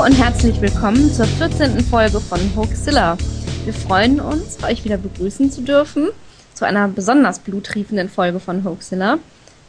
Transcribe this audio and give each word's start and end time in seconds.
Hallo 0.00 0.12
und 0.14 0.18
herzlich 0.18 0.58
willkommen 0.62 1.12
zur 1.12 1.26
14. 1.26 1.78
Folge 1.80 2.20
von 2.20 2.40
Hoaxilla. 2.56 3.18
Wir 3.66 3.74
freuen 3.74 4.18
uns, 4.18 4.56
euch 4.64 4.82
wieder 4.82 4.96
begrüßen 4.96 5.52
zu 5.52 5.60
dürfen 5.60 6.08
zu 6.54 6.64
einer 6.64 6.88
besonders 6.88 7.38
blutriefenden 7.40 8.08
Folge 8.08 8.40
von 8.40 8.64
Hoaxilla. 8.64 9.18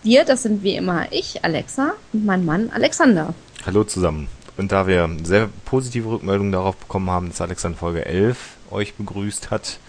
Wir, 0.04 0.24
das 0.24 0.44
sind 0.44 0.64
wie 0.64 0.78
immer 0.78 1.12
ich, 1.12 1.44
Alexa, 1.44 1.96
und 2.14 2.26
mein 2.26 2.46
Mann 2.46 2.70
Alexander. 2.74 3.34
Hallo 3.66 3.84
zusammen. 3.84 4.30
Und 4.56 4.72
da 4.72 4.88
wir 4.88 5.10
sehr 5.22 5.50
positive 5.66 6.08
Rückmeldungen 6.08 6.54
darauf 6.54 6.78
bekommen 6.78 7.10
haben, 7.10 7.28
dass 7.28 7.42
Alexa 7.42 7.68
in 7.68 7.76
Folge 7.76 8.06
11 8.06 8.38
euch 8.72 8.94
begrüßt 8.94 9.52
hat 9.52 9.80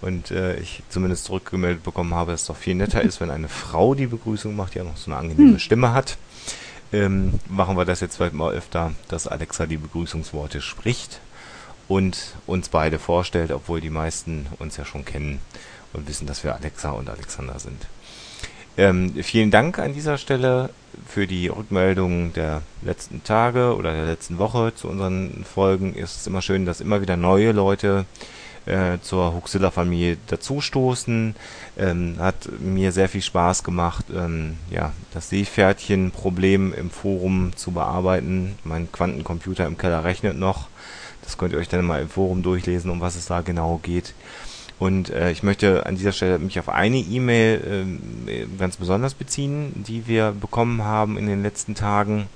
und 0.00 0.30
äh, 0.30 0.60
ich 0.60 0.84
zumindest 0.90 1.24
zurückgemeldet 1.24 1.82
bekommen 1.82 2.14
habe, 2.14 2.30
dass 2.30 2.42
es 2.42 2.46
doch 2.46 2.56
viel 2.56 2.76
netter 2.76 3.02
ist, 3.02 3.20
wenn 3.20 3.30
eine 3.30 3.48
Frau 3.48 3.96
die 3.96 4.06
Begrüßung 4.06 4.54
macht, 4.54 4.74
die 4.74 4.78
ja 4.78 4.84
noch 4.84 4.96
so 4.96 5.10
eine 5.10 5.18
angenehme 5.18 5.52
hm. 5.52 5.58
Stimme 5.58 5.92
hat, 5.92 6.18
ähm, 6.92 7.40
machen 7.48 7.76
wir 7.76 7.84
das 7.84 8.00
jetzt 8.00 8.16
vielleicht 8.16 8.34
mal 8.34 8.52
öfter, 8.52 8.92
dass 9.08 9.26
Alexa 9.26 9.66
die 9.66 9.76
Begrüßungsworte 9.76 10.60
spricht 10.60 11.20
und 11.88 12.34
uns 12.46 12.68
beide 12.68 12.98
vorstellt, 12.98 13.50
obwohl 13.50 13.80
die 13.80 13.90
meisten 13.90 14.46
uns 14.58 14.76
ja 14.76 14.84
schon 14.84 15.04
kennen 15.04 15.40
und 15.92 16.08
wissen, 16.08 16.26
dass 16.26 16.44
wir 16.44 16.54
Alexa 16.54 16.90
und 16.90 17.08
Alexander 17.08 17.58
sind. 17.58 17.86
Ähm, 18.76 19.14
vielen 19.22 19.50
Dank 19.50 19.78
an 19.78 19.92
dieser 19.92 20.16
Stelle 20.16 20.70
für 21.06 21.26
die 21.26 21.48
Rückmeldungen 21.48 22.32
der 22.32 22.62
letzten 22.80 23.22
Tage 23.22 23.76
oder 23.76 23.92
der 23.92 24.06
letzten 24.06 24.38
Woche 24.38 24.74
zu 24.74 24.88
unseren 24.88 25.44
Folgen. 25.44 25.94
Es 25.96 26.16
ist 26.16 26.26
immer 26.26 26.40
schön, 26.40 26.64
dass 26.64 26.80
immer 26.80 27.02
wieder 27.02 27.16
neue 27.16 27.52
Leute 27.52 28.06
äh, 28.06 28.41
zur 29.02 29.34
Huxilla-Familie 29.34 30.18
dazustoßen. 30.28 31.34
Ähm, 31.78 32.16
hat 32.18 32.48
mir 32.60 32.92
sehr 32.92 33.08
viel 33.08 33.22
Spaß 33.22 33.64
gemacht, 33.64 34.06
ähm, 34.14 34.56
ja, 34.70 34.92
das 35.12 35.30
Seepferdchen-Problem 35.30 36.72
im 36.74 36.90
Forum 36.90 37.52
zu 37.56 37.72
bearbeiten. 37.72 38.56
Mein 38.64 38.90
Quantencomputer 38.92 39.66
im 39.66 39.78
Keller 39.78 40.04
rechnet 40.04 40.38
noch. 40.38 40.68
Das 41.22 41.38
könnt 41.38 41.52
ihr 41.52 41.58
euch 41.58 41.68
dann 41.68 41.84
mal 41.84 42.02
im 42.02 42.08
Forum 42.08 42.42
durchlesen, 42.42 42.90
um 42.90 43.00
was 43.00 43.16
es 43.16 43.26
da 43.26 43.40
genau 43.40 43.80
geht. 43.82 44.14
Und 44.78 45.10
äh, 45.10 45.30
ich 45.30 45.44
möchte 45.44 45.86
an 45.86 45.96
dieser 45.96 46.10
Stelle 46.12 46.40
mich 46.40 46.58
auf 46.58 46.68
eine 46.68 46.98
E-Mail 46.98 47.98
äh, 48.26 48.46
ganz 48.58 48.76
besonders 48.76 49.14
beziehen, 49.14 49.72
die 49.86 50.08
wir 50.08 50.32
bekommen 50.32 50.82
haben 50.82 51.16
in 51.16 51.26
den 51.26 51.42
letzten 51.42 51.74
Tagen. 51.74 52.26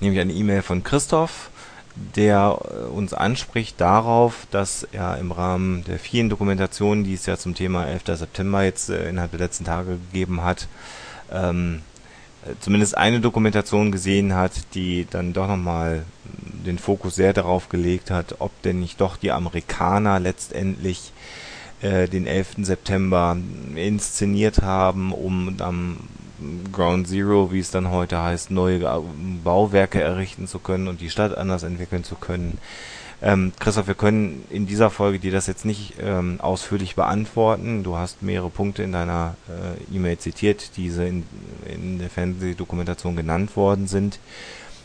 Nämlich 0.00 0.20
eine 0.20 0.32
E-Mail 0.32 0.62
von 0.62 0.84
Christoph, 0.84 1.50
der 2.16 2.58
äh, 2.64 2.84
uns 2.84 3.14
anspricht 3.14 3.80
darauf, 3.80 4.46
dass 4.50 4.86
er 4.92 5.18
im 5.18 5.32
Rahmen 5.32 5.84
der 5.84 5.98
vielen 5.98 6.28
Dokumentationen, 6.28 7.04
die 7.04 7.14
es 7.14 7.26
ja 7.26 7.36
zum 7.36 7.54
Thema 7.54 7.86
11. 7.86 8.18
September 8.18 8.62
jetzt 8.62 8.90
äh, 8.90 9.08
innerhalb 9.08 9.30
der 9.32 9.40
letzten 9.40 9.64
Tage 9.64 9.98
gegeben 10.10 10.42
hat, 10.44 10.68
ähm, 11.32 11.82
äh, 12.44 12.54
zumindest 12.60 12.96
eine 12.96 13.20
Dokumentation 13.20 13.92
gesehen 13.92 14.34
hat, 14.34 14.52
die 14.74 15.06
dann 15.08 15.32
doch 15.32 15.48
nochmal 15.48 16.04
den 16.66 16.78
Fokus 16.78 17.14
sehr 17.16 17.32
darauf 17.32 17.68
gelegt 17.68 18.10
hat, 18.10 18.36
ob 18.40 18.62
denn 18.62 18.80
nicht 18.80 19.00
doch 19.00 19.16
die 19.16 19.32
Amerikaner 19.32 20.20
letztendlich 20.20 21.12
äh, 21.80 22.08
den 22.08 22.26
11. 22.26 22.56
September 22.62 23.36
inszeniert 23.74 24.62
haben, 24.62 25.12
um 25.12 25.56
am 25.60 25.98
Ground 26.72 27.08
Zero, 27.08 27.52
wie 27.52 27.60
es 27.60 27.70
dann 27.70 27.90
heute 27.90 28.20
heißt, 28.20 28.50
neue 28.50 28.80
Bauwerke 29.44 30.00
errichten 30.00 30.46
zu 30.46 30.58
können 30.58 30.88
und 30.88 31.00
die 31.00 31.10
Stadt 31.10 31.36
anders 31.36 31.62
entwickeln 31.62 32.04
zu 32.04 32.14
können. 32.14 32.58
Ähm, 33.20 33.52
Christoph, 33.58 33.88
wir 33.88 33.94
können 33.94 34.44
in 34.48 34.66
dieser 34.66 34.90
Folge 34.90 35.18
dir 35.18 35.32
das 35.32 35.48
jetzt 35.48 35.64
nicht 35.64 35.94
ähm, 36.00 36.40
ausführlich 36.40 36.94
beantworten. 36.94 37.82
Du 37.82 37.96
hast 37.96 38.22
mehrere 38.22 38.50
Punkte 38.50 38.84
in 38.84 38.92
deiner 38.92 39.34
äh, 39.48 39.96
E-Mail 39.96 40.18
zitiert, 40.18 40.76
die 40.76 40.86
in, 40.86 41.24
in 41.66 41.98
der 41.98 42.10
Fernsehdokumentation 42.10 43.16
genannt 43.16 43.56
worden 43.56 43.88
sind. 43.88 44.20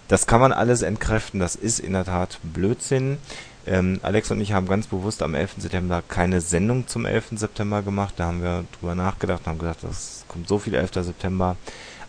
Das 0.07 0.25
kann 0.25 0.41
man 0.41 0.51
alles 0.51 0.81
entkräften, 0.81 1.39
das 1.39 1.55
ist 1.55 1.79
in 1.79 1.93
der 1.93 2.05
Tat 2.05 2.39
Blödsinn. 2.43 3.19
Ähm, 3.65 3.99
Alex 4.03 4.29
und 4.31 4.41
ich 4.41 4.51
haben 4.51 4.67
ganz 4.67 4.87
bewusst 4.87 5.21
am 5.21 5.35
11. 5.35 5.55
September 5.59 6.03
keine 6.07 6.41
Sendung 6.41 6.87
zum 6.87 7.05
11. 7.05 7.31
September 7.35 7.81
gemacht. 7.81 8.15
Da 8.17 8.25
haben 8.25 8.43
wir 8.43 8.65
drüber 8.77 8.95
nachgedacht 8.95 9.41
und 9.45 9.47
haben 9.47 9.59
gesagt, 9.59 9.83
das 9.83 10.25
kommt 10.27 10.47
so 10.47 10.59
viel 10.59 10.73
11. 10.73 10.91
September. 10.93 11.55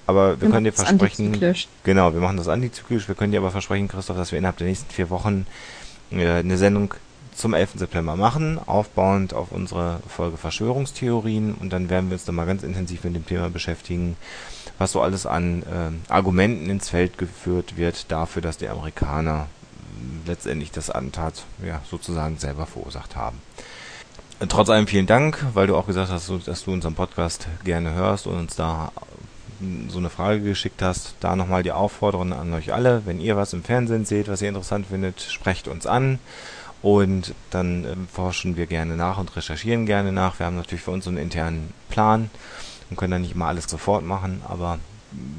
Aber 0.06 0.32
wir, 0.32 0.42
wir 0.42 0.50
können 0.50 0.64
dir 0.64 0.72
versprechen, 0.72 1.38
genau, 1.82 2.12
wir 2.12 2.20
machen 2.20 2.36
das 2.36 2.48
antizyklisch. 2.48 3.08
Wir 3.08 3.14
können 3.14 3.32
dir 3.32 3.38
aber 3.38 3.50
versprechen, 3.50 3.88
Christoph, 3.88 4.16
dass 4.16 4.32
wir 4.32 4.38
innerhalb 4.38 4.58
der 4.58 4.66
nächsten 4.66 4.90
vier 4.90 5.10
Wochen 5.10 5.46
äh, 6.10 6.26
eine 6.26 6.58
Sendung 6.58 6.94
zum 7.34 7.54
11. 7.54 7.72
September 7.76 8.16
machen, 8.16 8.60
aufbauend 8.64 9.34
auf 9.34 9.50
unsere 9.50 10.00
Folge 10.08 10.36
Verschwörungstheorien. 10.36 11.54
Und 11.54 11.72
dann 11.72 11.88
werden 11.88 12.10
wir 12.10 12.14
uns 12.14 12.24
dann 12.24 12.34
mal 12.34 12.46
ganz 12.46 12.62
intensiv 12.62 13.04
mit 13.04 13.14
dem 13.14 13.26
Thema 13.26 13.48
beschäftigen, 13.48 14.16
was 14.78 14.92
so 14.92 15.00
alles 15.00 15.26
an 15.26 15.62
äh, 15.62 16.12
Argumenten 16.12 16.70
ins 16.70 16.90
Feld 16.90 17.18
geführt 17.18 17.76
wird 17.76 18.10
dafür, 18.10 18.42
dass 18.42 18.58
die 18.58 18.68
Amerikaner 18.68 19.46
letztendlich 20.26 20.70
das 20.70 20.90
Attentat 20.90 21.44
ja, 21.64 21.80
sozusagen 21.90 22.38
selber 22.38 22.66
verursacht 22.66 23.16
haben. 23.16 23.40
Trotz 24.48 24.68
allem 24.68 24.86
vielen 24.86 25.06
Dank, 25.06 25.44
weil 25.54 25.66
du 25.66 25.76
auch 25.76 25.86
gesagt 25.86 26.10
hast, 26.10 26.30
dass 26.46 26.64
du 26.64 26.72
unseren 26.72 26.94
Podcast 26.94 27.46
gerne 27.64 27.94
hörst 27.94 28.26
und 28.26 28.36
uns 28.36 28.56
da 28.56 28.92
so 29.88 29.98
eine 29.98 30.10
Frage 30.10 30.40
geschickt 30.40 30.82
hast. 30.82 31.14
Da 31.20 31.36
nochmal 31.36 31.62
die 31.62 31.72
Aufforderung 31.72 32.32
an 32.32 32.52
euch 32.52 32.72
alle. 32.72 33.02
Wenn 33.06 33.20
ihr 33.20 33.36
was 33.36 33.52
im 33.52 33.62
Fernsehen 33.62 34.04
seht, 34.04 34.28
was 34.28 34.42
ihr 34.42 34.48
interessant 34.48 34.86
findet, 34.88 35.20
sprecht 35.20 35.68
uns 35.68 35.86
an. 35.86 36.18
Und 36.82 37.34
dann 37.50 37.84
äh, 37.84 37.94
forschen 38.12 38.56
wir 38.56 38.66
gerne 38.66 38.96
nach 38.96 39.16
und 39.18 39.34
recherchieren 39.36 39.86
gerne 39.86 40.12
nach. 40.12 40.38
Wir 40.38 40.46
haben 40.46 40.56
natürlich 40.56 40.84
für 40.84 40.90
uns 40.90 41.08
einen 41.08 41.16
internen 41.16 41.72
Plan 41.88 42.28
und 42.90 42.96
können 42.96 43.12
dann 43.12 43.22
nicht 43.22 43.34
immer 43.34 43.46
alles 43.46 43.64
sofort 43.64 44.04
machen, 44.04 44.42
aber 44.46 44.78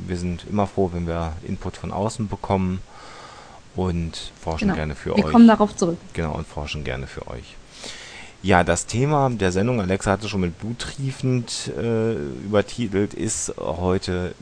wir 0.08 0.18
sind 0.18 0.46
immer 0.50 0.66
froh, 0.66 0.90
wenn 0.94 1.06
wir 1.06 1.34
Input 1.46 1.78
von 1.78 1.92
außen 1.92 2.28
bekommen 2.30 2.82
und 3.76 4.32
forschen 4.40 4.68
genau. 4.68 4.76
gerne 4.76 4.96
für 4.96 5.10
wir 5.10 5.16
euch. 5.16 5.26
Wir 5.26 5.32
kommen 5.32 5.48
darauf 5.48 5.76
zurück. 5.76 5.98
Genau, 6.14 6.34
und 6.34 6.48
forschen 6.48 6.84
gerne 6.84 7.08
für 7.08 7.28
euch. 7.28 7.56
Ja, 8.44 8.64
das 8.64 8.86
Thema 8.86 9.30
der 9.32 9.52
Sendung, 9.52 9.82
Alexa 9.82 10.12
hatte 10.12 10.30
schon 10.30 10.42
mit 10.42 10.60
blutriefend 10.60 11.72
äh, 11.78 12.14
übertitelt, 12.14 13.16
ist 13.16 13.54
heute 13.58 14.36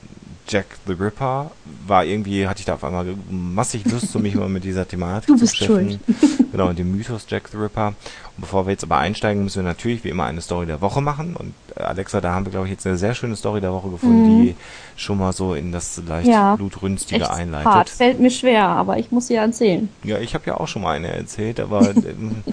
Jack 0.48 0.66
the 0.86 0.94
Ripper. 0.94 1.52
War 1.88 2.04
irgendwie, 2.04 2.48
hatte 2.48 2.60
ich 2.60 2.66
da 2.66 2.74
auf 2.74 2.84
einmal 2.84 3.16
massig 3.30 3.90
Lust, 3.90 4.12
so 4.12 4.20
mich 4.20 4.36
mal 4.36 4.50
mit 4.50 4.64
dieser 4.66 4.88
Thematik 4.88 5.28
du 5.28 5.40
bist 5.40 5.56
zu 5.56 5.68
beschäftigen. 5.68 6.00
Schuld. 6.06 6.52
genau, 6.52 6.74
dem 6.74 6.92
Mythos 6.92 7.26
Jack 7.30 7.48
the 7.50 7.58
Ripper. 7.58 7.94
Und 8.36 8.42
bevor 8.42 8.66
wir 8.66 8.72
jetzt 8.72 8.84
aber 8.84 8.98
einsteigen, 8.98 9.44
müssen 9.44 9.64
wir 9.64 9.70
natürlich 9.70 10.04
wie 10.04 10.10
immer 10.10 10.26
eine 10.26 10.42
Story 10.42 10.66
der 10.66 10.82
Woche 10.82 11.02
machen. 11.02 11.36
Und 11.36 11.54
äh, 11.76 11.84
Alexa, 11.84 12.20
da 12.20 12.34
haben 12.34 12.46
wir, 12.46 12.52
glaube 12.52 12.66
ich, 12.66 12.72
jetzt 12.72 12.86
eine 12.88 12.98
sehr 12.98 13.14
schöne 13.14 13.36
Story 13.36 13.62
der 13.62 13.72
Woche 13.72 13.90
gefunden, 13.90 14.38
mhm. 14.38 14.42
die 14.42 14.56
schon 14.96 15.20
mal 15.20 15.34
so 15.34 15.54
in 15.54 15.72
das 15.72 16.02
leicht 16.08 16.28
ja, 16.28 16.56
blutrünstige 16.56 17.30
einleitet. 17.30 17.72
Hart. 17.72 17.90
Fällt 17.90 18.20
mir 18.20 18.32
schwer, 18.32 18.68
aber 18.68 18.98
ich 18.98 19.12
muss 19.12 19.28
sie 19.28 19.36
erzählen. 19.36 19.90
Ja, 20.04 20.18
ich 20.18 20.34
habe 20.34 20.46
ja 20.48 20.58
auch 20.58 20.68
schon 20.68 20.82
mal 20.82 20.96
eine 20.96 21.10
erzählt, 21.10 21.60
aber 21.60 21.90
ähm, 21.96 22.44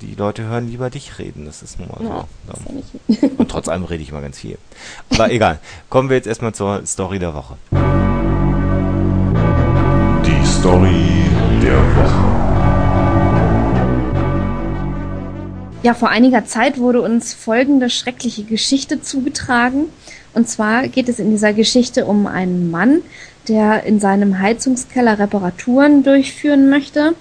die 0.00 0.14
Leute 0.14 0.44
hören 0.44 0.68
lieber 0.68 0.88
dich 0.90 1.18
reden. 1.18 1.44
Das 1.44 1.62
ist 1.62 1.78
nun 1.78 1.88
mal 1.88 2.02
ja, 2.02 2.24
so. 2.46 2.82
Ja. 3.08 3.28
Und 3.36 3.50
trotz 3.50 3.68
allem 3.68 3.84
rede 3.84 4.02
ich 4.02 4.10
immer 4.10 4.22
ganz 4.22 4.38
viel. 4.38 4.58
Aber 5.10 5.30
egal. 5.30 5.58
Kommen 5.90 6.08
wir 6.08 6.16
jetzt 6.16 6.26
erstmal 6.26 6.54
zur 6.54 6.86
Story 6.86 7.18
der 7.18 7.34
Woche. 7.34 7.56
Die 10.24 10.46
Story 10.46 11.04
der 11.62 11.96
Woche. 11.96 12.37
Ja, 15.84 15.94
vor 15.94 16.08
einiger 16.08 16.44
Zeit 16.44 16.78
wurde 16.78 17.00
uns 17.00 17.34
folgende 17.34 17.88
schreckliche 17.88 18.42
Geschichte 18.42 19.00
zugetragen. 19.00 19.84
Und 20.34 20.48
zwar 20.48 20.88
geht 20.88 21.08
es 21.08 21.20
in 21.20 21.30
dieser 21.30 21.52
Geschichte 21.52 22.04
um 22.04 22.26
einen 22.26 22.70
Mann, 22.72 23.02
der 23.46 23.84
in 23.84 24.00
seinem 24.00 24.40
Heizungskeller 24.40 25.20
Reparaturen 25.20 26.02
durchführen 26.02 26.68
möchte 26.68 27.14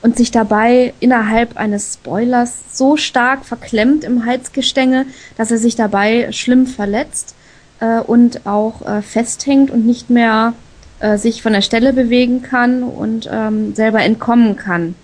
und 0.00 0.16
sich 0.16 0.30
dabei 0.30 0.94
innerhalb 1.00 1.56
eines 1.56 1.94
Spoilers 1.94 2.54
so 2.72 2.96
stark 2.96 3.44
verklemmt 3.44 4.04
im 4.04 4.24
Heizgestänge, 4.24 5.06
dass 5.36 5.50
er 5.50 5.58
sich 5.58 5.74
dabei 5.74 6.30
schlimm 6.30 6.68
verletzt 6.68 7.34
äh, 7.80 7.98
und 7.98 8.46
auch 8.46 8.86
äh, 8.86 9.02
festhängt 9.02 9.72
und 9.72 9.86
nicht 9.86 10.08
mehr 10.08 10.52
äh, 11.00 11.18
sich 11.18 11.42
von 11.42 11.52
der 11.52 11.62
Stelle 11.62 11.92
bewegen 11.92 12.42
kann 12.42 12.84
und 12.84 13.28
ähm, 13.30 13.74
selber 13.74 14.02
entkommen 14.02 14.54
kann. 14.54 14.94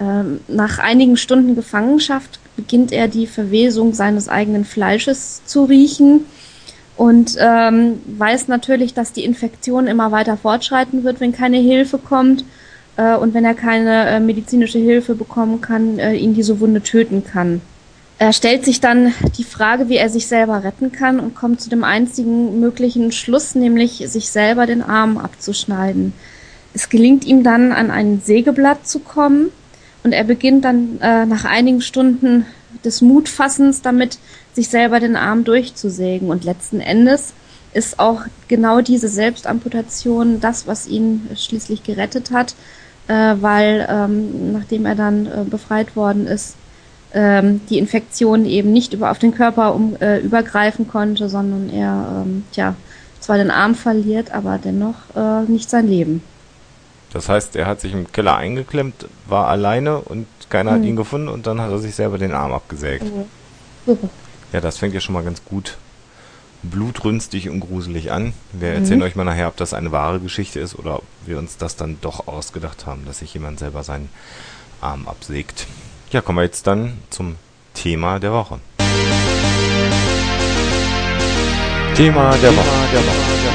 Ähm, 0.00 0.40
nach 0.48 0.78
einigen 0.78 1.18
Stunden 1.18 1.54
Gefangenschaft 1.54 2.40
beginnt 2.56 2.92
er 2.92 3.08
die 3.08 3.26
Verwesung 3.26 3.92
seines 3.92 4.28
eigenen 4.28 4.64
Fleisches 4.64 5.42
zu 5.44 5.64
riechen 5.64 6.24
und 6.96 7.36
ähm, 7.38 8.00
weiß 8.06 8.48
natürlich, 8.48 8.94
dass 8.94 9.12
die 9.12 9.24
Infektion 9.24 9.86
immer 9.86 10.12
weiter 10.12 10.36
fortschreiten 10.36 11.04
wird, 11.04 11.20
wenn 11.20 11.32
keine 11.32 11.58
Hilfe 11.58 11.98
kommt 11.98 12.44
äh, 12.96 13.14
und 13.14 13.34
wenn 13.34 13.44
er 13.44 13.54
keine 13.54 14.08
äh, 14.08 14.20
medizinische 14.20 14.78
Hilfe 14.78 15.14
bekommen 15.14 15.60
kann, 15.60 15.98
äh, 15.98 16.14
ihn 16.14 16.34
diese 16.34 16.58
Wunde 16.58 16.82
töten 16.82 17.22
kann. 17.24 17.60
Er 18.18 18.32
stellt 18.32 18.64
sich 18.64 18.80
dann 18.80 19.12
die 19.36 19.44
Frage, 19.44 19.90
wie 19.90 19.96
er 19.96 20.08
sich 20.08 20.26
selber 20.26 20.64
retten 20.64 20.90
kann 20.90 21.20
und 21.20 21.34
kommt 21.34 21.60
zu 21.60 21.68
dem 21.68 21.84
einzigen 21.84 22.60
möglichen 22.60 23.12
Schluss, 23.12 23.54
nämlich 23.54 24.02
sich 24.06 24.30
selber 24.30 24.64
den 24.64 24.80
Arm 24.80 25.18
abzuschneiden. 25.18 26.14
Es 26.72 26.88
gelingt 26.88 27.26
ihm 27.26 27.42
dann, 27.42 27.72
an 27.72 27.90
ein 27.90 28.22
Sägeblatt 28.24 28.86
zu 28.86 29.00
kommen 29.00 29.50
und 30.06 30.12
er 30.12 30.22
beginnt 30.22 30.64
dann 30.64 31.00
äh, 31.00 31.26
nach 31.26 31.44
einigen 31.44 31.80
Stunden 31.80 32.46
des 32.84 33.02
Mutfassens 33.02 33.82
damit, 33.82 34.20
sich 34.52 34.68
selber 34.68 35.00
den 35.00 35.16
Arm 35.16 35.42
durchzusägen. 35.42 36.30
Und 36.30 36.44
letzten 36.44 36.78
Endes 36.78 37.34
ist 37.74 37.98
auch 37.98 38.22
genau 38.46 38.82
diese 38.82 39.08
Selbstamputation 39.08 40.38
das, 40.38 40.68
was 40.68 40.86
ihn 40.86 41.28
schließlich 41.34 41.82
gerettet 41.82 42.30
hat, 42.30 42.54
äh, 43.08 43.34
weil 43.40 43.84
ähm, 43.90 44.52
nachdem 44.52 44.86
er 44.86 44.94
dann 44.94 45.26
äh, 45.26 45.42
befreit 45.44 45.96
worden 45.96 46.28
ist, 46.28 46.54
ähm, 47.12 47.60
die 47.68 47.78
Infektion 47.78 48.46
eben 48.46 48.72
nicht 48.72 48.92
über 48.92 49.10
auf 49.10 49.18
den 49.18 49.34
Körper 49.34 49.74
um, 49.74 49.96
äh, 50.00 50.20
übergreifen 50.20 50.86
konnte, 50.86 51.28
sondern 51.28 51.68
er 51.68 52.22
ähm, 52.24 52.44
tja, 52.52 52.76
zwar 53.18 53.38
den 53.38 53.50
Arm 53.50 53.74
verliert, 53.74 54.30
aber 54.30 54.60
dennoch 54.62 55.16
äh, 55.16 55.50
nicht 55.50 55.68
sein 55.68 55.88
Leben. 55.88 56.22
Das 57.16 57.30
heißt, 57.30 57.56
er 57.56 57.66
hat 57.66 57.80
sich 57.80 57.94
im 57.94 58.12
Keller 58.12 58.36
eingeklemmt, 58.36 59.08
war 59.26 59.46
alleine 59.46 59.96
und 60.00 60.26
keiner 60.50 60.72
mhm. 60.72 60.74
hat 60.74 60.82
ihn 60.84 60.96
gefunden 60.96 61.28
und 61.28 61.46
dann 61.46 61.62
hat 61.62 61.70
er 61.70 61.78
sich 61.78 61.94
selber 61.94 62.18
den 62.18 62.34
Arm 62.34 62.52
abgesägt. 62.52 63.04
Mhm. 63.04 63.98
Ja, 64.52 64.60
das 64.60 64.76
fängt 64.76 64.92
ja 64.92 65.00
schon 65.00 65.14
mal 65.14 65.24
ganz 65.24 65.42
gut 65.42 65.78
blutrünstig 66.62 67.48
und 67.48 67.60
gruselig 67.60 68.12
an. 68.12 68.34
Wir 68.52 68.68
mhm. 68.72 68.76
erzählen 68.76 69.02
euch 69.02 69.16
mal 69.16 69.24
nachher, 69.24 69.48
ob 69.48 69.56
das 69.56 69.72
eine 69.72 69.92
wahre 69.92 70.20
Geschichte 70.20 70.60
ist 70.60 70.78
oder 70.78 70.96
ob 70.96 71.04
wir 71.24 71.38
uns 71.38 71.56
das 71.56 71.76
dann 71.76 71.96
doch 72.02 72.28
ausgedacht 72.28 72.84
haben, 72.84 73.06
dass 73.06 73.20
sich 73.20 73.32
jemand 73.32 73.60
selber 73.60 73.82
seinen 73.82 74.10
Arm 74.82 75.08
absägt. 75.08 75.66
Ja, 76.10 76.20
kommen 76.20 76.36
wir 76.36 76.44
jetzt 76.44 76.66
dann 76.66 76.98
zum 77.08 77.36
Thema 77.72 78.18
der 78.18 78.32
Woche. 78.32 78.60
Thema 81.96 82.36
der 82.36 82.54
Woche. 82.54 82.68
Der 82.92 83.00
Woche. 83.00 83.45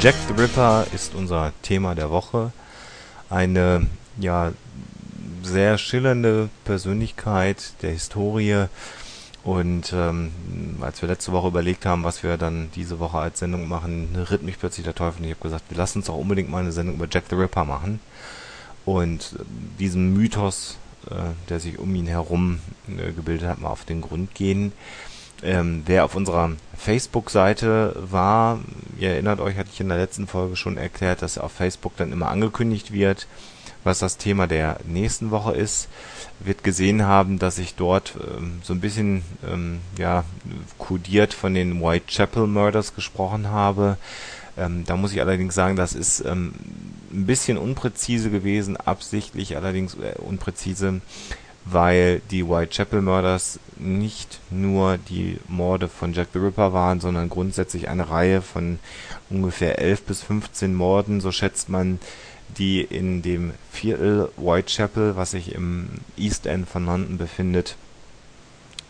Jack 0.00 0.14
the 0.28 0.40
Ripper 0.40 0.86
ist 0.94 1.16
unser 1.16 1.52
Thema 1.62 1.96
der 1.96 2.08
Woche. 2.10 2.52
Eine 3.30 3.88
ja 4.16 4.52
sehr 5.42 5.76
schillernde 5.76 6.50
Persönlichkeit 6.64 7.72
der 7.82 7.90
Historie. 7.90 8.66
Und 9.42 9.92
ähm, 9.92 10.30
als 10.80 11.02
wir 11.02 11.08
letzte 11.08 11.32
Woche 11.32 11.48
überlegt 11.48 11.84
haben, 11.84 12.04
was 12.04 12.22
wir 12.22 12.36
dann 12.36 12.70
diese 12.76 13.00
Woche 13.00 13.18
als 13.18 13.40
Sendung 13.40 13.66
machen, 13.66 14.14
ritt 14.30 14.44
mich 14.44 14.60
plötzlich 14.60 14.84
der 14.84 14.94
Teufel 14.94 15.24
ich 15.24 15.32
habe 15.32 15.42
gesagt, 15.42 15.64
wir 15.68 15.76
lassen 15.76 15.98
uns 15.98 16.10
auch 16.10 16.16
unbedingt 16.16 16.48
mal 16.48 16.60
eine 16.60 16.70
Sendung 16.70 16.94
über 16.94 17.08
Jack 17.10 17.24
the 17.28 17.34
Ripper 17.34 17.64
machen. 17.64 17.98
Und 18.84 19.34
äh, 19.36 19.42
diesem 19.80 20.14
Mythos, 20.14 20.78
äh, 21.10 21.14
der 21.48 21.58
sich 21.58 21.76
um 21.76 21.92
ihn 21.96 22.06
herum 22.06 22.60
äh, 22.86 23.10
gebildet 23.10 23.48
hat, 23.48 23.60
mal 23.60 23.70
auf 23.70 23.84
den 23.84 24.02
Grund 24.02 24.32
gehen. 24.36 24.72
Ähm, 25.42 25.82
wer 25.86 26.04
auf 26.04 26.14
unserer 26.16 26.52
Facebook-Seite 26.76 27.94
war, 27.96 28.58
ihr 28.98 29.10
erinnert 29.10 29.40
euch, 29.40 29.56
hatte 29.56 29.70
ich 29.72 29.80
in 29.80 29.88
der 29.88 29.98
letzten 29.98 30.26
Folge 30.26 30.56
schon 30.56 30.76
erklärt, 30.76 31.22
dass 31.22 31.38
auf 31.38 31.52
Facebook 31.52 31.96
dann 31.96 32.12
immer 32.12 32.28
angekündigt 32.28 32.92
wird, 32.92 33.26
was 33.84 34.00
das 34.00 34.16
Thema 34.16 34.46
der 34.46 34.78
nächsten 34.84 35.30
Woche 35.30 35.54
ist, 35.54 35.88
wird 36.40 36.64
gesehen 36.64 37.04
haben, 37.04 37.38
dass 37.38 37.58
ich 37.58 37.74
dort 37.74 38.14
ähm, 38.36 38.60
so 38.62 38.72
ein 38.72 38.80
bisschen 38.80 39.22
ähm, 39.46 39.80
ja 39.96 40.24
kodiert 40.78 41.34
von 41.34 41.54
den 41.54 41.80
Whitechapel 41.80 42.46
Murders 42.46 42.94
gesprochen 42.94 43.48
habe. 43.48 43.96
Ähm, 44.56 44.84
da 44.84 44.96
muss 44.96 45.12
ich 45.12 45.20
allerdings 45.20 45.54
sagen, 45.54 45.76
das 45.76 45.94
ist 45.94 46.24
ähm, 46.24 46.52
ein 47.12 47.26
bisschen 47.26 47.58
unpräzise 47.58 48.30
gewesen, 48.30 48.76
absichtlich 48.76 49.56
allerdings 49.56 49.94
äh, 49.94 50.18
unpräzise, 50.18 51.00
weil 51.64 52.20
die 52.30 52.46
Whitechapel 52.46 53.02
Murders 53.02 53.60
nicht 53.76 54.40
nur 54.50 54.98
die 54.98 55.38
Morde 55.48 55.88
von 55.88 56.12
Jack 56.12 56.28
the 56.32 56.38
Ripper 56.38 56.72
waren, 56.72 57.00
sondern 57.00 57.28
grundsätzlich 57.28 57.88
eine 57.88 58.10
Reihe 58.10 58.42
von 58.42 58.78
ungefähr 59.30 59.78
11 59.78 60.02
bis 60.02 60.22
15 60.22 60.74
Morden, 60.74 61.20
so 61.20 61.32
schätzt 61.32 61.68
man, 61.68 61.98
die 62.56 62.80
in 62.80 63.22
dem 63.22 63.52
Viertel 63.70 64.30
Whitechapel, 64.36 65.16
was 65.16 65.32
sich 65.32 65.54
im 65.54 65.88
East 66.16 66.46
End 66.46 66.68
von 66.68 66.86
London 66.86 67.18
befindet, 67.18 67.76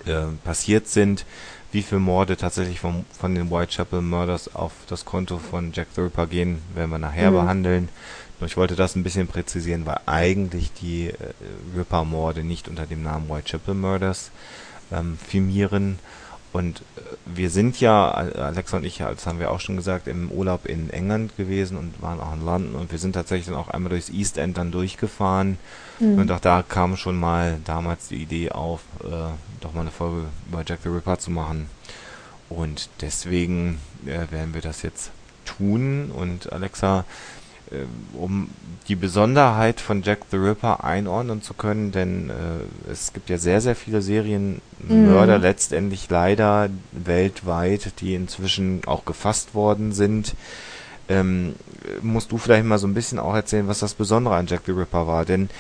äh, 0.06 0.26
passiert 0.44 0.88
sind. 0.88 1.25
Wie 1.71 1.82
viele 1.82 2.00
Morde 2.00 2.37
tatsächlich 2.37 2.81
vom, 2.81 3.05
von 3.19 3.35
den 3.35 3.50
Whitechapel 3.50 4.00
Murders 4.00 4.55
auf 4.55 4.73
das 4.88 5.05
Konto 5.05 5.38
von 5.38 5.73
Jack 5.75 5.88
the 5.94 6.03
Ripper 6.03 6.26
gehen, 6.26 6.62
werden 6.75 6.91
wir 6.91 6.99
nachher 6.99 7.31
mhm. 7.31 7.35
behandeln. 7.35 7.88
Nur 8.40 8.46
ich 8.46 8.56
wollte 8.56 8.76
das 8.76 8.94
ein 8.94 9.02
bisschen 9.02 9.26
präzisieren, 9.26 9.87
weil 9.87 10.00
eigentlich 10.06 10.73
die 10.73 11.08
äh, 11.08 11.14
Ripper-Morde 11.76 12.44
nicht 12.44 12.69
unter 12.69 12.87
dem 12.87 13.02
Namen 13.02 13.29
Whitechapel 13.29 13.75
Murders 13.75 14.31
ähm, 14.93 15.19
firmieren, 15.26 15.99
und 16.52 16.81
äh, 16.96 17.00
wir 17.26 17.50
sind 17.50 17.81
ja, 17.81 18.11
Alexa 18.11 18.79
und 18.79 18.85
ich, 18.85 18.99
das 18.99 19.26
haben 19.26 19.38
wir 19.38 19.50
auch 19.50 19.61
schon 19.61 19.76
gesagt, 19.76 20.08
im 20.08 20.31
Urlaub 20.31 20.67
in 20.67 20.90
England 20.90 21.37
gewesen 21.37 21.76
und 21.76 22.00
waren 22.02 22.20
auch 22.20 22.32
in 22.32 22.44
London 22.44 22.75
und 22.75 22.90
wir 22.90 22.99
sind 22.99 23.12
tatsächlich 23.12 23.46
dann 23.46 23.56
auch 23.56 23.69
einmal 23.69 23.90
durchs 23.90 24.08
East 24.08 24.38
End 24.38 24.56
dann 24.56 24.73
durchgefahren. 24.73 25.58
Mhm. 25.99 26.19
Und 26.19 26.32
auch 26.32 26.40
da 26.40 26.62
kam 26.67 26.96
schon 26.96 27.19
mal 27.19 27.58
damals 27.64 28.08
die 28.08 28.23
Idee 28.23 28.50
auf, 28.50 28.81
äh, 29.05 29.08
doch 29.61 29.75
mal 29.75 29.82
eine 29.82 29.90
Folge 29.90 30.25
über 30.49 30.64
Jack 30.67 30.81
the 30.82 30.88
Ripper 30.88 31.19
zu 31.19 31.31
machen. 31.31 31.69
Und 32.49 32.88
deswegen 33.02 33.79
äh, 34.06 34.31
werden 34.32 34.55
wir 34.55 34.62
das 34.62 34.82
jetzt 34.82 35.11
tun. 35.44 36.11
Und 36.11 36.50
Alexa, 36.50 37.05
um 38.15 38.50
die 38.88 38.97
Besonderheit 38.97 39.81
von 39.81 40.03
Jack 40.03 40.20
the 40.31 40.38
Ripper 40.38 40.82
einordnen 40.82 41.43
zu 41.43 41.53
können, 41.53 41.93
denn 41.93 42.31
äh, 42.31 42.91
es 42.91 43.12
gibt 43.12 43.29
ja 43.29 43.37
sehr, 43.37 43.61
sehr 43.61 43.76
viele 43.76 44.00
Serienmörder 44.00 45.38
mm. 45.38 45.43
letztendlich 45.43 46.09
leider 46.09 46.70
weltweit, 46.93 48.00
die 48.00 48.15
inzwischen 48.15 48.81
auch 48.87 49.05
gefasst 49.05 49.55
worden 49.55 49.93
sind. 49.93 50.35
Ähm, 51.11 51.55
musst 52.03 52.32
du 52.32 52.38
vielleicht 52.38 52.65
mal 52.65 52.79
so 52.79 52.87
ein 52.87 52.94
bisschen 52.94 53.19
auch 53.19 53.35
erzählen, 53.35 53.69
was 53.69 53.81
das 53.81 53.94
Besondere 53.94 54.37
an 54.37 54.47
Jack 54.47 54.62
the 54.67 54.73
Ripper 54.73 55.06
war, 55.06 55.25
denn 55.25 55.50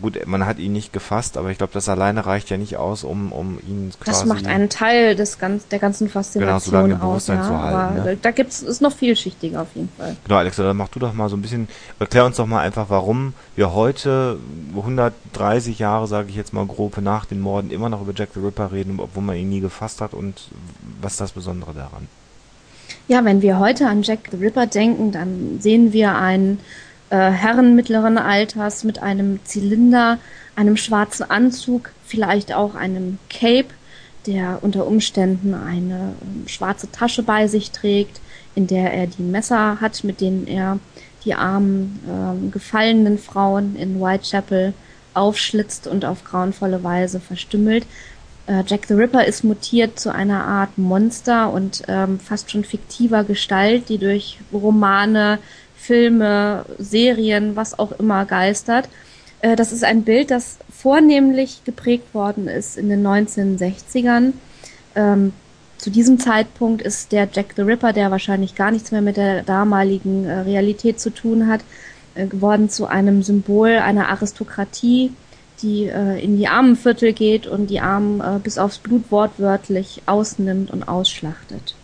gut, 0.00 0.26
man 0.26 0.46
hat 0.46 0.58
ihn 0.58 0.72
nicht 0.72 0.92
gefasst, 0.92 1.36
aber 1.36 1.50
ich 1.50 1.58
glaube, 1.58 1.72
das 1.72 1.88
alleine 1.88 2.26
reicht 2.26 2.50
ja 2.50 2.56
nicht 2.56 2.76
aus, 2.76 3.04
um, 3.04 3.32
um 3.32 3.58
ihn 3.66 3.92
quasi... 3.98 4.20
Das 4.20 4.24
macht 4.24 4.46
einen 4.46 4.68
Teil 4.68 5.16
des 5.16 5.38
ganz, 5.38 5.68
der 5.68 5.78
ganzen 5.78 6.08
Faszination 6.08 6.90
genau, 6.90 7.00
so 7.00 7.06
aus. 7.06 7.26
Ja, 7.28 7.42
zu 7.42 7.58
halten, 7.58 7.76
aber 7.76 8.12
ja. 8.12 8.16
da 8.20 8.30
gibt's, 8.30 8.62
ist 8.62 8.80
noch 8.80 8.92
vielschichtiger 8.92 9.62
auf 9.62 9.68
jeden 9.74 9.90
Fall. 9.96 10.16
Genau, 10.24 10.38
Alexa, 10.38 10.62
dann 10.62 10.76
mach 10.76 10.88
du 10.88 10.98
doch 10.98 11.12
mal 11.12 11.28
so 11.28 11.36
ein 11.36 11.42
bisschen, 11.42 11.68
erklär 11.98 12.24
uns 12.24 12.36
doch 12.36 12.46
mal 12.46 12.60
einfach, 12.60 12.86
warum 12.88 13.34
wir 13.56 13.72
heute, 13.74 14.38
130 14.76 15.78
Jahre, 15.78 16.06
sage 16.06 16.28
ich 16.28 16.36
jetzt 16.36 16.52
mal 16.52 16.66
grob, 16.66 16.96
nach 16.98 17.24
den 17.24 17.40
Morden 17.40 17.70
immer 17.70 17.88
noch 17.88 18.02
über 18.02 18.12
Jack 18.14 18.30
the 18.34 18.40
Ripper 18.40 18.72
reden, 18.72 18.98
obwohl 18.98 19.22
man 19.22 19.36
ihn 19.36 19.48
nie 19.48 19.60
gefasst 19.60 20.00
hat 20.00 20.14
und 20.14 20.48
was 21.00 21.12
ist 21.12 21.20
das 21.20 21.32
Besondere 21.32 21.74
daran? 21.74 22.08
Ja, 23.06 23.24
wenn 23.24 23.42
wir 23.42 23.58
heute 23.58 23.86
an 23.86 24.02
Jack 24.02 24.20
the 24.30 24.36
Ripper 24.38 24.66
denken, 24.66 25.12
dann 25.12 25.58
sehen 25.60 25.92
wir 25.92 26.14
einen 26.14 26.60
äh, 27.14 27.30
Herren 27.30 27.76
mittleren 27.76 28.18
Alters 28.18 28.82
mit 28.82 29.00
einem 29.00 29.38
Zylinder, 29.44 30.18
einem 30.56 30.76
schwarzen 30.76 31.30
Anzug, 31.30 31.92
vielleicht 32.04 32.52
auch 32.52 32.74
einem 32.74 33.18
Cape, 33.30 33.68
der 34.26 34.58
unter 34.62 34.84
Umständen 34.86 35.54
eine 35.54 36.14
äh, 36.44 36.48
schwarze 36.48 36.90
Tasche 36.90 37.22
bei 37.22 37.46
sich 37.46 37.70
trägt, 37.70 38.20
in 38.56 38.66
der 38.66 38.92
er 38.92 39.06
die 39.06 39.22
Messer 39.22 39.80
hat, 39.80 40.02
mit 40.02 40.20
denen 40.20 40.48
er 40.48 40.80
die 41.24 41.34
armen 41.34 42.00
äh, 42.08 42.50
gefallenen 42.50 43.18
Frauen 43.18 43.76
in 43.76 44.00
Whitechapel 44.00 44.74
aufschlitzt 45.14 45.86
und 45.86 46.04
auf 46.04 46.24
grauenvolle 46.24 46.82
Weise 46.82 47.20
verstümmelt. 47.20 47.86
Äh, 48.46 48.64
Jack 48.66 48.86
the 48.88 48.94
Ripper 48.94 49.24
ist 49.24 49.44
mutiert 49.44 50.00
zu 50.00 50.12
einer 50.12 50.44
Art 50.44 50.76
Monster 50.78 51.52
und 51.52 51.82
ähm, 51.86 52.18
fast 52.18 52.50
schon 52.50 52.64
fiktiver 52.64 53.22
Gestalt, 53.22 53.88
die 53.88 53.98
durch 53.98 54.38
Romane, 54.52 55.38
Filme, 55.84 56.64
Serien, 56.78 57.56
was 57.56 57.78
auch 57.78 57.92
immer 57.92 58.24
geistert. 58.24 58.88
Äh, 59.40 59.54
das 59.54 59.70
ist 59.70 59.84
ein 59.84 60.02
Bild, 60.02 60.30
das 60.30 60.58
vornehmlich 60.74 61.62
geprägt 61.64 62.14
worden 62.14 62.48
ist 62.48 62.78
in 62.78 62.88
den 62.88 63.06
1960ern. 63.06 64.32
Ähm, 64.94 65.34
zu 65.76 65.90
diesem 65.90 66.18
Zeitpunkt 66.18 66.80
ist 66.80 67.12
der 67.12 67.28
Jack 67.30 67.52
the 67.56 67.62
Ripper, 67.62 67.92
der 67.92 68.10
wahrscheinlich 68.10 68.54
gar 68.54 68.70
nichts 68.70 68.92
mehr 68.92 69.02
mit 69.02 69.18
der 69.18 69.42
damaligen 69.42 70.24
äh, 70.24 70.40
Realität 70.40 71.00
zu 71.00 71.10
tun 71.10 71.48
hat, 71.48 71.60
äh, 72.14 72.26
geworden 72.26 72.70
zu 72.70 72.86
einem 72.86 73.22
Symbol 73.22 73.76
einer 73.76 74.08
Aristokratie, 74.08 75.12
die 75.60 75.84
äh, 75.84 76.24
in 76.24 76.38
die 76.38 76.48
Armenviertel 76.48 77.12
geht 77.12 77.46
und 77.46 77.68
die 77.68 77.80
Armen 77.80 78.22
äh, 78.22 78.38
bis 78.42 78.56
aufs 78.56 78.78
Blut 78.78 79.10
wortwörtlich 79.10 80.00
ausnimmt 80.06 80.70
und 80.70 80.88
ausschlachtet. 80.88 81.74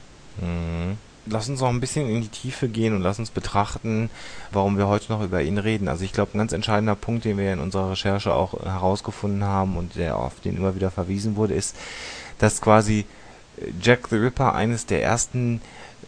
Mhm 0.41 0.97
lass 1.31 1.49
uns 1.49 1.63
auch 1.63 1.69
ein 1.69 1.81
bisschen 1.81 2.09
in 2.09 2.23
die 2.23 2.29
Tiefe 2.29 2.69
gehen 2.69 2.95
und 2.95 3.03
lass 3.03 3.19
uns 3.19 3.31
betrachten, 3.31 4.11
warum 4.53 4.79
wir 4.79 4.89
heute 4.89 5.13
noch 5.13 5.23
über 5.23 5.43
ihn 5.43 5.59
reden. 5.59 5.89
Also 5.89 6.05
ich 6.05 6.13
glaube, 6.13 6.33
ein 6.35 6.39
ganz 6.39 6.53
entscheidender 6.53 6.97
Punkt, 6.97 7.25
den 7.25 7.39
wir 7.39 7.53
in 7.53 7.61
unserer 7.61 7.93
Recherche 7.93 8.35
auch 8.35 8.65
herausgefunden 8.65 9.45
haben 9.45 9.77
und 9.77 9.95
der 9.97 10.17
auf 10.17 10.41
den 10.41 10.57
immer 10.57 10.75
wieder 10.75 10.91
verwiesen 10.91 11.37
wurde, 11.37 11.55
ist, 11.55 11.77
dass 12.39 12.61
quasi 12.61 13.05
Jack 13.81 14.09
the 14.09 14.17
Ripper 14.17 14.55
eines 14.55 14.87
der 14.87 15.03
ersten 15.03 15.61
äh, 16.03 16.07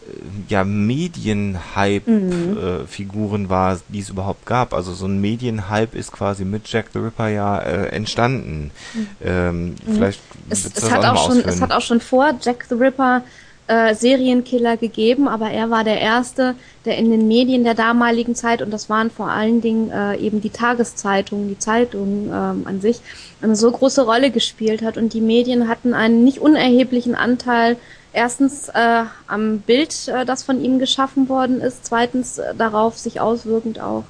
ja 0.49 0.63
Medienhype-Figuren 0.63 3.41
mhm. 3.41 3.47
äh, 3.47 3.49
war, 3.49 3.79
die 3.89 3.99
es 3.99 4.09
überhaupt 4.09 4.45
gab. 4.45 4.73
Also 4.73 4.93
so 4.93 5.05
ein 5.05 5.21
Medienhype 5.21 5.95
ist 5.97 6.11
quasi 6.11 6.45
mit 6.45 6.67
Jack 6.67 6.87
the 6.93 6.99
Ripper 6.99 7.27
ja 7.27 7.59
äh, 7.59 7.89
entstanden. 7.89 8.71
Mhm. 8.93 9.07
Ähm, 9.23 9.65
mhm. 9.65 9.75
Vielleicht 9.85 10.21
es, 10.49 10.65
es 10.65 10.91
hat 10.91 11.05
auch 11.05 11.27
schon, 11.27 11.39
es 11.39 11.61
hat 11.61 11.71
auch 11.71 11.81
schon 11.81 12.01
vor 12.01 12.33
Jack 12.41 12.65
the 12.69 12.75
Ripper 12.75 13.23
äh, 13.67 13.95
Serienkiller 13.95 14.77
gegeben, 14.77 15.27
aber 15.27 15.49
er 15.49 15.69
war 15.69 15.83
der 15.83 15.99
erste, 16.01 16.55
der 16.85 16.97
in 16.97 17.09
den 17.09 17.27
Medien 17.27 17.63
der 17.63 17.75
damaligen 17.75 18.35
Zeit, 18.35 18.61
und 18.61 18.71
das 18.71 18.89
waren 18.89 19.09
vor 19.09 19.29
allen 19.29 19.61
Dingen 19.61 19.89
äh, 19.89 20.17
eben 20.17 20.41
die 20.41 20.49
Tageszeitungen, 20.49 21.47
die 21.47 21.59
Zeitungen 21.59 22.27
ähm, 22.27 22.63
an 22.65 22.81
sich, 22.81 22.99
eine 23.41 23.55
so 23.55 23.71
große 23.71 24.03
Rolle 24.03 24.31
gespielt 24.31 24.81
hat. 24.81 24.97
Und 24.97 25.13
die 25.13 25.21
Medien 25.21 25.67
hatten 25.67 25.93
einen 25.93 26.23
nicht 26.23 26.39
unerheblichen 26.39 27.15
Anteil 27.15 27.77
erstens 28.11 28.69
äh, 28.69 29.03
am 29.27 29.59
Bild, 29.59 30.07
äh, 30.07 30.25
das 30.25 30.43
von 30.43 30.63
ihm 30.63 30.79
geschaffen 30.79 31.29
worden 31.29 31.61
ist, 31.61 31.85
zweitens 31.85 32.39
äh, 32.39 32.53
darauf 32.55 32.97
sich 32.97 33.21
auswirkend 33.21 33.79
auch 33.79 34.03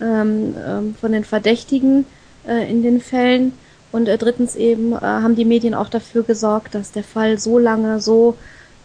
ähm, 0.00 0.54
ähm, 0.66 0.94
von 1.00 1.12
den 1.12 1.24
Verdächtigen 1.24 2.06
äh, 2.46 2.70
in 2.70 2.82
den 2.82 3.00
Fällen. 3.00 3.52
Und 3.92 4.08
äh, 4.08 4.16
drittens 4.16 4.56
eben 4.56 4.92
äh, 4.92 5.00
haben 5.00 5.36
die 5.36 5.44
Medien 5.44 5.74
auch 5.74 5.88
dafür 5.88 6.22
gesorgt, 6.22 6.74
dass 6.74 6.92
der 6.92 7.04
Fall 7.04 7.38
so 7.38 7.58
lange 7.58 8.00
so 8.00 8.36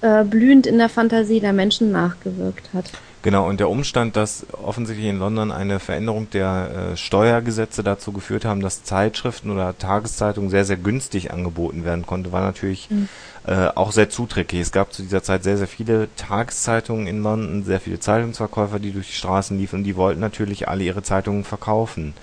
äh, 0.01 0.23
blühend 0.23 0.67
in 0.67 0.77
der 0.77 0.89
Fantasie 0.89 1.39
der 1.39 1.53
Menschen 1.53 1.91
nachgewirkt 1.91 2.69
hat. 2.73 2.85
Genau, 3.23 3.49
und 3.49 3.59
der 3.59 3.69
Umstand, 3.69 4.15
dass 4.15 4.45
offensichtlich 4.53 5.09
in 5.09 5.19
London 5.19 5.51
eine 5.51 5.79
Veränderung 5.79 6.29
der 6.29 6.91
äh, 6.93 6.97
Steuergesetze 6.97 7.83
dazu 7.83 8.11
geführt 8.13 8.45
haben, 8.45 8.61
dass 8.61 8.83
Zeitschriften 8.83 9.51
oder 9.51 9.77
Tageszeitungen 9.77 10.49
sehr, 10.49 10.65
sehr 10.65 10.77
günstig 10.77 11.33
angeboten 11.33 11.83
werden 11.83 12.05
konnte, 12.05 12.31
war 12.31 12.41
natürlich 12.41 12.89
mhm. 12.89 13.09
äh, 13.45 13.67
auch 13.75 13.91
sehr 13.91 14.09
zuträglich. 14.09 14.61
Es 14.61 14.71
gab 14.71 14.93
zu 14.93 15.01
dieser 15.01 15.23
Zeit 15.23 15.43
sehr, 15.43 15.57
sehr 15.57 15.67
viele 15.67 16.07
Tageszeitungen 16.15 17.07
in 17.07 17.23
London, 17.23 17.63
sehr 17.63 17.79
viele 17.79 17.99
Zeitungsverkäufer, 17.99 18.79
die 18.79 18.91
durch 18.91 19.07
die 19.07 19.15
Straßen 19.17 19.57
liefen 19.57 19.79
und 19.79 19.83
die 19.83 19.95
wollten 19.95 20.21
natürlich 20.21 20.69
alle 20.69 20.83
ihre 20.83 21.03
Zeitungen 21.03 21.43
verkaufen. 21.43 22.13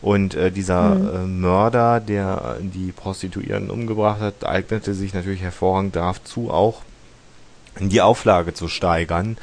Und 0.00 0.34
äh, 0.34 0.52
dieser 0.52 0.94
mhm. 0.94 1.08
äh, 1.08 1.26
Mörder, 1.26 2.00
der 2.00 2.58
die 2.60 2.92
Prostituierten 2.92 3.68
umgebracht 3.68 4.20
hat, 4.20 4.46
eignete 4.46 4.94
sich 4.94 5.12
natürlich 5.12 5.42
hervorragend 5.42 5.96
dazu, 5.96 6.50
auch 6.50 6.82
die 7.80 8.00
Auflage 8.00 8.54
zu 8.54 8.68
steigern. 8.68 9.36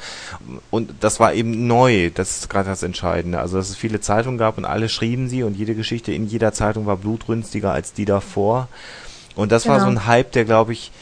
Und 0.70 0.92
das 1.00 1.20
war 1.20 1.34
eben 1.34 1.66
neu, 1.66 2.10
das 2.10 2.38
ist 2.38 2.50
gerade 2.50 2.68
das 2.68 2.82
Entscheidende. 2.82 3.38
Also, 3.40 3.56
dass 3.56 3.70
es 3.70 3.76
viele 3.76 4.00
Zeitungen 4.00 4.38
gab 4.38 4.58
und 4.58 4.64
alle 4.64 4.88
schrieben 4.88 5.28
sie 5.28 5.42
und 5.42 5.56
jede 5.56 5.74
Geschichte 5.74 6.12
in 6.12 6.26
jeder 6.26 6.52
Zeitung 6.52 6.86
war 6.86 6.96
blutrünstiger 6.96 7.72
als 7.72 7.92
die 7.92 8.04
davor. 8.04 8.68
Und 9.36 9.52
das 9.52 9.64
genau. 9.64 9.74
war 9.74 9.80
so 9.80 9.86
genau. 9.86 10.00
ein 10.00 10.06
Hype, 10.06 10.32
der, 10.32 10.44
glaube 10.44 10.72
ich, 10.72 10.92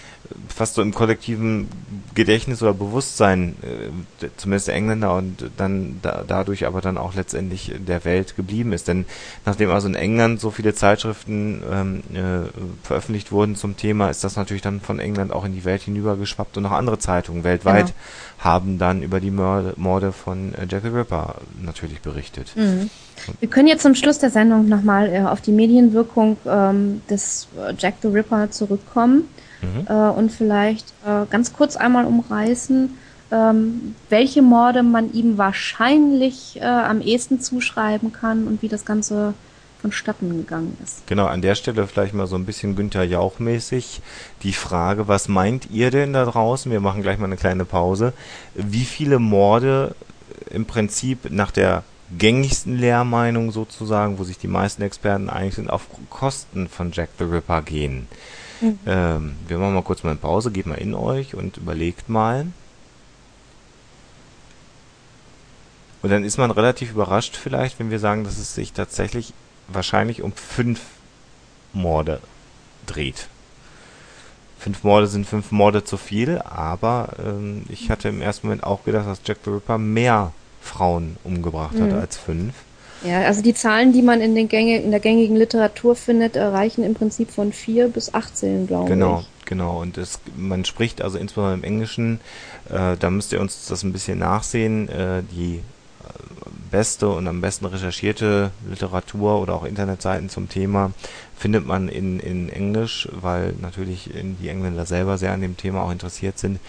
fast 0.49 0.75
so 0.75 0.83
im 0.83 0.95
kollektiven 0.95 1.69
Gedächtnis 2.15 2.63
oder 2.63 2.75
Bewusstsein, 2.75 3.57
äh, 3.63 4.29
zumindest 4.37 4.69
der 4.69 4.75
Engländer 4.75 5.15
und 5.15 5.51
dann 5.57 5.99
da, 6.03 6.25
dadurch 6.27 6.67
aber 6.67 6.81
dann 6.81 6.99
auch 6.99 7.15
letztendlich 7.15 7.73
der 7.79 8.05
Welt 8.05 8.37
geblieben 8.37 8.73
ist. 8.73 8.89
Denn 8.89 9.07
nachdem 9.45 9.71
also 9.71 9.89
in 9.89 9.95
England 9.95 10.41
so 10.41 10.51
viele 10.51 10.75
Zeitschriften 10.75 11.63
ähm, 11.71 12.03
äh, 12.15 12.49
veröffentlicht 12.83 13.33
wurden 13.33 13.57
zum 13.57 13.77
Thema, 13.77 14.11
ist 14.11 14.25
das 14.25 14.37
natürlich 14.37 14.63
dann 14.63 14.81
von 14.81 14.99
England 14.99 15.33
auch 15.33 15.45
in 15.45 15.55
die 15.55 15.65
Welt 15.65 15.83
hinübergeschwappt 15.83 16.57
und 16.57 16.67
auch 16.67 16.73
andere 16.73 16.99
Zeitungen 16.99 17.45
weltweit 17.45 17.87
genau. 17.87 17.97
haben 18.39 18.79
dann 18.79 19.03
über 19.03 19.21
die 19.21 19.31
Morde, 19.31 19.75
Morde 19.77 20.13
von 20.13 20.55
äh, 20.55 20.67
Jack 20.69 20.83
the 20.83 20.89
Ripper 20.89 21.37
natürlich 21.61 22.01
berichtet. 22.01 22.53
Mhm. 22.57 22.91
Wir 23.41 23.49
können 23.49 23.69
jetzt 23.69 23.83
zum 23.83 23.95
Schluss 23.95 24.19
der 24.19 24.31
Sendung 24.31 24.69
nochmal 24.69 25.13
äh, 25.13 25.21
auf 25.23 25.41
die 25.41 25.53
Medienwirkung 25.53 26.37
ähm, 26.47 27.03
des 27.09 27.49
äh, 27.57 27.75
Jack 27.79 27.95
the 28.03 28.09
Ripper 28.09 28.51
zurückkommen 28.51 29.29
mhm. 29.63 29.87
äh, 29.89 30.11
und 30.11 30.31
vielleicht 30.31 30.93
äh, 31.07 31.27
ganz 31.31 31.53
kurz 31.53 31.77
einmal 31.77 32.05
umreißen, 32.05 32.91
ähm, 33.31 33.95
welche 34.11 34.43
Morde 34.43 34.83
man 34.83 35.13
ihm 35.13 35.39
wahrscheinlich 35.39 36.61
äh, 36.61 36.65
am 36.65 37.01
ehesten 37.01 37.41
zuschreiben 37.41 38.13
kann 38.13 38.47
und 38.47 38.63
wie 38.63 38.69
das 38.69 38.85
Ganze 38.85 39.35
vonstatten 39.81 40.37
gegangen 40.37 40.77
ist. 40.83 41.07
Genau, 41.07 41.27
an 41.27 41.43
der 41.43 41.57
Stelle 41.57 41.87
vielleicht 41.87 42.15
mal 42.15 42.29
so 42.29 42.37
ein 42.37 42.47
bisschen 42.47 42.77
Günther 42.77 43.03
Jauch-mäßig 43.03 44.01
die 44.45 44.53
Frage, 44.53 45.09
was 45.09 45.29
meint 45.29 45.71
ihr 45.71 45.91
denn 45.91 46.13
da 46.13 46.25
draußen? 46.25 46.71
Wir 46.71 46.81
machen 46.81 47.03
gleich 47.03 47.19
mal 47.19 47.27
eine 47.27 47.37
kleine 47.37 47.65
Pause. 47.65 48.13
Wie 48.55 48.85
viele 48.85 49.19
Morde 49.19 49.97
im 50.51 50.67
Prinzip 50.67 51.31
nach 51.31 51.51
der 51.51 51.83
gängigsten 52.17 52.79
Lehrmeinung 52.79 53.51
sozusagen, 53.51 54.19
wo 54.19 54.25
sich 54.25 54.39
die 54.39 54.49
meisten 54.49 54.83
Experten 54.83 55.29
einig 55.29 55.55
sind, 55.55 55.69
auf 55.69 55.87
Kosten 56.11 56.69
von 56.69 56.93
Jack 56.93 57.09
the 57.19 57.25
Ripper 57.25 57.63
gehen? 57.63 58.07
Mhm. 58.63 58.79
Ähm, 58.87 59.35
wir 59.49 59.59
machen 59.59 59.75
mal 59.75 59.83
kurz 59.83 60.03
mal 60.03 60.11
eine 60.11 60.19
Pause, 60.19 60.51
geht 60.51 60.67
mal 60.67 60.77
in 60.77 60.95
euch 60.95 61.35
und 61.35 61.59
überlegt 61.59 62.09
mal. 62.09 62.47
Und 66.03 66.11
dann 66.11 66.25
ist 66.25 66.39
man 66.39 66.51
relativ 66.51 66.93
überrascht 66.93 67.37
vielleicht, 67.37 67.79
wenn 67.79 67.91
wir 67.91 67.99
sagen, 67.99 68.25
dass 68.25 68.39
es 68.39 68.55
sich 68.55 68.73
tatsächlich 68.73 69.35
wahrscheinlich 69.69 70.23
um 70.23 70.33
fünf 70.33 70.81
Morde 71.73 72.21
dreht. 72.87 73.29
Fünf 74.59 74.85
Morde 74.85 75.07
sind 75.09 75.27
fünf 75.27 75.51
Morde 75.51 75.85
zu 75.85 75.97
viel, 75.97 76.39
aber 76.39 77.15
ähm, 77.19 77.65
ich 77.69 77.91
hatte 77.91 78.09
im 78.09 78.23
ersten 78.23 78.47
Moment 78.47 78.65
auch 78.65 78.85
gedacht, 78.85 79.07
dass 79.07 79.21
Jack 79.25 79.39
the 79.45 79.51
Ripper 79.51 79.79
mehr 79.79 80.33
Frauen 80.61 81.17
umgebracht 81.25 81.75
mhm. 81.75 81.85
hat 81.85 81.93
als 81.95 82.17
fünf. 82.17 82.55
Ja, 83.05 83.23
also 83.23 83.43
die 83.43 83.55
Zahlen, 83.55 83.93
die 83.93 84.03
man 84.03 84.21
in, 84.21 84.35
den 84.35 84.49
Gänge, 84.49 84.81
in 84.81 84.91
der 84.91 85.01
gängigen 85.01 85.37
Literatur 85.37 85.97
findet, 85.97 86.37
reichen 86.37 86.85
im 86.85 86.95
Prinzip 86.95 87.31
von 87.31 87.53
vier 87.53 87.89
bis 87.89 88.15
18, 88.15 88.67
glaube 88.67 88.89
genau, 88.89 89.21
ich. 89.21 89.47
Genau, 89.47 89.73
genau. 89.73 89.81
Und 89.81 89.99
es, 89.99 90.21
man 90.37 90.65
spricht 90.65 91.03
also 91.03 91.19
insbesondere 91.19 91.55
im 91.55 91.65
Englischen, 91.65 92.21
äh, 92.71 92.97
da 92.97 93.11
müsst 93.11 93.33
ihr 93.33 93.41
uns 93.41 93.67
das 93.67 93.83
ein 93.83 93.93
bisschen 93.93 94.21
nachsehen, 94.21 94.89
äh, 94.89 95.23
die 95.33 95.57
äh, 95.57 95.61
beste 96.71 97.09
und 97.09 97.27
am 97.27 97.41
besten 97.41 97.67
recherchierte 97.67 98.53
Literatur 98.69 99.41
oder 99.41 99.55
auch 99.55 99.65
Internetseiten 99.65 100.29
zum 100.29 100.49
Thema 100.49 100.93
findet 101.37 101.67
man 101.67 101.89
in, 101.89 102.21
in 102.21 102.49
Englisch, 102.51 103.09
weil 103.21 103.55
natürlich 103.61 104.11
die 104.15 104.49
Engländer 104.49 104.87
selber 104.87 105.19
sehr 105.19 105.33
an 105.33 105.41
dem 105.41 105.57
Thema 105.57 105.83
auch 105.83 105.91
interessiert 105.91 106.39
sind. 106.39 106.61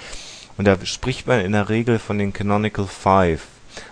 Und 0.58 0.66
da 0.66 0.84
spricht 0.84 1.28
man 1.28 1.42
in 1.42 1.52
der 1.52 1.70
Regel 1.70 2.00
von 2.00 2.18
den 2.18 2.34
Canonical 2.34 2.88
Five 2.88 3.42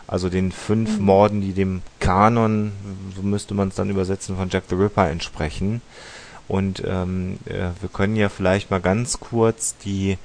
also 0.07 0.29
den 0.29 0.51
fünf 0.51 0.99
mhm. 0.99 1.05
Morden, 1.05 1.41
die 1.41 1.53
dem 1.53 1.81
Kanon, 1.99 2.71
so 3.15 3.21
müsste 3.21 3.53
man 3.53 3.69
es 3.69 3.75
dann 3.75 3.89
übersetzen, 3.89 4.37
von 4.37 4.49
Jack 4.49 4.63
the 4.69 4.75
Ripper 4.75 5.09
entsprechen. 5.09 5.81
Und 6.47 6.83
ähm, 6.85 7.37
äh, 7.45 7.69
wir 7.79 7.89
können 7.93 8.15
ja 8.15 8.29
vielleicht 8.29 8.71
mal 8.71 8.81
ganz 8.81 9.19
kurz 9.19 9.75
die 9.77 10.17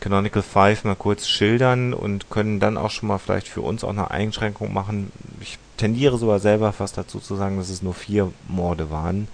Canonical 0.00 0.42
Five 0.42 0.84
mal 0.84 0.94
kurz 0.94 1.26
schildern 1.26 1.94
und 1.94 2.30
können 2.30 2.60
dann 2.60 2.76
auch 2.76 2.90
schon 2.90 3.08
mal 3.08 3.18
vielleicht 3.18 3.48
für 3.48 3.62
uns 3.62 3.84
auch 3.84 3.90
eine 3.90 4.10
Einschränkung 4.10 4.72
machen. 4.72 5.10
Ich 5.40 5.58
tendiere 5.76 6.18
sogar 6.18 6.38
selber 6.38 6.72
fast 6.72 6.98
dazu 6.98 7.18
zu 7.18 7.36
sagen, 7.36 7.56
dass 7.56 7.70
es 7.70 7.82
nur 7.82 7.94
vier 7.94 8.32
Morde 8.48 8.90
waren. 8.90 9.28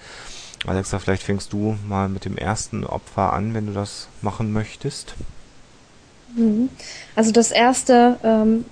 Alexa, 0.66 0.98
vielleicht 0.98 1.22
fängst 1.22 1.52
du 1.52 1.76
mal 1.88 2.08
mit 2.08 2.24
dem 2.24 2.36
ersten 2.36 2.84
Opfer 2.84 3.32
an, 3.32 3.54
wenn 3.54 3.66
du 3.66 3.72
das 3.72 4.08
machen 4.20 4.52
möchtest. 4.52 5.14
Mhm. 6.36 6.68
Also 7.16 7.32
das 7.32 7.50
erste 7.50 8.18
ähm, 8.22 8.64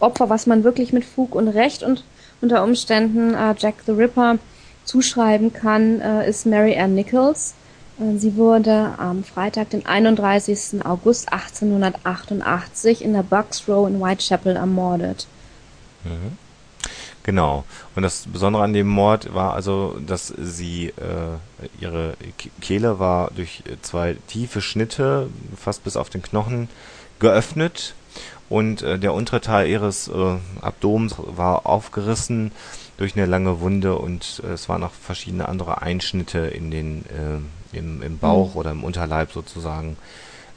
Opfer, 0.00 0.30
was 0.30 0.46
man 0.46 0.64
wirklich 0.64 0.92
mit 0.92 1.04
Fug 1.04 1.34
und 1.34 1.48
Recht 1.48 1.82
und 1.82 2.04
unter 2.40 2.62
Umständen 2.62 3.34
äh, 3.34 3.54
Jack 3.58 3.76
the 3.86 3.92
Ripper 3.92 4.38
zuschreiben 4.84 5.52
kann, 5.52 6.00
äh, 6.00 6.28
ist 6.28 6.46
Mary 6.46 6.78
Ann 6.78 6.94
Nichols. 6.94 7.54
Äh, 7.98 8.18
sie 8.18 8.36
wurde 8.36 8.94
am 8.98 9.24
Freitag, 9.24 9.70
den 9.70 9.86
31. 9.86 10.84
August 10.84 11.32
1888 11.32 13.02
in 13.02 13.14
der 13.14 13.22
Bucks 13.22 13.68
Row 13.68 13.88
in 13.88 14.00
Whitechapel 14.00 14.56
ermordet. 14.56 15.26
Mhm. 16.04 16.38
Genau. 17.22 17.64
Und 17.96 18.02
das 18.02 18.26
Besondere 18.30 18.62
an 18.62 18.74
dem 18.74 18.86
Mord 18.86 19.32
war 19.34 19.54
also, 19.54 19.96
dass 20.06 20.28
sie 20.28 20.88
äh, 20.88 21.80
ihre 21.80 22.14
Kehle 22.60 22.98
war 22.98 23.30
durch 23.34 23.62
zwei 23.80 24.16
tiefe 24.28 24.60
Schnitte, 24.60 25.30
fast 25.56 25.84
bis 25.84 25.96
auf 25.96 26.10
den 26.10 26.22
Knochen, 26.22 26.68
geöffnet 27.20 27.94
und 28.48 28.82
äh, 28.82 28.98
der 28.98 29.14
untere 29.14 29.40
Teil 29.40 29.68
ihres 29.68 30.08
äh, 30.08 30.36
Abdomens 30.60 31.16
war 31.18 31.66
aufgerissen 31.66 32.52
durch 32.96 33.16
eine 33.16 33.26
lange 33.26 33.60
Wunde 33.60 33.96
und 33.96 34.42
äh, 34.44 34.52
es 34.52 34.68
waren 34.68 34.80
noch 34.80 34.92
verschiedene 34.92 35.48
andere 35.48 35.82
Einschnitte 35.82 36.38
in 36.38 36.70
den 36.70 37.04
äh, 37.06 37.76
im, 37.76 38.02
im 38.02 38.18
Bauch 38.18 38.54
mhm. 38.54 38.60
oder 38.60 38.70
im 38.70 38.84
Unterleib 38.84 39.32
sozusagen 39.32 39.96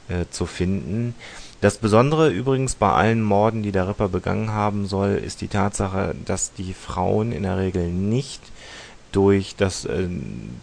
äh, 0.08 0.26
zu 0.30 0.46
finden. 0.46 1.14
Das 1.60 1.78
Besondere 1.78 2.30
übrigens 2.30 2.76
bei 2.76 2.92
allen 2.92 3.22
Morden, 3.22 3.64
die 3.64 3.72
der 3.72 3.88
Ripper 3.88 4.08
begangen 4.08 4.52
haben 4.52 4.86
soll, 4.86 5.16
ist 5.16 5.40
die 5.40 5.48
Tatsache, 5.48 6.14
dass 6.24 6.52
die 6.52 6.72
Frauen 6.72 7.32
in 7.32 7.42
der 7.42 7.58
Regel 7.58 7.88
nicht 7.88 8.40
durch 9.10 9.56
das 9.56 9.84
äh, 9.84 10.06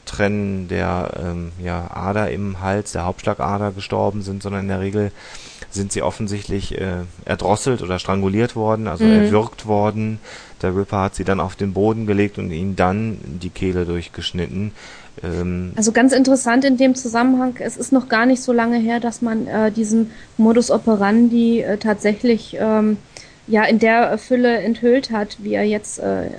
Trennen 0.06 0.68
der 0.68 1.12
ähm, 1.22 1.52
ja, 1.60 1.90
Ader 1.92 2.32
im 2.32 2.62
Hals, 2.62 2.94
der 2.94 3.06
Hauptschlagader 3.06 3.72
gestorben 3.72 4.22
sind, 4.22 4.42
sondern 4.42 4.62
in 4.62 4.68
der 4.70 4.80
Regel 4.80 5.12
sind 5.76 5.92
sie 5.92 6.02
offensichtlich 6.02 6.80
äh, 6.80 7.04
erdrosselt 7.26 7.82
oder 7.82 8.00
stranguliert 8.00 8.56
worden, 8.56 8.88
also 8.88 9.04
mhm. 9.04 9.12
erwürgt 9.12 9.68
worden. 9.68 10.20
Der 10.62 10.76
Ripper 10.76 11.02
hat 11.02 11.16
sie 11.16 11.24
dann 11.24 11.40
auf 11.40 11.56
den 11.56 11.74
Boden 11.74 12.08
gelegt 12.08 12.40
und 12.40 12.50
ihnen 12.52 12.76
dann 12.76 13.20
die 13.24 13.50
Kehle 13.50 13.86
durchgeschnitten. 13.86 14.72
Ähm 15.24 15.74
also 15.76 15.92
ganz 15.92 16.14
interessant 16.14 16.66
in 16.66 16.78
dem 16.78 16.96
Zusammenhang, 16.96 17.56
es 17.60 17.78
ist 17.78 17.92
noch 17.92 18.10
gar 18.10 18.26
nicht 18.26 18.42
so 18.42 18.52
lange 18.52 18.78
her, 18.78 19.00
dass 19.00 19.22
man 19.22 19.48
äh, 19.48 19.72
diesen 19.72 20.12
Modus 20.38 20.72
operandi 20.72 21.62
äh, 21.62 21.78
tatsächlich 21.78 22.58
ähm, 22.60 22.98
ja 23.48 23.64
in 23.64 23.80
der 23.80 24.18
Fülle 24.18 24.58
enthüllt 24.60 25.12
hat, 25.12 25.38
wie 25.40 25.54
er 25.54 25.64
jetzt 25.64 26.00
äh, 26.00 26.30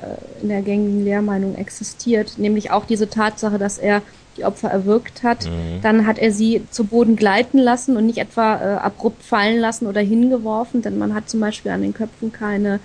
in 0.43 0.49
der 0.49 0.63
gängigen 0.63 1.05
Lehrmeinung 1.05 1.55
existiert, 1.55 2.39
nämlich 2.39 2.71
auch 2.71 2.85
diese 2.85 3.09
Tatsache, 3.09 3.59
dass 3.59 3.79
er 3.79 4.03
die 4.37 4.45
Opfer 4.45 4.69
erwürgt 4.69 5.23
hat, 5.23 5.47
mhm. 5.47 5.81
dann 5.83 6.07
hat 6.07 6.19
er 6.19 6.33
sie 6.33 6.63
zu 6.71 6.85
Boden 6.85 7.17
gleiten 7.17 7.59
lassen 7.59 7.97
und 7.97 8.07
nicht 8.07 8.19
etwa 8.19 8.57
äh, 8.57 8.77
abrupt 8.77 9.23
fallen 9.23 9.59
lassen 9.59 9.87
oder 9.87 10.01
hingeworfen, 10.01 10.83
denn 10.83 10.99
man 10.99 11.15
hat 11.15 11.29
zum 11.29 11.41
Beispiel 11.41 11.73
an 11.73 11.83
den 11.83 11.95
Köpfen 11.95 12.33
keine 12.33 12.81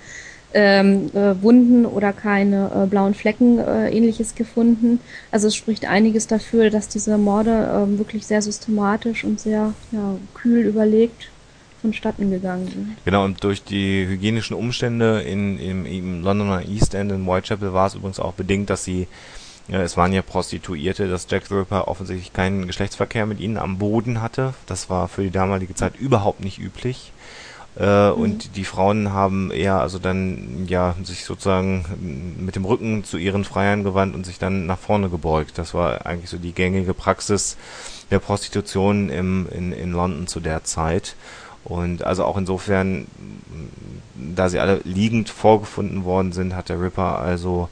ähm, 0.54 1.10
äh, 1.14 1.40
Wunden 1.42 1.86
oder 1.86 2.12
keine 2.12 2.70
äh, 2.74 2.86
blauen 2.86 3.14
Flecken 3.14 3.58
äh, 3.58 3.90
ähnliches 3.90 4.34
gefunden. 4.34 5.00
Also 5.30 5.48
es 5.48 5.56
spricht 5.56 5.86
einiges 5.86 6.26
dafür, 6.26 6.70
dass 6.70 6.88
diese 6.88 7.16
Morde 7.18 7.50
äh, 7.50 7.98
wirklich 7.98 8.26
sehr 8.26 8.42
systematisch 8.42 9.24
und 9.24 9.40
sehr 9.40 9.72
ja, 9.92 10.16
kühl 10.34 10.66
überlegt 10.66 11.30
vonstatten 11.80 12.30
gegangen 12.30 12.68
sind. 12.68 12.96
Genau, 13.04 13.24
und 13.24 13.42
durch 13.42 13.64
die 13.64 14.06
hygienischen 14.06 14.54
Umstände 14.54 15.20
in, 15.22 15.58
im, 15.58 15.84
im 15.84 16.22
Londoner 16.22 16.62
East 16.68 16.94
End 16.94 17.10
in 17.10 17.26
Whitechapel 17.26 17.72
war 17.72 17.88
es 17.88 17.96
übrigens 17.96 18.20
auch 18.20 18.34
bedingt, 18.34 18.70
dass 18.70 18.84
sie 18.84 19.08
es 19.68 19.96
waren 19.96 20.12
ja 20.12 20.22
Prostituierte, 20.22 21.08
dass 21.08 21.26
Jack 21.30 21.46
the 21.46 21.54
Ripper 21.54 21.88
offensichtlich 21.88 22.32
keinen 22.32 22.66
Geschlechtsverkehr 22.66 23.26
mit 23.26 23.40
ihnen 23.40 23.58
am 23.58 23.78
Boden 23.78 24.20
hatte. 24.20 24.54
Das 24.66 24.90
war 24.90 25.08
für 25.08 25.22
die 25.22 25.30
damalige 25.30 25.74
Zeit 25.74 25.96
überhaupt 25.96 26.40
nicht 26.40 26.58
üblich. 26.58 27.12
Äh, 27.78 28.10
mhm. 28.10 28.14
Und 28.14 28.56
die 28.56 28.64
Frauen 28.64 29.12
haben 29.12 29.50
eher 29.50 29.80
also 29.80 29.98
dann 29.98 30.66
ja 30.68 30.94
sich 31.02 31.24
sozusagen 31.24 31.84
mit 32.38 32.56
dem 32.56 32.64
Rücken 32.64 33.04
zu 33.04 33.16
ihren 33.16 33.44
Freiern 33.44 33.82
gewandt 33.84 34.14
und 34.14 34.26
sich 34.26 34.38
dann 34.38 34.66
nach 34.66 34.78
vorne 34.78 35.08
gebeugt. 35.08 35.58
Das 35.58 35.74
war 35.74 36.04
eigentlich 36.06 36.30
so 36.30 36.38
die 36.38 36.52
gängige 36.52 36.92
Praxis 36.92 37.56
der 38.10 38.18
Prostitution 38.18 39.08
im, 39.08 39.48
in, 39.50 39.72
in 39.72 39.92
London 39.92 40.26
zu 40.26 40.40
der 40.40 40.64
Zeit. 40.64 41.14
Und 41.64 42.04
also 42.04 42.24
auch 42.24 42.36
insofern, 42.36 43.06
da 44.16 44.48
sie 44.48 44.58
alle 44.58 44.80
liegend 44.84 45.30
vorgefunden 45.30 46.04
worden 46.04 46.32
sind, 46.32 46.56
hat 46.56 46.68
der 46.68 46.80
Ripper 46.80 47.20
also 47.20 47.68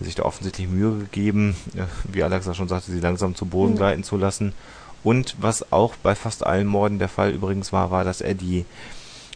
sich 0.00 0.14
da 0.14 0.24
offensichtlich 0.24 0.68
Mühe 0.68 0.98
gegeben, 0.98 1.56
wie 2.04 2.22
Alexa 2.22 2.54
schon 2.54 2.68
sagte, 2.68 2.90
sie 2.90 3.00
langsam 3.00 3.34
zu 3.34 3.46
Boden 3.46 3.72
mhm. 3.72 3.76
gleiten 3.78 4.04
zu 4.04 4.16
lassen. 4.16 4.52
Und 5.02 5.36
was 5.38 5.72
auch 5.72 5.94
bei 5.96 6.14
fast 6.14 6.44
allen 6.44 6.66
Morden 6.66 6.98
der 6.98 7.08
Fall 7.08 7.30
übrigens 7.30 7.72
war, 7.72 7.90
war, 7.90 8.04
dass 8.04 8.20
er 8.20 8.34
die 8.34 8.64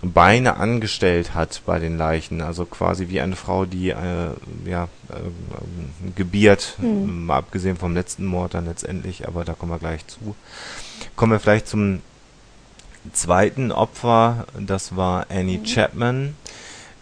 Beine 0.02 0.56
angestellt 0.56 1.34
hat 1.34 1.62
bei 1.66 1.78
den 1.78 1.98
Leichen, 1.98 2.40
also 2.40 2.64
quasi 2.64 3.08
wie 3.08 3.20
eine 3.20 3.36
Frau, 3.36 3.66
die 3.66 3.90
äh, 3.90 4.30
ja 4.64 4.84
äh, 5.10 6.10
gebiert, 6.16 6.76
mhm. 6.78 7.26
mal 7.26 7.36
abgesehen 7.36 7.76
vom 7.76 7.94
letzten 7.94 8.24
Mord 8.24 8.54
dann 8.54 8.64
letztendlich, 8.64 9.28
aber 9.28 9.44
da 9.44 9.52
kommen 9.52 9.72
wir 9.72 9.78
gleich 9.78 10.06
zu. 10.06 10.34
Kommen 11.16 11.32
wir 11.32 11.40
vielleicht 11.40 11.68
zum 11.68 12.00
zweiten 13.12 13.72
Opfer, 13.72 14.46
das 14.58 14.96
war 14.96 15.26
Annie 15.28 15.58
mhm. 15.58 15.64
Chapman. 15.64 16.34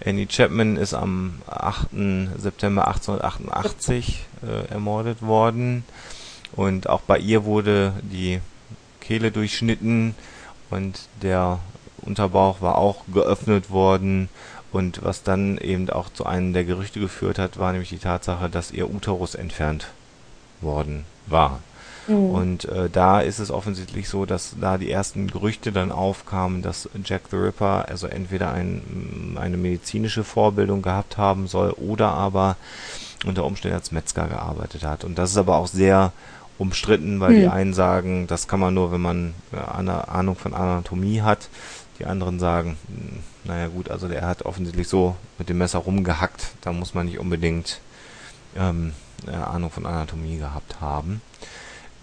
Annie 0.04 0.26
Chapman 0.26 0.76
ist 0.76 0.94
am 0.94 1.42
8. 1.46 1.88
September 2.36 2.86
1888 2.88 4.26
äh, 4.42 4.72
ermordet 4.72 5.22
worden 5.22 5.84
und 6.52 6.88
auch 6.88 7.00
bei 7.00 7.18
ihr 7.18 7.44
wurde 7.44 7.94
die 8.02 8.40
Kehle 9.00 9.30
durchschnitten 9.30 10.14
und 10.70 11.08
der 11.22 11.58
Unterbauch 12.02 12.60
war 12.60 12.78
auch 12.78 13.04
geöffnet 13.12 13.70
worden 13.70 14.28
und 14.70 15.02
was 15.02 15.22
dann 15.22 15.58
eben 15.58 15.90
auch 15.90 16.10
zu 16.12 16.26
einem 16.26 16.52
der 16.52 16.64
Gerüchte 16.64 17.00
geführt 17.00 17.38
hat, 17.38 17.58
war 17.58 17.72
nämlich 17.72 17.88
die 17.88 17.98
Tatsache, 17.98 18.48
dass 18.48 18.70
ihr 18.70 18.90
Uterus 18.90 19.34
entfernt 19.34 19.88
worden 20.60 21.04
war. 21.26 21.60
Mhm. 22.08 22.30
Und 22.30 22.64
äh, 22.64 22.88
da 22.90 23.20
ist 23.20 23.38
es 23.38 23.50
offensichtlich 23.50 24.08
so, 24.08 24.26
dass 24.26 24.56
da 24.60 24.78
die 24.78 24.90
ersten 24.90 25.28
Gerüchte 25.28 25.72
dann 25.72 25.92
aufkamen, 25.92 26.62
dass 26.62 26.88
Jack 27.04 27.22
the 27.30 27.36
Ripper 27.36 27.86
also 27.88 28.06
entweder 28.06 28.52
ein, 28.52 29.36
eine 29.38 29.56
medizinische 29.56 30.24
Vorbildung 30.24 30.82
gehabt 30.82 31.18
haben 31.18 31.46
soll 31.46 31.70
oder 31.72 32.08
aber 32.08 32.56
unter 33.26 33.44
Umständen 33.44 33.76
als 33.76 33.92
Metzger 33.92 34.26
gearbeitet 34.26 34.84
hat. 34.84 35.04
Und 35.04 35.18
das 35.18 35.30
ist 35.30 35.36
aber 35.36 35.56
auch 35.56 35.66
sehr 35.66 36.12
umstritten, 36.58 37.20
weil 37.20 37.32
mhm. 37.32 37.40
die 37.40 37.48
einen 37.48 37.74
sagen, 37.74 38.26
das 38.26 38.48
kann 38.48 38.60
man 38.60 38.74
nur, 38.74 38.90
wenn 38.90 39.00
man 39.00 39.34
eine 39.52 40.08
Ahnung 40.08 40.34
von 40.36 40.54
Anatomie 40.54 41.22
hat. 41.22 41.48
Die 41.98 42.06
anderen 42.06 42.38
sagen, 42.38 42.76
hm, 42.86 43.20
naja 43.44 43.68
gut, 43.68 43.90
also 43.90 44.08
der 44.08 44.26
hat 44.26 44.42
offensichtlich 44.42 44.88
so 44.88 45.16
mit 45.38 45.48
dem 45.48 45.58
Messer 45.58 45.80
rumgehackt, 45.80 46.52
da 46.60 46.72
muss 46.72 46.94
man 46.94 47.06
nicht 47.06 47.18
unbedingt 47.18 47.80
ähm, 48.56 48.92
Ahnung 49.26 49.70
von 49.70 49.86
Anatomie 49.86 50.38
gehabt 50.38 50.80
haben. 50.80 51.20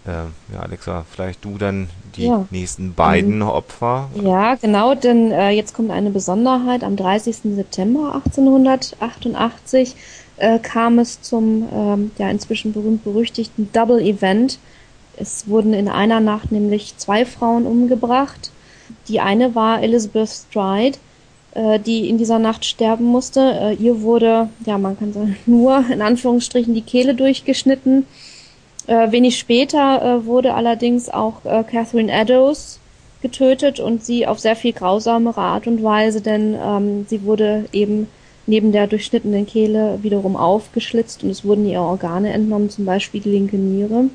Äh, 0.06 0.54
ja, 0.54 0.60
Alexa, 0.62 1.04
vielleicht 1.12 1.44
du 1.44 1.58
dann 1.58 1.89
die 2.15 2.28
ja. 2.28 2.46
nächsten 2.52 2.94
beiden 2.94 3.38
mhm. 3.38 3.48
Opfer. 3.48 4.10
Ja, 4.22 4.56
genau, 4.56 4.94
denn 4.94 5.32
äh, 5.32 5.50
jetzt 5.50 5.74
kommt 5.74 5.89
eine 5.89 6.12
Besonderheit. 6.12 6.84
Am 6.84 6.96
30. 6.96 7.38
September 7.56 8.15
1888 8.15 9.96
äh, 10.38 10.60
kam 10.60 11.00
es 11.00 11.22
zum 11.22 11.68
ähm, 11.74 12.12
ja 12.20 12.30
inzwischen 12.30 12.72
berühmt-berüchtigten 12.74 13.72
Double 13.74 14.00
Event. 14.00 14.60
Es 15.18 15.48
wurden 15.48 15.74
in 15.74 15.88
einer 15.88 16.20
Nacht 16.20 16.52
nämlich 16.52 16.98
zwei 16.98 17.26
Frauen 17.26 17.65
umgebracht. 17.65 18.52
Die 19.08 19.20
eine 19.20 19.56
war 19.56 19.82
Elizabeth 19.82 20.30
Stride, 20.30 21.00
äh, 21.54 21.80
die 21.80 22.10
in 22.10 22.20
dieser 22.20 22.38
Nacht 22.38 22.63
sterben 22.63 23.06
musste. 23.06 23.39
Äh, 23.41 23.74
ihr 23.76 24.02
wurde, 24.02 24.50
ja, 24.68 24.78
man 24.78 25.00
kann 25.00 25.13
sagen, 25.13 25.36
nur 25.48 25.84
in 25.89 26.04
Anführungsstrichen 26.04 26.76
die 26.76 26.82
Kehle 26.82 27.15
durchgeschnitten 27.15 28.06
äh, 28.88 29.12
wenig 29.12 29.38
später 29.38 30.02
äh, 30.02 30.26
wurde 30.26 30.54
allerdings 30.54 31.10
auch 31.10 31.43
äh, 31.45 31.63
Catherine 31.63 32.12
Eddowes 32.12 32.80
getötet 33.21 33.80
und 33.80 34.04
sie 34.04 34.28
auf 34.28 34.39
sehr 34.39 34.56
viel 34.56 34.74
grausamere 34.74 35.41
Art 35.41 35.67
und 35.67 35.82
Weise, 35.84 36.21
denn 36.21 36.56
ähm, 36.62 37.06
sie 37.10 37.24
wurde 37.24 37.65
eben 37.71 38.08
neben 38.48 38.71
der 38.71 38.88
durchschnittenen 38.88 39.48
Kehle 39.48 40.00
wiederum 40.04 40.36
aufgeschlitzt 40.36 41.24
und 41.24 41.32
es 41.32 41.43
wurden 41.43 41.67
ihr 41.67 41.82
Organe 41.82 42.32
entnommen, 42.32 42.69
zum 42.69 42.86
Beispiel 42.86 43.21
die 43.21 43.32
linke 43.32 43.58
Niere. 43.58 44.06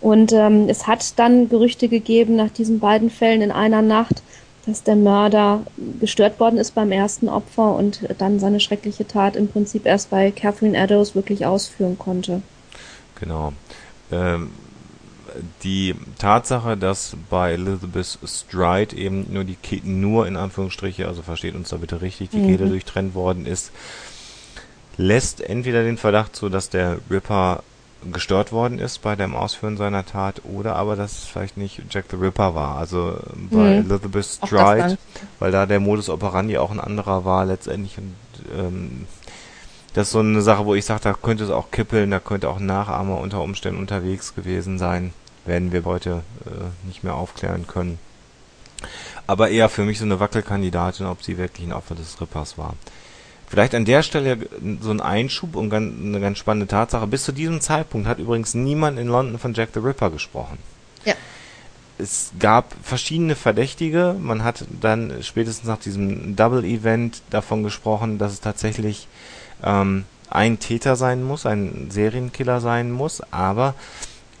Und 0.00 0.32
ähm, 0.32 0.68
es 0.68 0.86
hat 0.86 1.18
dann 1.18 1.48
Gerüchte 1.48 1.88
gegeben 1.88 2.36
nach 2.36 2.50
diesen 2.50 2.78
beiden 2.78 3.10
Fällen 3.10 3.42
in 3.42 3.52
einer 3.52 3.82
Nacht, 3.82 4.22
dass 4.66 4.82
der 4.82 4.96
Mörder 4.96 5.60
gestört 6.00 6.40
worden 6.40 6.58
ist 6.58 6.74
beim 6.74 6.92
ersten 6.92 7.28
Opfer 7.28 7.74
und 7.74 8.00
dann 8.18 8.38
seine 8.38 8.60
schreckliche 8.60 9.06
Tat 9.06 9.36
im 9.36 9.48
Prinzip 9.48 9.84
erst 9.84 10.10
bei 10.10 10.30
Catherine 10.30 10.76
Eddowes 10.76 11.14
wirklich 11.14 11.44
ausführen 11.44 11.98
konnte. 11.98 12.40
Genau. 13.20 13.52
Ähm, 14.14 14.50
die 15.62 15.94
Tatsache, 16.18 16.76
dass 16.76 17.16
bei 17.28 17.52
Elizabeth 17.52 18.18
Stride 18.24 18.96
eben 18.96 19.32
nur 19.32 19.44
die 19.44 19.56
Ke 19.56 19.80
nur 19.82 20.26
in 20.26 20.36
Anführungsstriche, 20.36 21.08
also 21.08 21.22
versteht 21.22 21.54
uns 21.54 21.70
da 21.70 21.76
bitte 21.76 22.02
richtig, 22.02 22.30
die 22.30 22.38
mhm. 22.38 22.46
Kehle 22.46 22.68
durchtrennt 22.68 23.14
worden 23.14 23.46
ist, 23.46 23.72
lässt 24.96 25.40
entweder 25.40 25.82
den 25.82 25.96
Verdacht 25.96 26.36
zu, 26.36 26.48
dass 26.48 26.70
der 26.70 26.98
Ripper 27.10 27.62
gestört 28.12 28.52
worden 28.52 28.78
ist 28.78 29.00
bei 29.02 29.16
dem 29.16 29.34
Ausführen 29.34 29.76
seiner 29.76 30.04
Tat 30.04 30.42
oder 30.44 30.76
aber, 30.76 30.94
dass 30.94 31.12
es 31.12 31.24
vielleicht 31.24 31.56
nicht 31.56 31.82
Jack 31.90 32.04
the 32.10 32.16
Ripper 32.16 32.54
war. 32.54 32.76
Also 32.76 33.18
bei 33.50 33.80
mhm. 33.80 33.90
Elizabeth 33.90 34.24
Stride, 34.24 34.98
weil 35.38 35.52
da 35.52 35.66
der 35.66 35.80
Modus 35.80 36.10
operandi 36.10 36.58
auch 36.58 36.70
ein 36.70 36.80
anderer 36.80 37.24
war 37.24 37.46
letztendlich 37.46 37.96
und 37.98 38.14
ähm, 38.56 39.06
das 39.94 40.08
ist 40.08 40.12
so 40.12 40.18
eine 40.18 40.42
Sache, 40.42 40.66
wo 40.66 40.74
ich 40.74 40.84
sage, 40.84 41.00
da 41.04 41.14
könnte 41.14 41.44
es 41.44 41.50
auch 41.50 41.70
kippeln, 41.70 42.10
da 42.10 42.18
könnte 42.18 42.48
auch 42.48 42.58
ein 42.58 42.66
Nachahmer 42.66 43.18
unter 43.18 43.40
Umständen 43.40 43.80
unterwegs 43.80 44.34
gewesen 44.34 44.78
sein. 44.78 45.12
Werden 45.46 45.72
wir 45.72 45.84
heute 45.84 46.22
äh, 46.46 46.86
nicht 46.86 47.04
mehr 47.04 47.14
aufklären 47.14 47.66
können. 47.66 47.98
Aber 49.26 49.50
eher 49.50 49.68
für 49.68 49.84
mich 49.84 49.98
so 49.98 50.04
eine 50.04 50.20
Wackelkandidatin, 50.20 51.06
ob 51.06 51.22
sie 51.22 51.38
wirklich 51.38 51.66
ein 51.66 51.72
Opfer 51.72 51.94
des 51.94 52.20
Rippers 52.20 52.58
war. 52.58 52.74
Vielleicht 53.46 53.74
an 53.74 53.84
der 53.84 54.02
Stelle 54.02 54.38
so 54.80 54.90
ein 54.90 55.00
Einschub 55.00 55.54
und 55.54 55.72
eine 55.72 56.20
ganz 56.20 56.38
spannende 56.38 56.66
Tatsache. 56.66 57.06
Bis 57.06 57.24
zu 57.24 57.32
diesem 57.32 57.60
Zeitpunkt 57.60 58.08
hat 58.08 58.18
übrigens 58.18 58.54
niemand 58.54 58.98
in 58.98 59.06
London 59.06 59.38
von 59.38 59.54
Jack 59.54 59.70
the 59.74 59.80
Ripper 59.80 60.10
gesprochen. 60.10 60.58
Ja. 61.04 61.14
Es 61.96 62.32
gab 62.40 62.74
verschiedene 62.82 63.36
Verdächtige. 63.36 64.16
Man 64.18 64.42
hat 64.42 64.64
dann 64.80 65.22
spätestens 65.22 65.68
nach 65.68 65.78
diesem 65.78 66.34
Double-Event 66.34 67.22
davon 67.30 67.62
gesprochen, 67.62 68.18
dass 68.18 68.32
es 68.32 68.40
tatsächlich 68.40 69.06
ähm, 69.62 70.04
ein 70.30 70.58
Täter 70.58 70.96
sein 70.96 71.22
muss, 71.22 71.46
ein 71.46 71.88
Serienkiller 71.90 72.60
sein 72.60 72.90
muss, 72.90 73.22
aber 73.30 73.74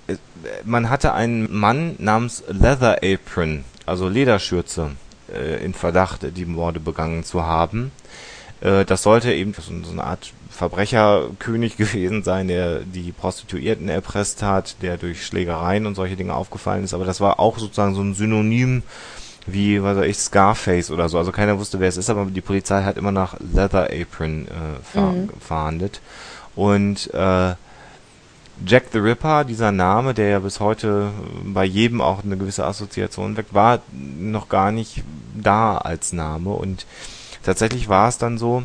äh, 0.06 0.16
man 0.64 0.90
hatte 0.90 1.14
einen 1.14 1.52
Mann 1.54 1.96
namens 1.98 2.42
Leather 2.48 2.98
Apron, 3.02 3.64
also 3.86 4.08
Lederschürze, 4.08 4.92
äh, 5.32 5.64
in 5.64 5.74
Verdacht, 5.74 6.36
die 6.36 6.44
Morde 6.44 6.80
begangen 6.80 7.24
zu 7.24 7.44
haben. 7.44 7.92
Äh, 8.60 8.84
das 8.84 9.02
sollte 9.02 9.32
eben 9.32 9.54
so, 9.54 9.62
so 9.84 9.92
eine 9.92 10.04
Art 10.04 10.32
Verbrecherkönig 10.50 11.76
gewesen 11.78 12.22
sein, 12.22 12.48
der 12.48 12.80
die 12.80 13.12
Prostituierten 13.12 13.88
erpresst 13.88 14.42
hat, 14.42 14.76
der 14.82 14.96
durch 14.96 15.24
Schlägereien 15.24 15.86
und 15.86 15.94
solche 15.94 16.16
Dinge 16.16 16.34
aufgefallen 16.34 16.84
ist, 16.84 16.94
aber 16.94 17.04
das 17.04 17.20
war 17.20 17.38
auch 17.40 17.58
sozusagen 17.58 17.94
so 17.94 18.02
ein 18.02 18.14
Synonym 18.14 18.82
wie, 19.46 19.82
was 19.82 19.96
weiß 19.96 20.06
ich, 20.06 20.18
Scarface 20.18 20.90
oder 20.90 21.08
so. 21.08 21.18
Also 21.18 21.32
keiner 21.32 21.58
wusste, 21.58 21.80
wer 21.80 21.88
es 21.88 21.96
ist, 21.96 22.10
aber 22.10 22.26
die 22.26 22.40
Polizei 22.40 22.82
hat 22.82 22.96
immer 22.96 23.12
nach 23.12 23.36
Leather 23.40 23.90
Apron 23.90 24.46
äh, 24.46 24.82
ver 24.82 25.12
mhm. 25.12 25.30
verhandelt. 25.40 26.00
Und 26.54 27.12
äh, 27.12 27.54
Jack 28.64 28.84
the 28.92 28.98
Ripper, 28.98 29.44
dieser 29.44 29.72
Name, 29.72 30.14
der 30.14 30.28
ja 30.28 30.38
bis 30.38 30.60
heute 30.60 31.10
bei 31.44 31.64
jedem 31.64 32.00
auch 32.00 32.22
eine 32.22 32.36
gewisse 32.36 32.64
Assoziation 32.64 33.36
weckt, 33.36 33.52
war 33.52 33.80
noch 33.92 34.48
gar 34.48 34.70
nicht 34.70 35.02
da 35.34 35.76
als 35.76 36.12
Name. 36.12 36.50
Und 36.50 36.86
tatsächlich 37.42 37.88
war 37.88 38.08
es 38.08 38.18
dann 38.18 38.38
so, 38.38 38.62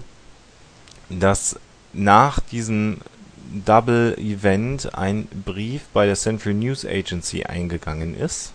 dass 1.10 1.60
nach 1.92 2.40
diesem 2.40 2.98
Double 3.66 4.16
Event 4.20 4.94
ein 4.94 5.28
Brief 5.44 5.82
bei 5.92 6.06
der 6.06 6.16
Central 6.16 6.54
News 6.54 6.86
Agency 6.86 7.44
eingegangen 7.46 8.16
ist, 8.16 8.54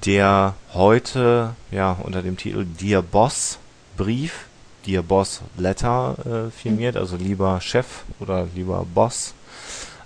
der 0.00 0.54
heute 0.74 1.54
ja 1.70 1.96
unter 2.02 2.22
dem 2.22 2.36
Titel 2.36 2.64
Dear 2.64 3.02
Boss 3.02 3.58
Brief, 3.96 4.46
Dear 4.86 5.02
Boss 5.02 5.42
Letter 5.56 6.16
äh, 6.24 6.50
firmiert, 6.50 6.96
also 6.96 7.16
lieber 7.16 7.60
Chef 7.60 8.02
oder 8.20 8.46
lieber 8.54 8.86
Boss 8.94 9.34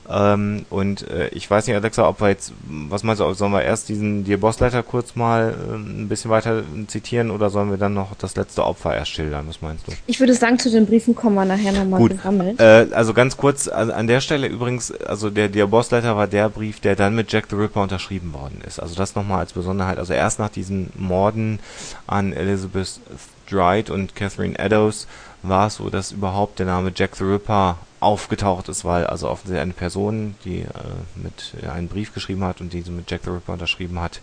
ähm, 0.09 0.65
und 0.71 1.09
äh, 1.11 1.29
ich 1.29 1.51
weiß 1.51 1.67
nicht, 1.67 1.77
Alexa, 1.77 2.09
ob 2.09 2.21
wir 2.21 2.29
jetzt, 2.29 2.53
was 2.69 3.03
meinst 3.03 3.21
du, 3.21 3.33
sollen 3.33 3.53
wir 3.53 3.63
erst 3.63 3.89
diesen 3.89 4.25
Dear 4.25 4.39
Boss 4.39 4.61
Letter 4.61 4.83
kurz 4.83 5.17
mal 5.17 5.55
äh, 5.55 5.75
ein 5.75 6.09
bisschen 6.09 6.31
weiter 6.31 6.63
zitieren 6.87 7.31
oder 7.31 7.51
sollen 7.51 7.71
wir 7.71 7.77
dann 7.77 7.95
noch 7.95 8.15
das 8.17 8.37
letzte 8.37 8.65
Opfer 8.65 8.95
erst 8.95 9.11
schildern? 9.11 9.47
Was 9.49 9.63
meinst 9.63 9.87
du? 9.89 9.93
Ich 10.07 10.21
würde 10.21 10.35
sagen, 10.35 10.59
zu 10.59 10.71
den 10.71 10.87
Briefen 10.87 11.15
kommen 11.15 11.35
wir 11.35 11.45
nachher 11.45 11.73
nochmal 11.73 12.01
Gut. 12.01 12.13
gesammelt. 12.13 12.61
Äh, 12.61 12.87
also 12.93 13.15
ganz 13.15 13.37
kurz, 13.37 13.69
also 13.69 13.93
an 13.93 14.07
der 14.07 14.21
Stelle 14.21 14.47
übrigens, 14.47 14.93
also 14.93 15.31
der 15.31 15.49
Dear 15.49 15.67
Boss 15.67 15.91
Letter 15.91 16.17
war 16.17 16.27
der 16.27 16.49
Brief, 16.49 16.81
der 16.81 16.95
dann 16.95 17.15
mit 17.15 17.33
Jack 17.33 17.47
the 17.51 17.57
Ripper 17.57 17.83
unterschrieben 17.83 18.33
worden 18.33 18.61
ist. 18.67 18.79
Also 18.81 18.95
das 18.95 19.15
nochmal 19.15 19.41
als 19.41 19.53
Besonderheit. 19.53 19.99
Also 19.99 20.13
erst 20.13 20.39
nach 20.39 20.51
diesen 20.51 20.91
Morden 20.97 21.59
an 22.07 22.33
Elizabeth 22.33 23.01
Stride 23.47 23.93
und 23.93 24.15
Catherine 24.15 24.59
Eddowes 24.59 25.07
war 25.43 25.69
es 25.69 25.77
so, 25.77 25.91
dass 25.91 26.13
überhaupt 26.13 26.59
der 26.59 26.67
Name 26.67 26.93
Jack 26.95 27.17
the 27.17 27.25
Ripper 27.25 27.77
aufgetaucht 28.01 28.69
ist, 28.69 28.85
weil 28.85 29.07
also 29.07 29.29
offensichtlich 29.29 29.63
eine 29.63 29.73
Person, 29.73 30.35
die 30.45 30.61
äh, 30.61 30.69
mit 31.15 31.55
äh, 31.63 31.69
einen 31.69 31.89
Brief 31.89 32.13
geschrieben 32.13 32.45
hat 32.45 32.61
und 32.61 32.73
diese 32.73 32.91
mit 32.91 33.11
Jack 33.11 33.23
the 33.25 33.31
Ripper 33.31 33.55
unterschrieben 33.55 34.01
hat. 34.01 34.21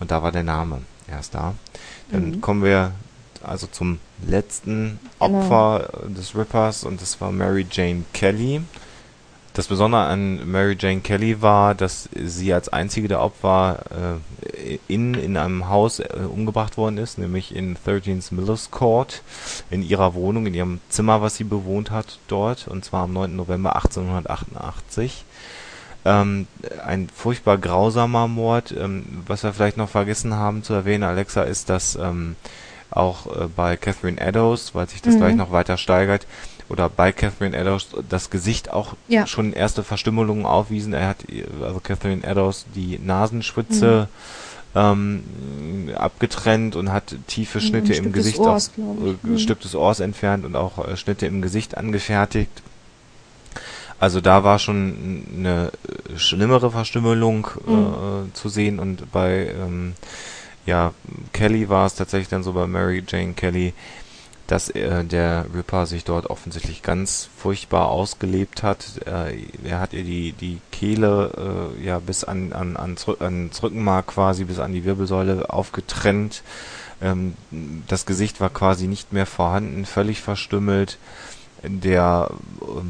Und 0.00 0.10
da 0.10 0.22
war 0.22 0.32
der 0.32 0.42
Name 0.42 0.82
erst 1.08 1.34
da. 1.34 1.54
Dann 2.10 2.30
mhm. 2.30 2.40
kommen 2.40 2.62
wir 2.62 2.92
also 3.42 3.66
zum 3.66 3.98
letzten 4.26 4.98
genau. 5.20 5.40
Opfer 5.40 5.88
genau. 5.92 6.14
des 6.14 6.34
Rippers 6.34 6.84
und 6.84 7.00
das 7.00 7.20
war 7.20 7.32
Mary 7.32 7.66
Jane 7.70 8.04
Kelly. 8.12 8.62
Das 9.52 9.68
Besondere 9.68 10.02
an 10.02 10.46
Mary 10.50 10.76
Jane 10.78 11.00
Kelly 11.00 11.40
war, 11.40 11.74
dass 11.74 12.08
sie 12.14 12.52
als 12.52 12.68
einzige 12.68 13.08
der 13.08 13.22
Opfer 13.22 13.80
äh, 13.90 14.35
in, 14.88 15.14
in 15.14 15.36
einem 15.36 15.68
Haus 15.68 16.00
äh, 16.00 16.06
umgebracht 16.28 16.76
worden 16.76 16.98
ist, 16.98 17.18
nämlich 17.18 17.54
in 17.54 17.76
13th 17.76 18.34
Millers 18.34 18.70
Court, 18.70 19.22
in 19.70 19.82
ihrer 19.82 20.14
Wohnung, 20.14 20.46
in 20.46 20.54
ihrem 20.54 20.80
Zimmer, 20.88 21.22
was 21.22 21.36
sie 21.36 21.44
bewohnt 21.44 21.90
hat 21.90 22.18
dort, 22.28 22.68
und 22.68 22.84
zwar 22.84 23.04
am 23.04 23.12
9. 23.12 23.34
November 23.34 23.76
1888. 23.76 25.24
Ähm, 26.04 26.46
ein 26.86 27.08
furchtbar 27.12 27.58
grausamer 27.58 28.28
Mord. 28.28 28.72
Ähm, 28.78 29.22
was 29.26 29.42
wir 29.42 29.52
vielleicht 29.52 29.76
noch 29.76 29.88
vergessen 29.88 30.34
haben 30.34 30.62
zu 30.62 30.72
erwähnen, 30.72 31.02
Alexa, 31.02 31.42
ist, 31.42 31.68
dass 31.68 31.96
ähm, 31.96 32.36
auch 32.90 33.26
äh, 33.26 33.48
bei 33.54 33.76
Catherine 33.76 34.20
Eddowes, 34.20 34.74
weil 34.74 34.88
sich 34.88 35.02
das 35.02 35.14
mhm. 35.14 35.18
gleich 35.18 35.34
noch 35.34 35.50
weiter 35.50 35.76
steigert, 35.76 36.26
oder 36.68 36.88
bei 36.88 37.12
Catherine 37.12 37.56
Eddowes 37.56 37.88
das 38.08 38.30
Gesicht 38.30 38.72
auch 38.72 38.94
ja. 39.08 39.26
schon 39.26 39.52
erste 39.52 39.82
Verstümmelungen 39.82 40.46
aufwiesen. 40.46 40.92
Er 40.92 41.08
hat, 41.08 41.18
also 41.62 41.80
Catherine 41.80 42.24
Eddowes, 42.24 42.66
die 42.74 42.98
Nasenspitze 42.98 44.08
mhm. 44.08 44.36
Ähm, 44.76 45.24
abgetrennt 45.96 46.76
und 46.76 46.92
hat 46.92 47.16
tiefe 47.26 47.60
Schnitte 47.60 47.94
im 47.94 48.12
Gesicht, 48.12 48.38
Ohrs, 48.38 48.70
auch, 48.76 49.06
äh, 49.06 49.26
mhm. 49.26 49.38
Stück 49.38 49.60
des 49.60 49.74
Ohrs 49.74 50.00
entfernt 50.00 50.44
und 50.44 50.54
auch 50.54 50.86
äh, 50.86 50.96
Schnitte 50.96 51.26
im 51.26 51.40
Gesicht 51.40 51.76
angefertigt. 51.76 52.62
Also 53.98 54.20
da 54.20 54.44
war 54.44 54.58
schon 54.58 55.24
eine 55.38 55.72
schlimmere 56.16 56.70
Verstümmelung 56.70 57.48
äh, 57.66 57.70
mhm. 57.70 57.86
äh, 58.28 58.32
zu 58.34 58.50
sehen 58.50 58.78
und 58.78 59.10
bei 59.10 59.50
ähm, 59.58 59.94
ja 60.66 60.92
Kelly 61.32 61.70
war 61.70 61.86
es 61.86 61.94
tatsächlich 61.94 62.28
dann 62.28 62.42
so 62.42 62.52
bei 62.52 62.66
Mary 62.66 63.02
Jane 63.06 63.32
Kelly, 63.32 63.72
dass 64.46 64.70
äh, 64.70 65.04
der 65.04 65.46
Ripper 65.54 65.86
sich 65.86 66.04
dort 66.04 66.26
offensichtlich 66.26 66.82
ganz 66.82 67.28
furchtbar 67.36 67.88
ausgelebt 67.88 68.62
hat. 68.62 69.00
Äh, 69.06 69.38
er 69.64 69.80
hat 69.80 69.92
ihr 69.92 70.04
die, 70.04 70.32
die 70.32 70.60
Kehle 70.70 71.74
äh, 71.78 71.84
ja 71.84 71.98
bis 71.98 72.24
an, 72.24 72.52
an, 72.52 72.76
an, 72.76 72.96
ans 73.18 73.62
Rückenmark 73.62 74.08
quasi, 74.08 74.44
bis 74.44 74.58
an 74.58 74.72
die 74.72 74.84
Wirbelsäule 74.84 75.50
aufgetrennt. 75.50 76.42
Ähm, 77.02 77.34
das 77.88 78.06
Gesicht 78.06 78.40
war 78.40 78.50
quasi 78.50 78.86
nicht 78.86 79.12
mehr 79.12 79.26
vorhanden, 79.26 79.84
völlig 79.84 80.20
verstümmelt 80.20 80.98
der 81.68 82.30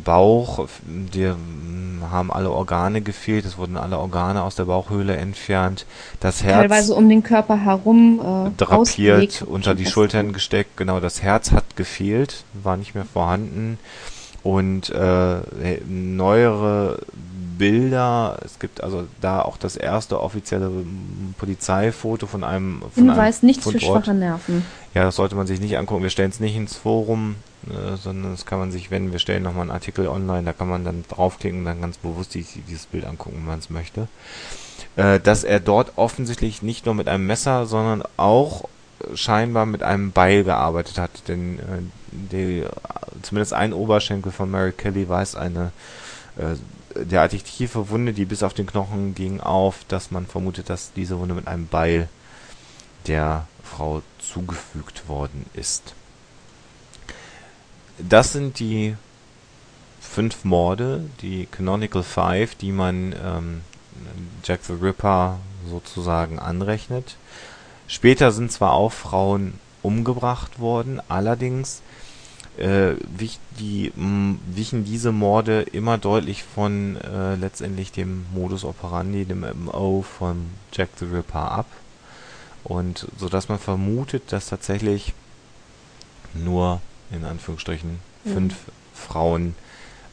Bauch, 0.04 0.66
der 0.86 1.36
haben 2.10 2.32
alle 2.32 2.50
Organe 2.50 3.00
gefehlt, 3.00 3.44
es 3.44 3.58
wurden 3.58 3.76
alle 3.76 3.98
Organe 3.98 4.42
aus 4.42 4.54
der 4.54 4.64
Bauchhöhle 4.64 5.16
entfernt, 5.16 5.86
das 6.20 6.42
Herz 6.42 6.60
teilweise 6.60 6.94
um 6.94 7.08
den 7.08 7.22
Körper 7.22 7.56
herum 7.56 8.20
äh, 8.46 8.50
drapiert, 8.56 9.42
unter 9.42 9.74
die 9.74 9.86
Schultern 9.86 10.32
gesteckt, 10.32 10.76
genau, 10.76 11.00
das 11.00 11.22
Herz 11.22 11.52
hat 11.52 11.76
gefehlt, 11.76 12.44
war 12.52 12.76
nicht 12.76 12.94
mehr 12.94 13.04
vorhanden 13.04 13.78
und 14.42 14.90
äh, 14.90 15.38
neuere 15.88 16.98
Bilder. 17.58 18.38
Es 18.44 18.58
gibt 18.58 18.82
also 18.82 19.04
da 19.20 19.42
auch 19.42 19.56
das 19.56 19.76
erste 19.76 20.20
offizielle 20.20 20.70
Polizeifoto 21.38 22.26
von 22.26 22.44
einem. 22.44 22.82
Von 22.94 23.04
Hinweis, 23.04 23.42
einem 23.42 23.48
nichts 23.48 23.64
Fundort. 23.64 23.82
für 23.82 23.86
schwache 23.86 24.14
Nerven. 24.14 24.64
Ja, 24.94 25.04
das 25.04 25.16
sollte 25.16 25.34
man 25.34 25.46
sich 25.46 25.60
nicht 25.60 25.76
angucken. 25.76 26.02
Wir 26.02 26.10
stellen 26.10 26.30
es 26.30 26.40
nicht 26.40 26.56
ins 26.56 26.76
Forum, 26.76 27.36
äh, 27.70 27.96
sondern 27.96 28.32
das 28.32 28.46
kann 28.46 28.58
man 28.58 28.70
sich, 28.70 28.90
wenn 28.90 29.12
wir 29.12 29.18
stellen 29.18 29.42
nochmal 29.42 29.62
einen 29.62 29.70
Artikel 29.70 30.06
online, 30.08 30.44
da 30.44 30.52
kann 30.52 30.68
man 30.68 30.84
dann 30.84 31.04
draufklicken 31.08 31.60
und 31.60 31.64
dann 31.64 31.80
ganz 31.80 31.98
bewusst 31.98 32.34
die, 32.34 32.44
dieses 32.68 32.86
Bild 32.86 33.04
angucken, 33.04 33.38
wenn 33.38 33.46
man 33.46 33.58
es 33.58 33.70
möchte. 33.70 34.08
Äh, 34.96 35.20
dass 35.20 35.44
er 35.44 35.60
dort 35.60 35.92
offensichtlich 35.96 36.62
nicht 36.62 36.86
nur 36.86 36.94
mit 36.94 37.08
einem 37.08 37.26
Messer, 37.26 37.66
sondern 37.66 38.02
auch 38.16 38.68
scheinbar 39.14 39.66
mit 39.66 39.82
einem 39.82 40.12
Beil 40.12 40.44
gearbeitet 40.44 40.98
hat, 40.98 41.28
denn 41.28 41.58
äh, 41.58 41.62
die, 42.10 42.64
zumindest 43.22 43.52
ein 43.52 43.72
Oberschenkel 43.72 44.32
von 44.32 44.50
Mary 44.50 44.72
Kelly 44.72 45.08
weist 45.08 45.36
eine 45.36 45.72
derartig 46.94 47.44
tiefe 47.44 47.88
Wunde, 47.88 48.12
die 48.12 48.26
bis 48.26 48.42
auf 48.42 48.52
den 48.52 48.66
Knochen 48.66 49.14
ging, 49.14 49.40
auf, 49.40 49.84
dass 49.88 50.10
man 50.10 50.26
vermutet, 50.26 50.68
dass 50.68 50.92
diese 50.92 51.18
Wunde 51.18 51.34
mit 51.34 51.48
einem 51.48 51.66
Beil 51.66 52.10
der 53.06 53.46
Frau 53.64 54.02
zugefügt 54.18 55.08
worden 55.08 55.46
ist. 55.54 55.94
Das 57.98 58.32
sind 58.32 58.58
die 58.58 58.96
fünf 60.00 60.44
Morde, 60.44 61.04
die 61.22 61.46
Canonical 61.46 62.02
Five, 62.02 62.54
die 62.54 62.72
man 62.72 63.14
ähm, 63.22 63.60
Jack 64.44 64.60
the 64.64 64.74
Ripper 64.74 65.38
sozusagen 65.68 66.38
anrechnet. 66.38 67.16
Später 67.88 68.32
sind 68.32 68.52
zwar 68.52 68.72
auch 68.72 68.92
Frauen 68.92 69.54
umgebracht 69.82 70.58
worden, 70.58 71.00
allerdings 71.08 71.82
äh, 72.58 72.94
wich 73.16 73.38
die, 73.58 73.92
m, 73.96 74.40
wichen 74.46 74.84
diese 74.84 75.12
Morde 75.12 75.62
immer 75.62 75.98
deutlich 75.98 76.42
von 76.42 76.96
äh, 76.96 77.34
letztendlich 77.36 77.92
dem 77.92 78.26
Modus 78.34 78.64
operandi, 78.64 79.24
dem 79.24 79.44
MO 79.64 80.02
von 80.02 80.46
Jack 80.72 80.90
the 80.98 81.04
Ripper 81.04 81.50
ab. 81.50 81.66
Und 82.64 83.06
so 83.18 83.28
dass 83.28 83.48
man 83.48 83.58
vermutet, 83.58 84.32
dass 84.32 84.48
tatsächlich 84.48 85.14
nur 86.34 86.80
in 87.10 87.24
Anführungsstrichen 87.24 88.00
mhm. 88.24 88.32
fünf 88.32 88.54
Frauen 88.94 89.54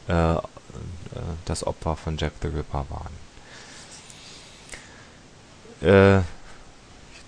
äh, 0.08 0.34
äh, 0.34 0.38
das 1.44 1.66
Opfer 1.66 1.96
von 1.96 2.16
Jack 2.16 2.32
the 2.42 2.48
Ripper 2.48 2.86
waren. 2.90 3.14
Äh, 5.82 6.22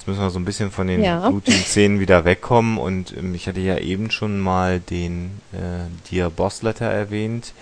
müssen 0.07 0.20
wir 0.20 0.31
so 0.31 0.38
ein 0.38 0.44
bisschen 0.44 0.70
von 0.70 0.87
den 0.87 1.02
ja. 1.02 1.29
blutigen 1.29 1.61
Szenen 1.61 2.00
wieder 2.00 2.24
wegkommen. 2.24 2.79
Und 2.79 3.16
ähm, 3.16 3.35
ich 3.35 3.48
hatte 3.48 3.61
ja 3.61 3.79
eben 3.79 4.11
schon 4.11 4.40
mal 4.40 4.81
den 4.81 5.40
äh, 5.52 6.11
Dear 6.11 6.31
Boss 6.31 6.62
Letter 6.62 6.87
erwähnt. 6.87 7.52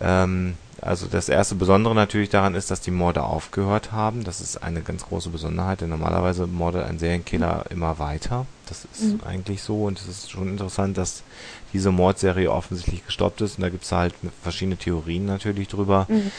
Ähm, 0.00 0.54
also 0.80 1.06
das 1.06 1.28
erste 1.28 1.56
Besondere 1.56 1.94
natürlich 1.94 2.28
daran 2.28 2.54
ist, 2.54 2.70
dass 2.70 2.80
die 2.80 2.92
Morde 2.92 3.24
aufgehört 3.24 3.90
haben. 3.90 4.22
Das 4.22 4.40
ist 4.40 4.62
eine 4.62 4.80
ganz 4.82 5.06
große 5.06 5.30
Besonderheit, 5.30 5.80
denn 5.80 5.88
normalerweise 5.88 6.46
mordet 6.46 6.84
ein 6.84 7.00
Serienkiller 7.00 7.64
immer 7.70 7.98
weiter. 7.98 8.46
Das 8.68 8.86
ist 8.92 9.02
mhm. 9.02 9.20
eigentlich 9.26 9.62
so 9.62 9.84
und 9.84 9.98
es 9.98 10.06
ist 10.06 10.30
schon 10.30 10.48
interessant, 10.48 10.96
dass 10.96 11.24
diese 11.72 11.90
Mordserie 11.90 12.52
offensichtlich 12.52 13.04
gestoppt 13.04 13.40
ist 13.40 13.58
und 13.58 13.62
da 13.62 13.70
gibt 13.70 13.84
es 13.84 13.92
halt 13.92 14.14
verschiedene 14.42 14.76
Theorien 14.76 15.26
natürlich 15.26 15.66
drüber. 15.66 16.06
Mhm. 16.08 16.30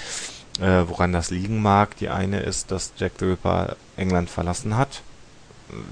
Äh, 0.61 0.89
woran 0.89 1.13
das 1.13 1.31
liegen 1.31 1.61
mag. 1.61 1.95
Die 1.97 2.09
eine 2.09 2.41
ist, 2.41 2.71
dass 2.71 2.93
Jack 2.97 3.13
the 3.19 3.25
Ripper 3.25 3.75
England 3.97 4.29
verlassen 4.29 4.77
hat 4.77 5.01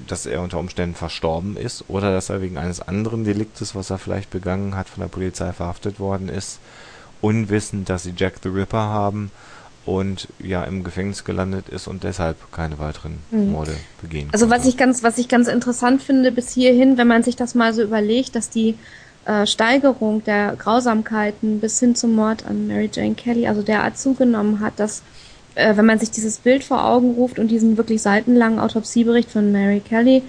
dass 0.08 0.26
er 0.26 0.42
unter 0.42 0.60
Umständen 0.60 0.96
verstorben 0.96 1.56
ist 1.56 1.86
oder 1.88 2.12
dass 2.12 2.30
er 2.30 2.42
wegen 2.42 2.58
eines 2.58 2.82
anderen 2.82 3.24
Deliktes, 3.24 3.76
was 3.76 3.90
er 3.90 3.98
vielleicht 3.98 4.30
begangen 4.30 4.76
hat, 4.76 4.90
von 4.90 5.02
der 5.02 5.08
Polizei 5.08 5.54
verhaftet 5.54 6.00
worden 6.00 6.30
ist, 6.30 6.60
unwissend, 7.22 7.90
dass 7.90 8.04
sie 8.04 8.14
Jack 8.16 8.36
the 8.44 8.50
Ripper 8.50 8.78
haben 8.78 9.32
und 9.86 10.28
ja 10.40 10.64
im 10.66 10.84
Gefängnis 10.84 11.24
gelandet 11.24 11.70
ist 11.70 11.88
und 11.88 12.04
deshalb 12.04 12.52
keine 12.52 12.78
weiteren 12.78 13.20
mhm. 13.32 13.52
Morde 13.52 13.76
begehen 14.02 14.30
Also 14.34 14.46
konnte. 14.48 14.60
was 14.60 14.68
ich 14.68 14.78
ganz 14.78 15.02
was 15.04 15.18
ich 15.18 15.30
ganz 15.30 15.48
interessant 15.48 16.02
finde 16.02 16.32
bis 16.32 16.52
hierhin, 16.52 16.98
wenn 16.98 17.08
man 17.08 17.24
sich 17.24 17.36
das 17.36 17.56
mal 17.56 17.74
so 17.74 17.82
überlegt, 17.82 18.36
dass 18.36 18.50
die 18.50 18.76
äh, 19.26 19.46
Steigerung 19.46 20.24
der 20.26 20.56
Grausamkeiten 20.58 21.60
bis 21.62 21.80
hin 21.80 21.96
zum 21.96 22.16
Mord 22.16 22.46
an 22.46 22.68
Mary 22.68 22.90
Jane 22.92 23.16
Kelly 23.16 23.48
also 23.48 23.62
derart 23.62 23.98
zugenommen 23.98 24.60
hat, 24.60 24.78
dass 24.78 25.04
äh, 25.56 25.76
wenn 25.78 25.86
man 25.86 26.00
sich 26.00 26.12
dieses 26.12 26.38
Bild 26.40 26.64
vor 26.64 26.86
Augen 26.86 27.16
ruft 27.16 27.40
und 27.40 27.48
diesen 27.48 27.78
wirklich 27.78 28.02
seitenlangen 28.02 28.60
Autopsiebericht 28.60 29.32
von 29.32 29.52
Mary 29.52 29.80
Kelly 29.80 30.22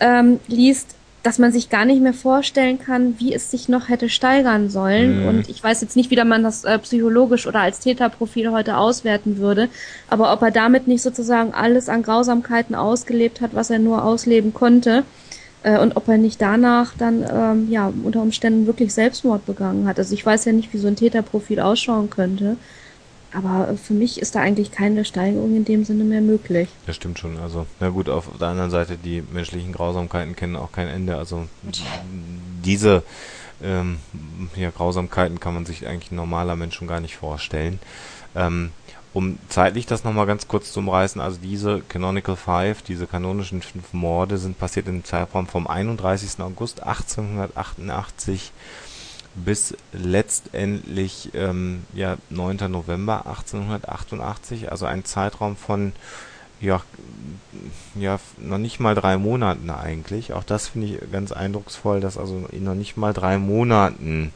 ähm, 0.00 0.40
liest, 0.46 0.94
dass 1.22 1.38
man 1.38 1.52
sich 1.52 1.70
gar 1.70 1.84
nicht 1.84 2.02
mehr 2.02 2.14
vorstellen 2.14 2.78
kann, 2.78 3.18
wie 3.18 3.32
es 3.32 3.50
sich 3.50 3.68
noch 3.68 3.88
hätte 3.88 4.08
steigern 4.08 4.70
sollen. 4.70 5.20
Mhm. 5.20 5.28
Und 5.28 5.48
ich 5.48 5.62
weiß 5.62 5.80
jetzt 5.80 5.94
nicht, 5.94 6.10
wie 6.10 6.22
man 6.24 6.42
das 6.42 6.64
äh, 6.64 6.78
psychologisch 6.78 7.46
oder 7.46 7.60
als 7.60 7.78
Täterprofil 7.78 8.50
heute 8.50 8.76
auswerten 8.76 9.38
würde, 9.38 9.68
aber 10.08 10.32
ob 10.32 10.42
er 10.42 10.50
damit 10.50 10.88
nicht 10.88 11.02
sozusagen 11.02 11.54
alles 11.54 11.88
an 11.88 12.02
Grausamkeiten 12.02 12.74
ausgelebt 12.74 13.40
hat, 13.40 13.54
was 13.54 13.70
er 13.70 13.78
nur 13.78 14.04
ausleben 14.04 14.52
konnte. 14.52 15.04
Äh, 15.62 15.78
und 15.78 15.96
ob 15.96 16.08
er 16.08 16.18
nicht 16.18 16.40
danach 16.40 16.94
dann 16.98 17.24
ähm, 17.32 17.70
ja 17.70 17.92
unter 18.02 18.20
Umständen 18.20 18.66
wirklich 18.66 18.92
Selbstmord 18.92 19.46
begangen 19.46 19.86
hat. 19.86 19.98
Also 19.98 20.14
ich 20.14 20.26
weiß 20.26 20.44
ja 20.44 20.52
nicht, 20.52 20.72
wie 20.72 20.78
so 20.78 20.88
ein 20.88 20.96
Täterprofil 20.96 21.60
ausschauen 21.60 22.10
könnte. 22.10 22.56
Aber 23.34 23.76
für 23.76 23.94
mich 23.94 24.20
ist 24.20 24.34
da 24.34 24.40
eigentlich 24.40 24.72
keine 24.72 25.04
Steigerung 25.04 25.56
in 25.56 25.64
dem 25.64 25.84
Sinne 25.84 26.04
mehr 26.04 26.20
möglich. 26.20 26.68
Das 26.86 26.96
stimmt 26.96 27.18
schon. 27.18 27.38
Also, 27.38 27.66
na 27.80 27.88
gut, 27.88 28.08
auf 28.08 28.28
der 28.38 28.48
anderen 28.48 28.70
Seite, 28.70 28.96
die 28.96 29.22
menschlichen 29.32 29.72
Grausamkeiten 29.72 30.36
kennen 30.36 30.56
auch 30.56 30.72
kein 30.72 30.88
Ende. 30.88 31.16
Also 31.16 31.46
diese 32.62 33.02
ähm, 33.62 33.98
ja, 34.56 34.70
Grausamkeiten 34.70 35.40
kann 35.40 35.54
man 35.54 35.64
sich 35.64 35.86
eigentlich 35.86 36.12
ein 36.12 36.16
normaler 36.16 36.56
Mensch 36.56 36.76
schon 36.76 36.88
gar 36.88 37.00
nicht 37.00 37.16
vorstellen. 37.16 37.78
Ähm, 38.34 38.70
um 39.14 39.38
zeitlich 39.48 39.84
das 39.84 40.04
nochmal 40.04 40.26
ganz 40.26 40.48
kurz 40.48 40.72
zu 40.72 40.80
umreißen, 40.80 41.20
also 41.20 41.38
diese 41.42 41.82
Canonical 41.88 42.36
Five, 42.36 42.80
diese 42.82 43.06
kanonischen 43.06 43.60
fünf 43.60 43.92
Morde 43.92 44.38
sind 44.38 44.58
passiert 44.58 44.88
im 44.88 45.04
Zeitraum 45.04 45.46
vom 45.46 45.66
31. 45.66 46.40
August 46.40 46.82
1888 46.82 48.52
bis 49.34 49.74
letztendlich 49.92 51.30
ähm, 51.34 51.84
ja 51.94 52.16
9. 52.30 52.70
November 52.70 53.26
1888, 53.26 54.70
also 54.70 54.86
ein 54.86 55.04
Zeitraum 55.04 55.56
von 55.56 55.92
ja 56.60 56.80
ja 57.94 58.18
noch 58.38 58.58
nicht 58.58 58.78
mal 58.78 58.94
drei 58.94 59.16
Monaten 59.16 59.70
eigentlich. 59.70 60.32
Auch 60.32 60.44
das 60.44 60.68
finde 60.68 60.88
ich 60.88 61.12
ganz 61.12 61.32
eindrucksvoll, 61.32 62.00
dass 62.00 62.18
also 62.18 62.46
in 62.52 62.64
noch 62.64 62.74
nicht 62.74 62.96
mal 62.96 63.12
drei 63.12 63.38
Monaten 63.38 64.32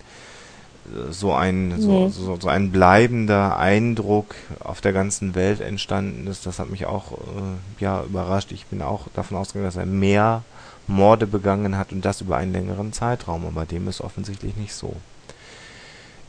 äh, 0.87 1.13
so 1.13 1.33
ein 1.35 1.81
so, 1.81 2.09
so, 2.09 2.39
so 2.41 2.49
ein 2.49 2.73
bleibender 2.73 3.59
Eindruck 3.59 4.35
auf 4.61 4.81
der 4.81 4.93
ganzen 4.93 5.35
Welt 5.35 5.61
entstanden 5.61 6.27
ist. 6.27 6.47
Das 6.47 6.59
hat 6.59 6.71
mich 6.71 6.87
auch 6.87 7.13
äh, 7.13 7.81
ja 7.81 8.03
überrascht. 8.03 8.51
Ich 8.53 8.67
bin 8.67 8.83
auch 8.83 9.09
davon 9.15 9.37
ausgegangen, 9.37 9.67
dass 9.67 9.77
er 9.77 9.87
mehr 9.87 10.43
Morde 10.87 11.27
begangen 11.27 11.77
hat 11.77 11.93
und 11.93 12.05
das 12.05 12.21
über 12.21 12.37
einen 12.37 12.53
längeren 12.53 12.93
Zeitraum, 12.93 13.47
aber 13.47 13.65
dem 13.65 13.89
ist 13.89 14.01
offensichtlich 14.01 14.57
nicht 14.57 14.75
so. 14.75 14.97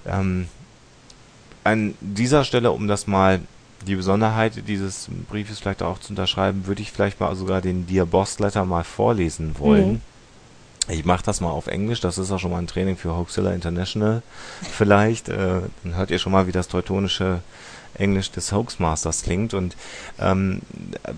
Ähm, 0.05 0.47
an 1.63 1.95
dieser 2.01 2.43
Stelle, 2.43 2.71
um 2.71 2.87
das 2.87 3.07
mal 3.07 3.41
die 3.85 3.95
Besonderheit 3.95 4.67
dieses 4.67 5.07
Briefes 5.29 5.59
vielleicht 5.59 5.83
auch 5.83 5.99
zu 5.99 6.13
unterschreiben, 6.13 6.65
würde 6.65 6.81
ich 6.81 6.91
vielleicht 6.91 7.19
mal 7.19 7.35
sogar 7.35 7.61
den 7.61 7.85
Dear 7.85 8.05
Boss 8.05 8.39
Letter 8.39 8.65
mal 8.65 8.83
vorlesen 8.83 9.55
wollen. 9.59 9.93
Mhm. 9.93 10.01
Ich 10.89 11.03
mache 11.03 11.23
das 11.23 11.41
mal 11.41 11.49
auf 11.49 11.67
Englisch, 11.67 11.99
das 11.99 12.17
ist 12.17 12.31
auch 12.31 12.39
schon 12.39 12.51
mal 12.51 12.59
ein 12.59 12.67
Training 12.67 12.95
für 12.95 13.15
Hoaxilla 13.15 13.51
International 13.53 14.23
vielleicht. 14.71 15.27
Äh, 15.27 15.61
dann 15.83 15.95
hört 15.95 16.11
ihr 16.11 16.19
schon 16.19 16.31
mal, 16.31 16.47
wie 16.47 16.53
das 16.53 16.69
teutonische 16.69 17.41
Englisch 17.97 18.31
des 18.31 18.51
Hoaxmasters 18.51 19.23
klingt. 19.23 19.53
Und 19.53 19.75
ähm, 20.19 20.62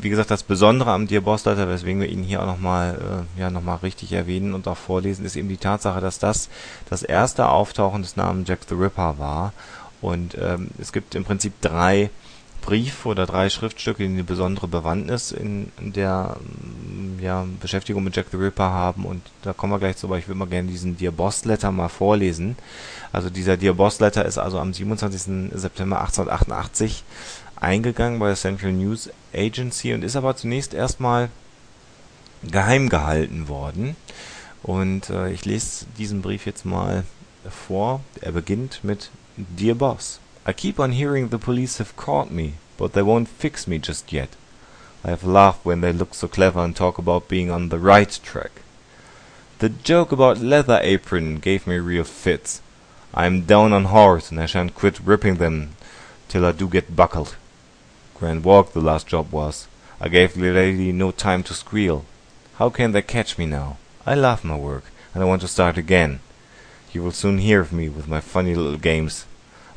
wie 0.01 0.09
gesagt, 0.09 0.31
das 0.31 0.43
Besondere 0.43 0.91
am 0.91 1.07
Dear 1.07 1.21
Bossleiter, 1.21 1.67
weswegen 1.67 2.01
wir 2.01 2.09
ihn 2.09 2.23
hier 2.23 2.41
auch 2.41 2.47
nochmal 2.47 3.25
äh, 3.37 3.39
ja, 3.39 3.49
noch 3.49 3.83
richtig 3.83 4.11
erwähnen 4.13 4.53
und 4.53 4.67
auch 4.67 4.77
vorlesen, 4.77 5.25
ist 5.25 5.35
eben 5.35 5.49
die 5.49 5.57
Tatsache, 5.57 6.01
dass 6.01 6.19
das 6.19 6.49
das 6.89 7.03
erste 7.03 7.49
Auftauchen 7.49 8.01
des 8.01 8.15
Namens 8.15 8.47
Jack 8.47 8.59
the 8.67 8.75
Ripper 8.75 9.17
war. 9.17 9.53
Und 10.01 10.37
ähm, 10.39 10.69
es 10.79 10.93
gibt 10.93 11.15
im 11.15 11.25
Prinzip 11.25 11.53
drei 11.61 12.09
Brief 12.61 13.05
oder 13.05 13.25
drei 13.25 13.49
Schriftstücke, 13.49 14.03
die 14.03 14.13
eine 14.13 14.23
besondere 14.23 14.67
Bewandtnis 14.67 15.31
in, 15.31 15.71
der 15.79 16.37
mm, 16.39 17.19
ja, 17.21 17.45
Beschäftigung 17.59 18.03
mit 18.03 18.15
Jack 18.15 18.27
the 18.31 18.37
Ripper 18.37 18.69
haben. 18.69 19.05
Und 19.05 19.21
da 19.41 19.53
kommen 19.53 19.73
wir 19.73 19.79
gleich 19.79 19.97
zu, 19.97 20.07
aber 20.07 20.17
ich 20.17 20.27
würde 20.27 20.37
mal 20.37 20.47
gerne 20.47 20.69
diesen 20.69 20.97
Dear 20.97 21.11
Boss 21.11 21.45
Letter 21.45 21.71
mal 21.71 21.89
vorlesen. 21.89 22.55
Also 23.11 23.29
dieser 23.29 23.57
Dear 23.57 23.73
Boss 23.73 23.99
Letter 23.99 24.25
ist 24.25 24.37
also 24.37 24.59
am 24.59 24.73
27. 24.73 25.51
September 25.53 26.01
1888 26.01 27.03
eingegangen 27.55 28.19
bei 28.19 28.27
der 28.27 28.35
Central 28.35 28.71
News 28.71 29.09
Agency 29.33 29.93
und 29.93 30.03
ist 30.03 30.15
aber 30.15 30.35
zunächst 30.35 30.73
erstmal 30.73 31.29
geheim 32.43 32.89
gehalten 32.89 33.47
worden. 33.47 33.95
Und 34.63 35.09
äh, 35.09 35.31
ich 35.31 35.45
lese 35.45 35.85
diesen 35.97 36.21
Brief 36.21 36.45
jetzt 36.45 36.65
mal 36.65 37.03
vor. 37.49 38.01
Er 38.21 38.31
beginnt 38.31 38.83
mit 38.83 39.09
Dear 39.37 39.75
Boss. 39.75 40.19
I 40.49 40.53
keep 40.53 40.79
on 40.79 40.93
hearing 40.93 41.27
the 41.27 41.37
police 41.37 41.77
have 41.77 41.95
caught 41.95 42.31
me, 42.31 42.55
but 42.75 42.93
they 42.93 43.03
won't 43.03 43.29
fix 43.29 43.67
me 43.67 43.77
just 43.77 44.11
yet. 44.11 44.29
I 45.03 45.11
have 45.11 45.23
laughed 45.23 45.63
when 45.63 45.81
they 45.81 45.93
look 45.93 46.15
so 46.15 46.27
clever 46.27 46.59
and 46.61 46.75
talk 46.75 46.97
about 46.97 47.27
being 47.27 47.51
on 47.51 47.69
the 47.69 47.77
right 47.77 48.19
track. 48.23 48.63
The 49.59 49.69
joke 49.69 50.11
about 50.11 50.39
leather 50.39 50.79
apron 50.81 51.35
gave 51.35 51.67
me 51.67 51.77
real 51.77 52.03
fits. 52.03 52.63
I'm 53.13 53.45
down 53.45 53.73
on 53.73 53.93
horse, 53.93 54.31
and 54.31 54.39
I 54.39 54.47
shan't 54.47 54.73
quit 54.73 54.99
ripping 55.01 55.35
them 55.35 55.75
till 56.29 56.43
I 56.43 56.51
do 56.51 56.67
get 56.67 56.95
buckled. 56.95 57.35
Grand 58.15 58.43
walk 58.43 58.73
the 58.73 58.81
last 58.81 59.05
job 59.05 59.31
was. 59.31 59.67
I 60.01 60.09
gave 60.09 60.33
the 60.33 60.49
lady 60.49 60.91
no 60.91 61.11
time 61.11 61.43
to 61.43 61.53
squeal. 61.53 62.05
How 62.55 62.71
can 62.71 62.91
they 62.91 63.03
catch 63.03 63.37
me 63.37 63.45
now? 63.45 63.77
I 64.03 64.15
love 64.15 64.43
my 64.43 64.57
work, 64.57 64.85
and 65.13 65.21
I 65.21 65.27
want 65.27 65.41
to 65.41 65.47
start 65.47 65.77
again. 65.77 66.21
You 66.91 67.03
will 67.03 67.11
soon 67.11 67.37
hear 67.37 67.61
of 67.61 67.71
me 67.71 67.87
with 67.87 68.07
my 68.07 68.19
funny 68.19 68.55
little 68.55 68.79
games. 68.79 69.27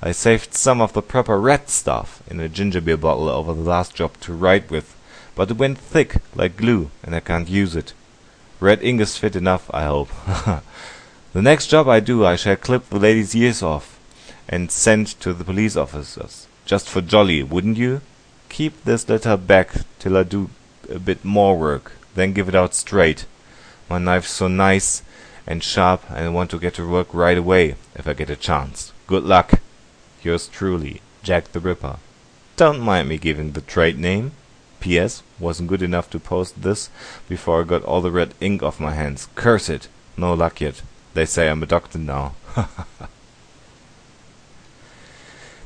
I 0.04 0.10
saved 0.10 0.54
some 0.54 0.80
of 0.80 0.94
the 0.94 1.00
proper 1.00 1.38
red 1.38 1.68
stuff 1.68 2.24
in 2.28 2.40
a 2.40 2.48
ginger 2.48 2.80
beer 2.80 2.96
bottle 2.96 3.28
over 3.28 3.54
the 3.54 3.60
last 3.60 3.94
job 3.94 4.18
to 4.22 4.32
write 4.32 4.68
with, 4.68 4.96
but 5.36 5.48
it 5.48 5.56
went 5.56 5.78
thick 5.78 6.16
like 6.34 6.56
glue, 6.56 6.90
and 7.04 7.14
I 7.14 7.20
can't 7.20 7.48
use 7.48 7.76
it. 7.76 7.92
Red 8.58 8.82
ink 8.82 9.00
is 9.00 9.16
fit 9.16 9.36
enough, 9.36 9.70
I 9.72 9.84
hope. 9.84 10.08
the 11.32 11.42
next 11.42 11.68
job 11.68 11.86
I 11.88 12.00
do 12.00 12.26
I 12.26 12.34
shall 12.34 12.56
clip 12.56 12.88
the 12.88 12.98
lady's 12.98 13.36
ears 13.36 13.62
off, 13.62 14.00
and 14.48 14.72
send 14.72 15.06
to 15.20 15.32
the 15.32 15.44
police 15.44 15.76
officers. 15.76 16.48
Just 16.64 16.88
for 16.88 17.00
jolly, 17.00 17.44
wouldn't 17.44 17.76
you? 17.76 18.00
Keep 18.48 18.82
this 18.82 19.08
letter 19.08 19.36
back 19.36 19.72
till 20.00 20.16
I 20.16 20.24
do 20.24 20.50
a 20.90 20.98
bit 20.98 21.24
more 21.24 21.56
work, 21.56 21.92
then 22.16 22.32
give 22.32 22.48
it 22.48 22.56
out 22.56 22.74
straight. 22.74 23.24
My 23.88 23.98
knife's 23.98 24.32
so 24.32 24.48
nice 24.48 25.04
and 25.46 25.62
sharp, 25.62 26.02
and 26.10 26.26
I 26.26 26.28
want 26.28 26.50
to 26.50 26.58
get 26.58 26.74
to 26.74 26.90
work 26.90 27.14
right 27.14 27.38
away, 27.38 27.76
if 27.94 28.08
I 28.08 28.14
get 28.14 28.30
a 28.30 28.36
chance. 28.36 28.92
Good 29.06 29.22
luck. 29.22 29.60
Yours 30.22 30.48
truly, 30.48 31.00
Jack 31.22 31.52
the 31.52 31.60
Ripper. 31.60 31.96
Don't 32.56 32.80
mind 32.80 33.08
me 33.08 33.18
giving 33.18 33.52
the 33.52 33.60
trade 33.60 33.98
name. 33.98 34.32
P.S. 34.80 35.22
Wasn't 35.40 35.68
good 35.68 35.82
enough 35.82 36.10
to 36.10 36.18
post 36.18 36.62
this 36.62 36.90
before 37.28 37.62
I 37.62 37.64
got 37.64 37.84
all 37.84 38.00
the 38.00 38.10
red 38.10 38.34
ink 38.40 38.62
off 38.62 38.80
my 38.80 38.92
hands. 38.92 39.28
Curse 39.34 39.68
it! 39.68 39.88
No 40.16 40.34
luck 40.34 40.60
yet. 40.60 40.82
They 41.14 41.26
say 41.26 41.48
I'm 41.48 41.62
a 41.62 41.66
doctor 41.66 41.98
now. 41.98 42.34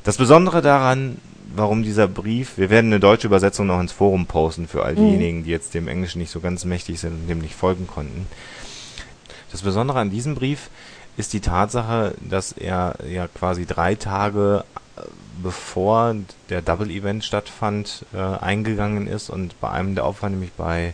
das 0.03 0.17
Besondere 0.17 0.61
daran, 0.61 1.19
warum 1.53 1.83
dieser 1.83 2.07
Brief, 2.07 2.57
wir 2.57 2.69
werden 2.69 2.91
eine 2.91 2.99
deutsche 2.99 3.27
Übersetzung 3.27 3.67
noch 3.67 3.79
ins 3.79 3.91
Forum 3.91 4.25
posten 4.25 4.67
für 4.67 4.83
all 4.83 4.93
mhm. 4.93 4.97
diejenigen, 4.97 5.43
die 5.43 5.51
jetzt 5.51 5.73
dem 5.73 5.87
Englischen 5.87 6.19
nicht 6.19 6.31
so 6.31 6.39
ganz 6.39 6.65
mächtig 6.65 6.99
sind 6.99 7.11
und 7.11 7.27
dem 7.27 7.39
nicht 7.39 7.55
folgen 7.55 7.87
konnten. 7.87 8.27
Das 9.51 9.61
Besondere 9.61 9.99
an 9.99 10.09
diesem 10.09 10.35
Brief 10.35 10.69
ist 11.17 11.33
die 11.33 11.39
Tatsache, 11.39 12.13
dass 12.21 12.51
er 12.51 12.95
ja 13.09 13.27
quasi 13.27 13.65
drei 13.65 13.95
Tage 13.95 14.63
äh, 14.95 15.01
bevor 15.41 16.15
der 16.49 16.61
Double 16.61 16.89
Event 16.89 17.23
stattfand, 17.23 18.05
äh, 18.13 18.17
eingegangen 18.17 19.07
ist 19.07 19.29
und 19.29 19.59
bei 19.59 19.69
einem 19.69 19.95
der 19.95 20.05
Opfer, 20.05 20.29
nämlich 20.29 20.53
bei 20.53 20.93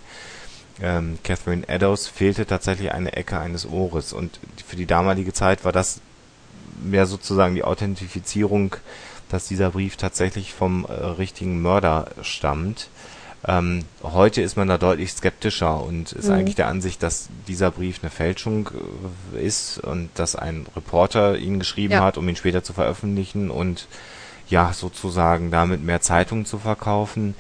ähm, 0.81 1.19
Catherine 1.23 1.67
Eddowes, 1.67 2.07
fehlte 2.07 2.45
tatsächlich 2.45 2.91
eine 2.91 3.13
Ecke 3.13 3.39
eines 3.39 3.69
Ohres 3.69 4.13
und 4.13 4.39
für 4.65 4.75
die 4.75 4.85
damalige 4.85 5.33
Zeit 5.33 5.65
war 5.65 5.71
das 5.71 5.99
mehr 6.81 7.05
sozusagen 7.05 7.55
die 7.55 7.63
Authentifizierung, 7.63 8.75
dass 9.29 9.47
dieser 9.47 9.71
Brief 9.71 9.97
tatsächlich 9.97 10.53
vom 10.53 10.85
äh, 10.85 10.91
richtigen 10.91 11.61
Mörder 11.61 12.07
stammt. 12.21 12.89
Ähm, 13.45 13.83
heute 14.03 14.41
ist 14.41 14.55
man 14.55 14.69
da 14.69 14.77
deutlich 14.77 15.11
skeptischer 15.11 15.83
und 15.83 16.13
ist 16.13 16.27
mhm. 16.27 16.35
eigentlich 16.35 16.55
der 16.55 16.67
Ansicht, 16.67 17.03
dass 17.03 17.27
dieser 17.47 17.71
Brief 17.71 17.99
eine 18.01 18.09
Fälschung 18.09 18.69
äh, 19.35 19.45
ist 19.45 19.79
und 19.79 20.09
dass 20.15 20.35
ein 20.35 20.65
Reporter 20.75 21.37
ihn 21.37 21.59
geschrieben 21.59 21.93
ja. 21.93 22.03
hat, 22.03 22.17
um 22.17 22.27
ihn 22.29 22.37
später 22.37 22.63
zu 22.63 22.71
veröffentlichen 22.71 23.49
und 23.49 23.87
ja, 24.47 24.71
sozusagen 24.71 25.51
damit 25.51 25.83
mehr 25.83 25.99
Zeitungen 25.99 26.45
zu 26.45 26.57
verkaufen. 26.57 27.35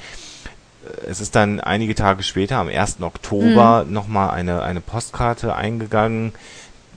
Äh, 0.85 1.05
es 1.07 1.21
ist 1.21 1.35
dann 1.35 1.61
einige 1.61 1.95
Tage 1.95 2.23
später, 2.23 2.57
am 2.57 2.67
1. 2.67 3.01
Oktober, 3.01 3.85
mhm. 3.85 3.93
nochmal 3.93 4.31
eine, 4.31 4.61
eine 4.61 4.81
Postkarte 4.81 5.55
eingegangen. 5.55 6.33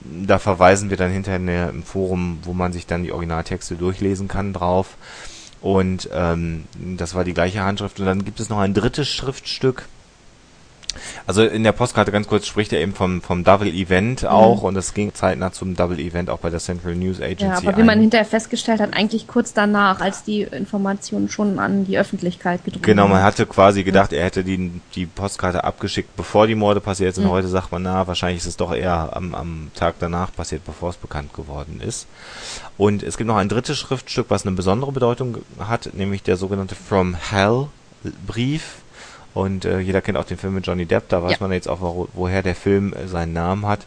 Da 0.03 0.37
verweisen 0.37 0.89
wir 0.89 0.97
dann 0.97 1.11
hinterher 1.11 1.69
im 1.69 1.83
Forum, 1.83 2.39
wo 2.43 2.53
man 2.53 2.73
sich 2.73 2.85
dann 2.85 3.03
die 3.03 3.13
Originaltexte 3.13 3.75
durchlesen 3.75 4.27
kann, 4.27 4.51
drauf. 4.51 4.97
Und 5.61 6.09
ähm, 6.13 6.65
das 6.97 7.15
war 7.15 7.23
die 7.23 7.33
gleiche 7.33 7.63
Handschrift. 7.63 7.99
Und 7.99 8.05
dann 8.05 8.25
gibt 8.25 8.39
es 8.39 8.49
noch 8.49 8.59
ein 8.59 8.73
drittes 8.73 9.09
Schriftstück, 9.09 9.87
Also 11.25 11.43
in 11.43 11.63
der 11.63 11.71
Postkarte 11.71 12.11
ganz 12.11 12.27
kurz 12.27 12.47
spricht 12.47 12.73
er 12.73 12.79
eben 12.79 12.93
vom, 12.93 13.21
vom 13.21 13.43
Double 13.43 13.67
Event 13.67 14.23
mhm. 14.23 14.29
auch 14.29 14.63
und 14.63 14.75
es 14.75 14.93
ging 14.93 15.13
zeitnah 15.13 15.51
zum 15.51 15.75
Double 15.75 15.99
Event 15.99 16.29
auch 16.29 16.39
bei 16.39 16.49
der 16.49 16.59
Central 16.59 16.95
News 16.95 17.21
Agency. 17.21 17.45
Ja, 17.45 17.57
aber 17.57 17.77
wie 17.77 17.83
man 17.83 17.99
hinterher 17.99 18.25
festgestellt 18.25 18.79
hat, 18.79 18.93
eigentlich 18.93 19.27
kurz 19.27 19.53
danach, 19.53 20.01
als 20.01 20.23
die 20.23 20.41
Informationen 20.41 21.29
schon 21.29 21.59
an 21.59 21.85
die 21.85 21.97
Öffentlichkeit 21.97 22.63
gedrungen 22.63 22.83
Genau, 22.83 23.07
man 23.07 23.23
hatte 23.23 23.45
quasi 23.45 23.83
gedacht, 23.83 24.13
er 24.13 24.25
hätte 24.25 24.43
die, 24.43 24.81
die 24.95 25.05
Postkarte 25.05 25.63
abgeschickt, 25.63 26.15
bevor 26.15 26.47
die 26.47 26.55
Morde 26.55 26.81
passiert 26.81 27.15
sind. 27.15 27.25
Mhm. 27.25 27.31
Heute 27.31 27.47
sagt 27.47 27.71
man, 27.71 27.83
na, 27.83 28.07
wahrscheinlich 28.07 28.39
ist 28.39 28.47
es 28.47 28.57
doch 28.57 28.73
eher 28.73 29.15
am, 29.15 29.35
am 29.35 29.71
Tag 29.75 29.95
danach 29.99 30.33
passiert, 30.33 30.65
bevor 30.65 30.89
es 30.89 30.97
bekannt 30.97 31.33
geworden 31.33 31.81
ist. 31.85 32.07
Und 32.77 33.03
es 33.03 33.17
gibt 33.17 33.27
noch 33.27 33.37
ein 33.37 33.49
drittes 33.49 33.77
Schriftstück, 33.77 34.27
was 34.29 34.45
eine 34.45 34.55
besondere 34.55 34.91
Bedeutung 34.91 35.37
hat, 35.59 35.89
nämlich 35.93 36.23
der 36.23 36.37
sogenannte 36.37 36.75
From 36.75 37.15
Hell 37.15 37.67
Brief 38.25 38.77
und 39.37 39.65
äh, 39.65 39.79
jeder 39.79 40.01
kennt 40.01 40.17
auch 40.17 40.25
den 40.25 40.37
Film 40.37 40.55
mit 40.55 40.65
Johnny 40.65 40.87
Depp, 40.87 41.09
da 41.09 41.21
weiß 41.21 41.33
ja. 41.33 41.37
man 41.41 41.51
jetzt 41.51 41.69
auch, 41.69 41.79
wo, 41.79 42.07
woher 42.13 42.41
der 42.41 42.55
Film 42.55 42.93
äh, 42.93 43.07
seinen 43.07 43.33
Namen 43.33 43.67
hat. 43.67 43.85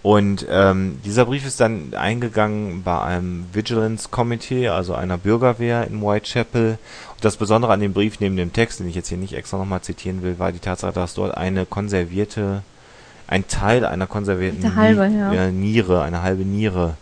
Und 0.00 0.46
ähm, 0.48 1.00
dieser 1.04 1.24
Brief 1.24 1.44
ist 1.44 1.58
dann 1.58 1.94
eingegangen 1.94 2.84
bei 2.84 3.00
einem 3.00 3.46
Vigilance 3.52 4.10
Committee, 4.10 4.68
also 4.68 4.94
einer 4.94 5.18
Bürgerwehr 5.18 5.88
in 5.88 6.00
Whitechapel. 6.00 6.78
Und 7.14 7.24
das 7.24 7.36
Besondere 7.36 7.72
an 7.72 7.80
dem 7.80 7.92
Brief 7.92 8.20
neben 8.20 8.36
dem 8.36 8.52
Text, 8.52 8.78
den 8.78 8.88
ich 8.88 8.94
jetzt 8.94 9.08
hier 9.08 9.18
nicht 9.18 9.32
extra 9.32 9.58
nochmal 9.58 9.80
zitieren 9.80 10.22
will, 10.22 10.38
war 10.38 10.52
die 10.52 10.60
Tatsache, 10.60 10.92
dass 10.92 11.14
dort 11.14 11.36
eine 11.36 11.66
konservierte, 11.66 12.62
ein 13.26 13.48
Teil 13.48 13.84
einer 13.84 14.06
konservierten 14.06 14.76
halbe, 14.76 15.06
ja. 15.08 15.50
Niere, 15.50 16.02
eine 16.02 16.22
halbe 16.22 16.44
Niere 16.44 16.90
äh, 16.90 17.01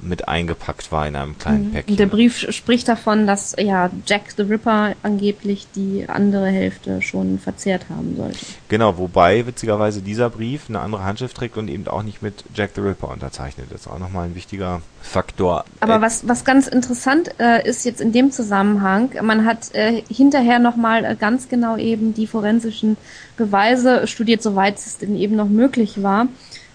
mit 0.00 0.28
eingepackt 0.28 0.92
war 0.92 1.06
in 1.06 1.16
einem 1.16 1.38
kleinen 1.38 1.68
mhm. 1.68 1.72
Päckchen. 1.72 1.96
Der 1.96 2.06
Brief 2.06 2.46
spricht 2.50 2.86
davon, 2.88 3.26
dass 3.26 3.56
ja 3.58 3.90
Jack 4.06 4.32
the 4.36 4.42
Ripper 4.42 4.94
angeblich 5.02 5.66
die 5.74 6.06
andere 6.08 6.48
Hälfte 6.48 7.00
schon 7.02 7.38
verzehrt 7.38 7.86
haben 7.88 8.16
sollte. 8.16 8.38
Genau, 8.68 8.98
wobei 8.98 9.46
witzigerweise 9.46 10.02
dieser 10.02 10.30
Brief 10.30 10.68
eine 10.68 10.80
andere 10.80 11.04
Handschrift 11.04 11.36
trägt 11.36 11.56
und 11.56 11.68
eben 11.68 11.86
auch 11.88 12.02
nicht 12.02 12.22
mit 12.22 12.44
Jack 12.54 12.70
the 12.74 12.80
Ripper 12.80 13.08
unterzeichnet 13.08 13.72
ist. 13.72 13.88
Auch 13.88 13.98
nochmal 13.98 14.26
ein 14.26 14.34
wichtiger 14.34 14.82
Faktor. 15.00 15.64
Aber 15.80 15.96
äh, 15.96 16.00
was, 16.00 16.26
was 16.28 16.44
ganz 16.44 16.66
interessant 16.66 17.30
äh, 17.38 17.66
ist 17.66 17.84
jetzt 17.84 18.00
in 18.00 18.12
dem 18.12 18.30
Zusammenhang, 18.30 19.10
man 19.22 19.44
hat 19.44 19.74
äh, 19.74 20.02
hinterher 20.08 20.58
nochmal 20.58 21.04
äh, 21.04 21.16
ganz 21.18 21.48
genau 21.48 21.76
eben 21.76 22.14
die 22.14 22.26
forensischen 22.26 22.96
Beweise 23.36 24.06
studiert, 24.06 24.42
soweit 24.42 24.76
es 24.76 24.98
denn 24.98 25.16
eben 25.16 25.36
noch 25.36 25.48
möglich 25.48 26.02
war 26.02 26.26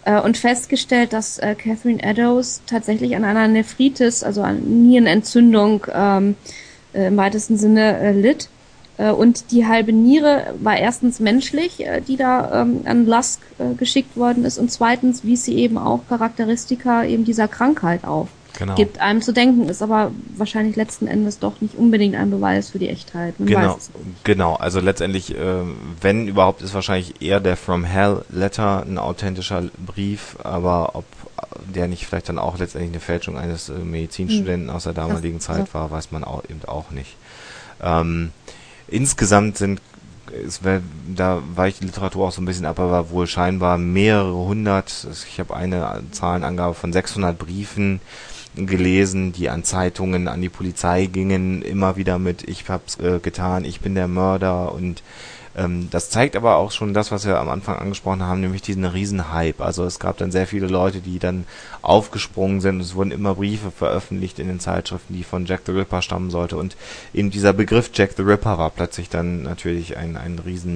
äh, 0.06 0.20
und 0.20 0.38
festgestellt, 0.38 1.14
dass 1.14 1.40
äh, 1.40 1.56
Catherine 1.56 2.02
Eddowes 2.02 2.62
tatsächlich 2.68 3.16
an 3.16 3.24
einer 3.24 3.48
Nephritis, 3.48 4.24
also 4.24 4.42
an 4.42 4.62
Nierenentzündung 4.88 5.86
ähm, 5.94 6.36
äh, 6.94 7.08
im 7.08 7.18
weitesten 7.18 7.58
Sinne 7.58 7.98
äh, 7.98 8.12
litt. 8.12 8.50
Äh, 8.98 9.12
und 9.12 9.52
die 9.52 9.68
halbe 9.68 9.94
Niere 9.94 10.54
war 10.60 10.78
erstens 10.78 11.20
menschlich, 11.20 11.86
äh, 11.86 12.02
die 12.02 12.18
da 12.18 12.62
ähm, 12.62 12.82
an 12.86 13.06
Lusk 13.06 13.42
äh, 13.60 13.74
geschickt 13.76 14.16
worden 14.18 14.46
ist, 14.46 14.58
und 14.58 14.72
zweitens 14.72 15.24
wies 15.24 15.46
sie 15.46 15.56
eben 15.56 15.78
auch 15.78 16.02
Charakteristika 16.08 17.04
eben 17.04 17.26
dieser 17.26 17.48
Krankheit 17.48 18.04
auf 18.04 18.30
genau. 18.58 18.76
gibt 18.76 19.00
einem 19.00 19.22
zu 19.22 19.34
denken, 19.34 19.70
ist 19.70 19.82
aber 19.82 20.12
wahrscheinlich 20.36 20.76
letzten 20.76 21.08
Endes 21.08 21.40
doch 21.40 21.62
nicht 21.62 21.76
unbedingt 21.76 22.16
ein 22.16 22.30
Beweis 22.30 22.70
für 22.70 22.80
die 22.80 22.90
Echtheit. 22.90 23.40
Man 23.40 23.48
genau, 23.48 23.78
genau. 24.24 24.56
Also 24.56 24.80
letztendlich, 24.80 25.36
äh, 25.36 25.62
wenn 26.02 26.28
überhaupt, 26.28 26.62
ist 26.62 26.74
wahrscheinlich 26.74 27.22
eher 27.22 27.40
der 27.40 27.58
From 27.58 27.84
Hell 27.84 28.24
Letter 28.30 28.84
ein 28.86 28.98
authentischer 28.98 29.64
Brief, 29.86 30.38
aber 30.44 30.96
ob 30.96 31.06
der 31.74 31.88
nicht 31.88 32.06
vielleicht 32.06 32.30
dann 32.30 32.40
auch 32.40 32.58
letztendlich 32.58 32.92
eine 32.92 33.00
Fälschung 33.00 33.38
eines 33.38 33.70
äh, 33.70 33.74
Medizinstudenten 33.74 34.70
hm. 34.70 34.76
aus 34.76 34.84
der 34.84 34.94
damaligen 34.94 35.38
das, 35.38 35.46
Zeit 35.46 35.74
war, 35.74 35.92
weiß 35.92 36.12
man 36.12 36.24
auch, 36.24 36.44
eben 36.50 36.62
auch 36.66 36.92
nicht. 36.92 37.16
Ähm, 37.82 38.32
insgesamt 38.88 39.58
sind 39.58 39.82
es 40.46 40.64
wär, 40.64 40.82
da 41.08 41.42
weicht 41.56 41.82
die 41.82 41.86
Literatur 41.86 42.28
auch 42.28 42.32
so 42.32 42.42
ein 42.42 42.46
bisschen 42.46 42.66
ab, 42.66 42.80
aber 42.80 43.10
wohl 43.10 43.28
scheinbar 43.28 43.78
mehrere 43.78 44.34
hundert, 44.34 45.08
ich 45.28 45.40
habe 45.40 45.56
eine 45.56 46.04
Zahlenangabe 46.12 46.74
von 46.74 46.92
600 46.92 47.38
Briefen 47.38 48.00
gelesen, 48.56 49.32
die 49.34 49.50
an 49.50 49.64
Zeitungen, 49.64 50.28
an 50.28 50.42
die 50.42 50.50
Polizei 50.50 51.06
gingen, 51.06 51.62
immer 51.62 51.96
wieder 51.96 52.20
mit 52.20 52.48
ich 52.48 52.68
hab's 52.70 53.00
äh, 53.00 53.20
getan, 53.20 53.66
ich 53.66 53.82
bin 53.82 53.96
der 53.96 54.08
Mörder 54.08 54.72
und 54.74 55.02
ähm, 55.56 55.90
das 55.92 56.10
zeigt 56.10 56.36
aber 56.36 56.56
auch 56.56 56.72
schon 56.72 56.94
das, 56.94 57.12
was 57.12 57.26
wir 57.26 57.40
am 57.40 57.50
Anfang 57.50 57.78
angesprochen 57.78 58.24
haben, 58.24 58.42
nämlich 58.42 58.62
diesen 58.62 58.86
Riesenhype. 58.86 59.64
Also 59.64 59.86
es 59.86 60.00
gab 60.00 60.18
dann 60.18 60.32
sehr 60.32 60.48
viele 60.48 60.68
Leute, 60.68 61.00
die 61.00 61.20
dann 61.20 61.46
aufgesprungen 61.82 62.62
sind. 62.62 62.80
Es 62.82 62.96
wurden 62.96 63.12
immer 63.12 63.36
Briefe 63.36 63.72
veröffentlicht 63.72 64.40
in 64.40 64.48
den 64.48 64.60
Zeitschriften, 64.60 65.14
die 65.14 65.24
von 65.24 65.46
Jack 65.46 65.62
the 65.66 65.72
Ripper 65.72 66.02
stammen 66.02 66.32
sollte. 66.32 66.58
Und 66.58 66.76
eben 67.14 67.30
dieser 67.30 67.54
Begriff 67.54 67.92
Jack 67.94 68.14
the 68.18 68.24
Ripper 68.24 68.58
war 68.58 68.70
plötzlich 68.70 69.10
dann 69.10 69.44
natürlich 69.44 69.98
ein, 69.98 70.18
ein 70.18 70.40
riesen. 70.40 70.74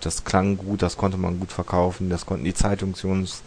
Das 0.00 0.24
klang 0.24 0.56
gut, 0.56 0.82
das 0.82 0.96
konnte 0.96 1.16
man 1.18 1.40
gut 1.40 1.52
verkaufen, 1.52 2.08
das 2.08 2.24
konnten 2.24 2.44
die 2.44 2.54
Zeitungsjungs 2.54 3.42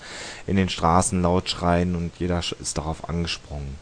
in 0.47 0.57
den 0.57 0.69
Straßen 0.69 1.21
laut 1.21 1.49
schreien 1.49 1.95
und 1.95 2.11
jeder 2.19 2.39
ist 2.39 2.77
darauf 2.77 3.09
angesprungen. 3.09 3.75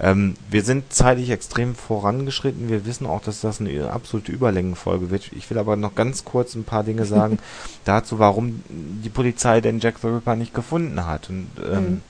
Ähm, 0.00 0.34
wir 0.48 0.62
sind 0.62 0.92
zeitlich 0.92 1.30
extrem 1.30 1.74
vorangeschritten. 1.74 2.68
Wir 2.68 2.86
wissen 2.86 3.06
auch, 3.06 3.20
dass 3.20 3.40
das 3.40 3.60
eine 3.60 3.90
absolute 3.90 4.32
Überlängenfolge 4.32 5.10
wird. 5.10 5.30
Ich 5.32 5.50
will 5.50 5.58
aber 5.58 5.76
noch 5.76 5.94
ganz 5.94 6.24
kurz 6.24 6.54
ein 6.54 6.64
paar 6.64 6.84
Dinge 6.84 7.04
sagen 7.04 7.38
dazu, 7.84 8.18
warum 8.18 8.62
die 8.68 9.10
Polizei 9.10 9.60
denn 9.60 9.80
Jack 9.80 9.98
the 10.00 10.08
Ripper 10.08 10.36
nicht 10.36 10.54
gefunden 10.54 11.06
hat. 11.06 11.28
Und 11.28 11.48
ähm, 11.70 11.84
mhm. 11.84 12.02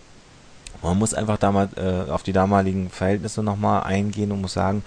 Man 0.83 0.98
muss 0.98 1.12
einfach 1.12 1.37
damals 1.37 1.76
äh, 1.76 2.11
auf 2.11 2.22
die 2.22 2.33
damaligen 2.33 2.88
Verhältnisse 2.88 3.42
nochmal 3.42 3.83
eingehen 3.83 4.33
und 4.33 4.40
muss 4.40 4.55
sagen, 4.55 4.83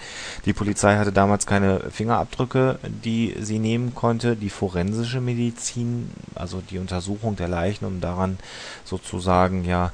die 0.45 0.53
Polizei 0.53 0.97
hatte 0.97 1.11
damals 1.11 1.45
keine 1.45 1.91
Fingerabdrücke, 1.91 2.79
die 3.03 3.35
sie 3.39 3.59
nehmen 3.59 3.93
konnte. 3.93 4.35
Die 4.35 4.49
forensische 4.49 5.21
Medizin, 5.21 6.09
also 6.33 6.61
die 6.67 6.79
Untersuchung 6.79 7.35
der 7.35 7.47
Leichen, 7.47 7.85
um 7.85 8.01
daran 8.01 8.39
sozusagen 8.85 9.65
ja 9.65 9.91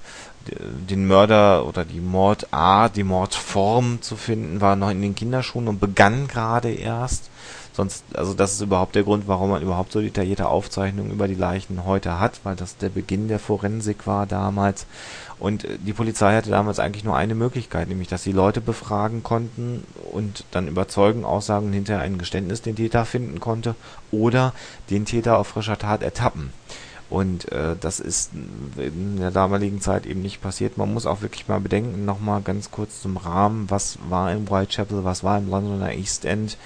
den 0.90 1.08
Mörder 1.08 1.66
oder 1.66 1.86
die 1.86 2.00
Mordart, 2.00 2.96
die 2.96 3.04
Mordform 3.04 4.02
zu 4.02 4.16
finden, 4.16 4.62
war 4.62 4.76
noch 4.76 4.90
in 4.90 5.02
den 5.02 5.16
Kinderschuhen 5.16 5.68
und 5.68 5.80
begann 5.80 6.28
gerade 6.28 6.72
erst. 6.72 7.30
Sonst, 7.74 8.04
also 8.14 8.34
das 8.34 8.54
ist 8.54 8.62
überhaupt 8.62 8.96
der 8.96 9.04
Grund, 9.04 9.28
warum 9.28 9.52
man 9.52 9.62
überhaupt 9.62 9.94
so 9.94 10.02
detaillierte 10.02 10.50
Aufzeichnungen 10.50 11.12
über 11.12 11.28
die 11.30 11.36
Leichen 11.36 11.86
heute 11.86 12.20
hat, 12.20 12.42
weil 12.44 12.56
das 12.58 12.76
der 12.76 12.90
Beginn 12.90 13.30
der 13.30 13.40
Forensik 13.40 14.06
war 14.06 14.26
damals. 14.26 14.86
Und 15.40 15.64
äh, 15.64 15.78
die 15.78 15.94
Polizei 15.94 16.36
hatte 16.36 16.50
damals 16.50 16.80
eigentlich 16.80 17.06
nur 17.06 17.16
eine 17.16 17.36
Möglichkeit, 17.36 17.88
nämlich 17.88 18.10
dass 18.10 18.24
sie 18.24 18.34
Leute 18.34 18.60
befragen 18.60 19.24
konnten 19.24 19.86
und 20.12 20.44
dann 20.52 20.68
überzeugen, 20.68 21.24
Aussagen 21.24 21.68
und 21.68 21.74
hinterher 21.74 22.02
ein 22.04 22.18
Geständnis 22.18 22.62
den 22.62 22.76
Täter 22.76 23.06
finden 23.06 23.40
konnte 23.40 23.76
oder 24.12 24.54
den 24.90 25.06
Täter 25.06 25.38
auf 25.38 25.48
frischer 25.48 25.78
Tat 25.78 26.04
ertappen. 26.04 26.52
Und 27.10 27.52
äh, 27.52 27.76
das 27.80 28.00
ist 28.00 28.32
in 28.78 29.18
der 29.18 29.32
damaligen 29.32 29.82
Zeit 29.82 30.06
eben 30.06 30.22
nicht 30.22 30.42
passiert. 30.42 30.78
Man 30.78 30.94
muss 30.94 31.08
auch 31.08 31.22
wirklich 31.22 31.48
mal 31.48 31.60
bedenken, 31.60 32.06
nochmal 32.06 32.42
ganz 32.42 32.70
kurz 32.70 33.02
zum 33.02 33.18
Rahmen, 33.18 33.70
was 33.70 33.98
war 34.10 34.32
im 34.32 34.50
Whitechapel, 34.50 35.04
was 35.04 35.24
war 35.24 35.40
im 35.40 35.50
Londoner 35.50 35.94
East 35.94 36.26
End. 36.26 36.58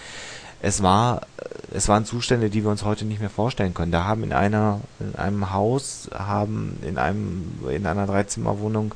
Es 0.61 0.83
war, 0.83 1.21
äh, 1.37 1.75
es 1.75 1.87
waren 1.87 2.05
Zustände, 2.05 2.49
die 2.49 2.63
wir 2.63 2.71
uns 2.71 2.83
heute 2.83 3.05
nicht 3.05 3.21
mehr 3.21 3.29
vorstellen 3.29 3.73
können. 3.73 3.93
Da 3.93 4.03
haben 4.03 4.23
in 4.23 4.33
einer, 4.33 4.81
in 4.99 5.15
einem 5.15 5.51
Haus, 5.51 6.09
haben 6.13 6.77
in 6.81 6.97
einem, 6.97 7.45
in 7.69 7.85
einer 7.85 8.05
Dreizimmerwohnung 8.05 8.95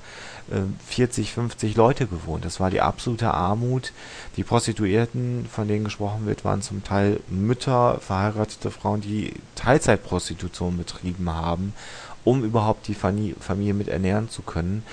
40, 0.88 1.34
50 1.34 1.76
Leute 1.76 2.08
gewohnt. 2.08 2.46
Das 2.46 2.60
war 2.60 2.70
die 2.70 2.82
absolute 2.82 3.34
Armut. 3.34 3.92
Die 4.38 4.44
Prostituierten, 4.44 5.48
von 5.52 5.68
denen 5.68 5.86
gesprochen 5.86 6.26
wird, 6.26 6.46
waren 6.46 6.62
zum 6.62 6.84
Teil 6.84 7.20
Mütter, 7.30 8.00
verheiratete 8.00 8.72
Frauen, 8.72 9.02
die 9.02 9.34
Teilzeitprostitution 9.56 10.78
betrieben 10.78 11.30
haben, 11.30 11.74
um 12.24 12.44
überhaupt 12.44 12.88
die 12.88 12.96
Familie 12.96 13.74
mit 13.74 13.88
ernähren 13.90 14.30
zu 14.30 14.42
können. 14.42 14.84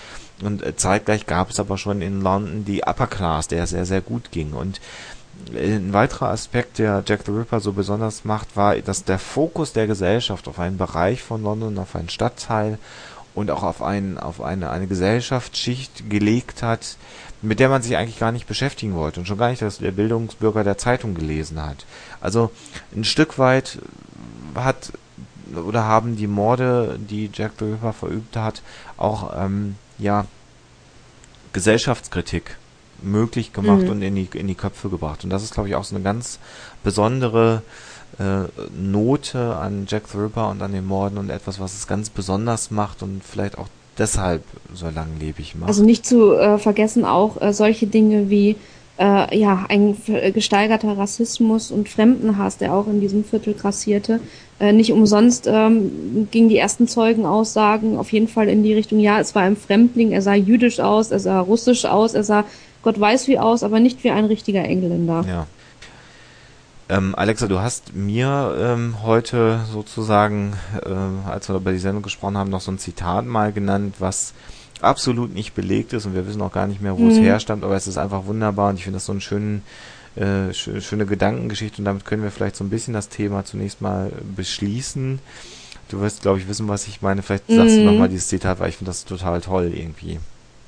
Und 0.42 0.62
äh, 0.62 0.76
zeitgleich 0.76 1.26
gab 1.26 1.50
es 1.50 1.60
aber 1.60 1.78
schon 1.78 2.02
in 2.02 2.20
London 2.20 2.64
die 2.64 2.82
Upper 2.84 3.06
Class, 3.06 3.48
der 3.48 3.66
sehr, 3.66 3.86
sehr 3.86 4.00
gut 4.00 4.30
ging. 4.32 4.52
Und 4.52 4.80
ein 5.54 5.92
weiterer 5.92 6.28
Aspekt, 6.28 6.78
der 6.78 7.02
Jack 7.06 7.22
the 7.26 7.32
Ripper 7.32 7.60
so 7.60 7.72
besonders 7.72 8.24
macht, 8.24 8.56
war, 8.56 8.76
dass 8.76 9.04
der 9.04 9.18
Fokus 9.18 9.72
der 9.72 9.86
Gesellschaft 9.86 10.48
auf 10.48 10.58
einen 10.58 10.78
Bereich 10.78 11.22
von 11.22 11.42
London, 11.42 11.78
auf 11.78 11.94
einen 11.96 12.08
Stadtteil 12.08 12.78
und 13.34 13.50
auch 13.50 13.62
auf, 13.62 13.82
ein, 13.82 14.18
auf 14.18 14.40
eine, 14.40 14.70
eine 14.70 14.86
Gesellschaftsschicht 14.86 16.08
gelegt 16.08 16.62
hat, 16.62 16.96
mit 17.42 17.60
der 17.60 17.68
man 17.68 17.82
sich 17.82 17.96
eigentlich 17.96 18.18
gar 18.18 18.32
nicht 18.32 18.46
beschäftigen 18.46 18.94
wollte 18.94 19.20
und 19.20 19.26
schon 19.26 19.38
gar 19.38 19.50
nicht, 19.50 19.62
dass 19.62 19.78
der 19.78 19.92
Bildungsbürger 19.92 20.64
der 20.64 20.78
Zeitung 20.78 21.14
gelesen 21.14 21.62
hat. 21.62 21.84
Also 22.20 22.50
ein 22.94 23.04
Stück 23.04 23.38
weit 23.38 23.78
hat 24.54 24.92
oder 25.54 25.84
haben 25.84 26.16
die 26.16 26.26
Morde, 26.26 26.98
die 26.98 27.30
Jack 27.32 27.52
the 27.58 27.66
Ripper 27.66 27.92
verübt 27.92 28.36
hat, 28.36 28.62
auch 28.96 29.32
ähm, 29.36 29.76
ja 29.98 30.26
Gesellschaftskritik 31.52 32.56
möglich 33.02 33.52
gemacht 33.52 33.82
mhm. 33.82 33.90
und 33.90 34.02
in 34.02 34.14
die 34.14 34.28
in 34.32 34.46
die 34.46 34.54
Köpfe 34.54 34.88
gebracht. 34.88 35.24
Und 35.24 35.30
das 35.30 35.42
ist, 35.42 35.54
glaube 35.54 35.68
ich, 35.68 35.74
auch 35.74 35.84
so 35.84 35.94
eine 35.94 36.02
ganz 36.02 36.38
besondere 36.82 37.62
äh, 38.18 38.44
Note 38.76 39.56
an 39.56 39.86
Jack 39.88 40.08
the 40.08 40.18
Ripper 40.18 40.50
und 40.50 40.62
an 40.62 40.72
den 40.72 40.86
Morden 40.86 41.18
und 41.18 41.30
etwas, 41.30 41.60
was 41.60 41.74
es 41.74 41.86
ganz 41.86 42.10
besonders 42.10 42.70
macht 42.70 43.02
und 43.02 43.22
vielleicht 43.24 43.58
auch 43.58 43.68
deshalb 43.98 44.42
so 44.72 44.88
langlebig 44.88 45.54
macht. 45.54 45.68
Also 45.68 45.84
nicht 45.84 46.06
zu 46.06 46.34
äh, 46.34 46.58
vergessen 46.58 47.04
auch 47.04 47.40
äh, 47.40 47.52
solche 47.52 47.86
Dinge 47.86 48.30
wie 48.30 48.56
äh, 48.98 49.36
ja, 49.36 49.66
ein 49.68 49.96
gesteigerter 50.32 50.96
Rassismus 50.96 51.70
und 51.70 51.88
Fremdenhass, 51.88 52.58
der 52.58 52.72
auch 52.72 52.86
in 52.86 53.00
diesem 53.00 53.24
Viertel 53.24 53.54
grassierte. 53.54 54.20
Äh, 54.60 54.72
nicht 54.72 54.92
umsonst 54.92 55.48
ähm, 55.48 56.28
gingen 56.30 56.48
die 56.48 56.58
ersten 56.58 56.86
Zeugenaussagen 56.86 57.96
auf 57.96 58.12
jeden 58.12 58.28
Fall 58.28 58.48
in 58.48 58.62
die 58.62 58.72
Richtung, 58.72 59.00
ja, 59.00 59.18
es 59.18 59.34
war 59.34 59.42
ein 59.42 59.56
Fremdling, 59.56 60.12
er 60.12 60.22
sah 60.22 60.34
jüdisch 60.34 60.78
aus, 60.78 61.10
er 61.10 61.18
sah 61.18 61.40
russisch 61.40 61.84
aus, 61.84 62.14
er 62.14 62.22
sah 62.22 62.44
Gott 62.82 63.00
weiß 63.00 63.28
wie 63.28 63.38
aus, 63.38 63.62
aber 63.62 63.80
nicht 63.80 64.04
wie 64.04 64.10
ein 64.10 64.26
richtiger 64.26 64.62
Engländer. 64.62 65.24
Ja. 65.26 65.46
Ähm, 66.94 67.14
Alexa, 67.16 67.48
du 67.48 67.60
hast 67.60 67.94
mir 67.94 68.56
ähm, 68.58 68.96
heute 69.02 69.60
sozusagen, 69.72 70.52
äh, 70.84 71.28
als 71.28 71.48
wir 71.48 71.56
über 71.56 71.72
die 71.72 71.78
Sendung 71.78 72.02
gesprochen 72.02 72.36
haben, 72.36 72.50
noch 72.50 72.60
so 72.60 72.70
ein 72.70 72.78
Zitat 72.78 73.26
mal 73.26 73.52
genannt, 73.52 73.96
was 73.98 74.32
absolut 74.80 75.34
nicht 75.34 75.54
belegt 75.54 75.92
ist 75.92 76.06
und 76.06 76.14
wir 76.14 76.26
wissen 76.26 76.42
auch 76.42 76.52
gar 76.52 76.68
nicht 76.68 76.80
mehr, 76.80 76.96
wo 76.96 77.02
mhm. 77.02 77.10
es 77.10 77.18
herstammt, 77.18 77.64
aber 77.64 77.74
es 77.74 77.88
ist 77.88 77.96
einfach 77.96 78.26
wunderbar 78.26 78.70
und 78.70 78.76
ich 78.76 78.84
finde 78.84 78.98
das 78.98 79.06
so 79.06 79.12
einen 79.12 79.20
schönen 79.20 79.62
äh, 80.14 80.52
schöne 80.52 81.06
Gedankengeschichte 81.06 81.78
und 81.78 81.86
damit 81.86 82.04
können 82.04 82.22
wir 82.22 82.30
vielleicht 82.30 82.54
so 82.54 82.62
ein 82.62 82.70
bisschen 82.70 82.94
das 82.94 83.08
Thema 83.08 83.44
zunächst 83.44 83.80
mal 83.80 84.12
beschließen. 84.36 85.18
Du 85.88 86.00
wirst, 86.00 86.22
glaube 86.22 86.38
ich, 86.38 86.48
wissen, 86.48 86.68
was 86.68 86.86
ich 86.86 87.02
meine. 87.02 87.22
Vielleicht 87.22 87.48
mhm. 87.48 87.56
sagst 87.56 87.76
du 87.76 87.80
nochmal 87.82 88.08
dieses 88.08 88.28
Zitat, 88.28 88.60
weil 88.60 88.68
ich 88.68 88.76
finde 88.76 88.90
das 88.90 89.04
total 89.04 89.40
toll 89.40 89.72
irgendwie. 89.74 90.20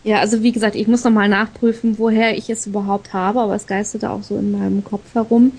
Ja, 0.03 0.19
also 0.19 0.43
wie 0.43 0.53
gesagt, 0.53 0.75
ich 0.75 0.89
muss 0.89 1.05
nochmal 1.05 1.29
nachprüfen, 1.29 1.99
woher 1.99 2.37
ich 2.37 2.51
es 2.51 2.67
überhaupt 2.67 3.13
habe, 3.13 3.41
aber 3.41 3.55
es 3.55 3.67
geisterte 3.67 4.11
auch 4.11 4.23
so 4.23 4.37
in 4.37 4.53
meinem 4.53 4.83
Kopf 4.83 5.15
herum. 5.15 5.53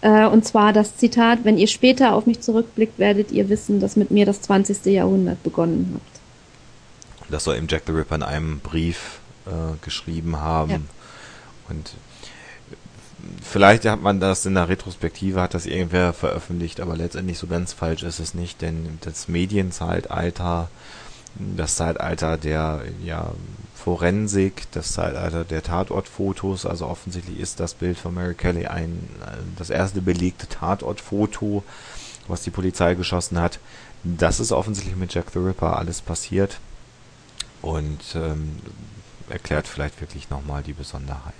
Äh, 0.00 0.26
und 0.26 0.44
zwar 0.44 0.72
das 0.72 0.96
Zitat, 0.96 1.40
wenn 1.44 1.58
ihr 1.58 1.66
später 1.66 2.14
auf 2.14 2.26
mich 2.26 2.40
zurückblickt, 2.40 2.98
werdet 2.98 3.32
ihr 3.32 3.48
wissen, 3.48 3.80
dass 3.80 3.96
mit 3.96 4.10
mir 4.10 4.26
das 4.26 4.42
20. 4.42 4.86
Jahrhundert 4.86 5.42
begonnen 5.42 5.94
hat. 5.94 7.30
Das 7.30 7.44
soll 7.44 7.56
eben 7.56 7.66
Jack 7.68 7.82
the 7.86 7.92
Ripper 7.92 8.14
in 8.14 8.22
einem 8.22 8.60
Brief 8.60 9.18
äh, 9.46 9.76
geschrieben 9.82 10.36
haben. 10.36 10.70
Ja. 10.70 10.80
Und 11.68 11.94
vielleicht 13.42 13.84
hat 13.84 14.00
man 14.00 14.20
das 14.20 14.46
in 14.46 14.54
der 14.54 14.68
Retrospektive, 14.68 15.40
hat 15.40 15.54
das 15.54 15.66
irgendwer 15.66 16.12
veröffentlicht, 16.12 16.80
aber 16.80 16.96
letztendlich 16.96 17.38
so 17.38 17.46
ganz 17.46 17.72
falsch 17.72 18.02
ist 18.02 18.20
es 18.20 18.34
nicht, 18.34 18.62
denn 18.62 18.98
das 19.02 19.28
Medienzeitalter, 19.28 20.70
das 21.34 21.76
Zeitalter 21.76 22.36
der 22.36 22.82
ja, 23.04 23.32
Forensik, 23.74 24.70
das 24.72 24.92
Zeitalter 24.92 25.44
der 25.44 25.62
Tatortfotos, 25.62 26.66
also 26.66 26.86
offensichtlich 26.86 27.38
ist 27.38 27.60
das 27.60 27.74
Bild 27.74 27.98
von 27.98 28.14
Mary 28.14 28.34
Kelly 28.34 28.66
ein, 28.66 29.08
das 29.56 29.70
erste 29.70 30.00
belegte 30.02 30.48
Tatortfoto, 30.48 31.62
was 32.26 32.42
die 32.42 32.50
Polizei 32.50 32.94
geschossen 32.94 33.40
hat. 33.40 33.58
Das 34.04 34.40
ist 34.40 34.52
offensichtlich 34.52 34.96
mit 34.96 35.14
Jack 35.14 35.26
the 35.32 35.38
Ripper 35.38 35.76
alles 35.76 36.00
passiert 36.00 36.58
und 37.62 38.00
ähm, 38.14 38.56
erklärt 39.28 39.66
vielleicht 39.66 40.00
wirklich 40.00 40.30
nochmal 40.30 40.62
die 40.62 40.72
Besonderheit. 40.72 41.34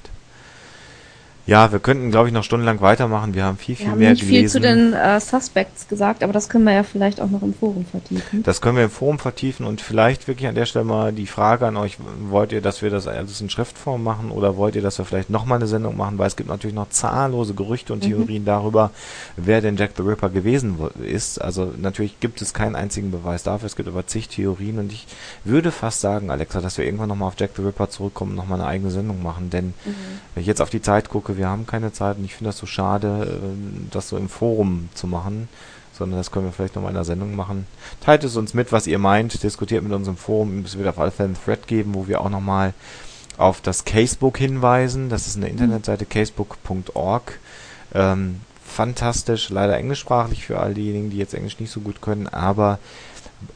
Ja, 1.49 1.73
wir 1.73 1.79
könnten, 1.79 2.11
glaube 2.11 2.29
ich, 2.29 2.35
noch 2.35 2.45
stundenlang 2.45 2.83
weitermachen. 2.83 3.33
Wir 3.33 3.45
haben 3.45 3.57
viel, 3.57 3.75
viel 3.75 3.87
wir 3.87 3.93
haben 3.93 3.99
mehr 4.01 4.11
nicht 4.11 4.21
gelesen. 4.21 4.41
viel 4.43 4.51
zu 4.51 4.61
den 4.61 4.93
äh, 4.93 5.19
Suspects 5.19 5.89
gesagt, 5.89 6.23
aber 6.23 6.35
das 6.35 6.51
können 6.51 6.65
wir 6.65 6.75
ja 6.75 6.83
vielleicht 6.83 7.23
auch 7.23 7.31
noch 7.31 7.41
im 7.41 7.55
Forum 7.55 7.87
vertiefen. 7.87 8.43
Das 8.43 8.61
können 8.61 8.77
wir 8.77 8.85
im 8.85 8.91
Forum 8.91 9.19
vertiefen 9.19 9.65
und 9.65 9.81
vielleicht 9.81 10.29
wirklich 10.29 10.47
an 10.47 10.55
der 10.55 10.67
Stelle 10.67 10.85
mal 10.85 11.11
die 11.11 11.27
Frage 11.27 11.67
an 11.67 11.79
euch, 11.79 11.97
wollt 12.29 12.53
ihr, 12.53 12.61
dass 12.61 12.83
wir 12.83 12.91
das 12.91 13.07
alles 13.07 13.41
in 13.41 13.49
Schriftform 13.49 14.05
machen 14.05 14.31
oder 14.31 14.59
wollt 14.59 14.77
ihr, 14.77 14.83
dass 14.83 14.99
wir 14.99 15.07
vielleicht 15.07 15.31
nochmal 15.31 15.57
eine 15.57 15.67
Sendung 15.67 15.97
machen, 15.97 16.19
weil 16.19 16.27
es 16.27 16.37
gibt 16.37 16.51
natürlich 16.51 16.77
noch 16.77 16.91
zahllose 16.91 17.55
Gerüchte 17.55 17.95
und 17.95 18.05
mhm. 18.05 18.09
Theorien 18.09 18.43
mhm. 18.43 18.47
darüber, 18.47 18.91
wer 19.39 19.63
denn 19.63 19.79
Jack 19.79 19.93
the 19.97 20.03
Ripper 20.03 20.29
gewesen 20.29 20.77
ist. 21.03 21.41
Also 21.41 21.73
natürlich 21.79 22.21
gibt 22.21 22.43
es 22.43 22.53
keinen 22.53 22.77
einzigen 22.77 23.11
Beweis 23.11 23.43
dafür, 23.43 23.69
es 23.69 23.77
gibt 23.77 23.89
aber 23.89 24.07
zig 24.07 24.29
Theorien 24.29 24.79
und 24.79 24.93
ich 24.93 25.07
würde 25.45 25.73
fast 25.73 26.03
sagen, 26.03 26.31
Alexa, 26.31 26.61
dass 26.61 26.77
wir 26.77 26.85
irgendwann 26.85 27.09
nochmal 27.09 27.29
auf 27.29 27.37
Jack 27.39 27.53
the 27.57 27.63
Ripper 27.63 27.89
zurückkommen 27.89 28.33
und 28.33 28.37
nochmal 28.37 28.61
eine 28.61 28.69
eigene 28.69 28.91
Sendung 28.91 29.23
machen, 29.23 29.49
denn 29.49 29.69
mhm. 29.87 29.95
wenn 30.35 30.43
ich 30.43 30.47
jetzt 30.47 30.61
auf 30.61 30.69
die 30.69 30.83
Zeit 30.83 31.09
gucke, 31.09 31.38
wir 31.39 31.49
haben 31.49 31.67
keine 31.67 31.93
Zeit 31.93 32.19
und 32.19 32.25
ich 32.25 32.35
finde 32.35 32.51
das 32.51 32.59
so 32.59 32.67
schade, 32.67 33.41
äh, 33.43 33.91
das 33.91 34.09
so 34.09 34.17
im 34.17 34.29
Forum 34.29 34.89
zu 34.95 35.07
machen, 35.07 35.49
sondern 35.97 36.19
das 36.19 36.31
können 36.31 36.47
wir 36.47 36.53
vielleicht 36.53 36.77
noch 36.77 36.83
mal 36.83 36.91
in 36.91 36.95
der 36.95 37.05
Sendung 37.05 37.35
machen. 37.35 37.67
Teilt 38.01 38.25
es 38.25 38.37
uns 38.37 38.55
mit, 38.55 38.73
was 38.73 38.87
ihr 38.87 38.99
meint, 38.99 39.43
diskutiert 39.43 39.83
mit 39.83 39.93
unserem 39.93 40.17
Forum, 40.17 40.65
es 40.65 40.77
wird 40.77 40.89
auf 40.89 40.99
alle 40.99 41.11
Fälle 41.11 41.31
einen 41.31 41.43
Thread 41.43 41.67
geben, 41.67 41.95
wo 41.95 42.07
wir 42.07 42.21
auch 42.21 42.31
noch 42.31 42.41
mal 42.41 42.75
auf 43.39 43.61
das 43.61 43.85
Casebook 43.85 44.37
hinweisen. 44.37 45.09
Das 45.09 45.27
ist 45.27 45.37
eine 45.37 45.49
Internetseite, 45.49 46.05
casebook.org. 46.05 47.39
Ähm, 47.95 48.41
fantastisch, 48.65 49.49
leider 49.49 49.79
englischsprachlich 49.79 50.45
für 50.45 50.59
all 50.59 50.75
diejenigen, 50.75 51.11
die 51.11 51.17
jetzt 51.17 51.35
Englisch 51.35 51.59
nicht 51.59 51.71
so 51.71 51.81
gut 51.81 52.03
können, 52.03 52.27
aber 52.27 52.79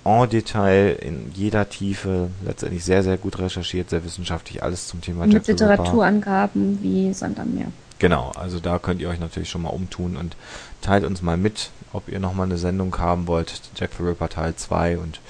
en 0.05 0.29
Detail, 0.29 0.97
in 1.01 1.33
jeder 1.35 1.69
Tiefe, 1.69 2.31
letztendlich 2.45 2.85
sehr, 2.85 3.03
sehr 3.03 3.17
gut 3.17 3.39
recherchiert, 3.39 3.91
sehr 3.91 4.05
wissenschaftlich, 4.05 4.63
alles 4.63 4.87
zum 4.87 5.01
Thema 5.01 5.27
Mit 5.27 5.47
Literaturangaben 5.47 6.83
wie 6.83 7.13
Sand 7.13 7.39
am 7.41 7.55
Meer. 7.55 7.67
Genau, 7.99 8.33
also 8.35 8.59
da 8.59 8.79
könnt 8.79 9.01
ihr 9.01 9.09
euch 9.09 9.21
natürlich 9.21 9.49
schon 9.49 9.63
mal 9.63 9.71
umtun 9.71 10.17
und 10.17 10.37
teilt 10.81 11.05
uns 11.05 11.23
mal 11.23 11.37
mit, 11.37 11.71
ob 11.93 12.09
ihr 12.09 12.19
nochmal 12.19 12.47
eine 12.47 12.59
Sendung 12.59 12.97
haben 12.99 13.29
wollt, 13.29 13.61
Jack 13.77 13.91
the 13.97 14.03
Ripper 14.03 14.29
Teil 14.29 14.57
2 14.57 14.99
und 14.99 15.21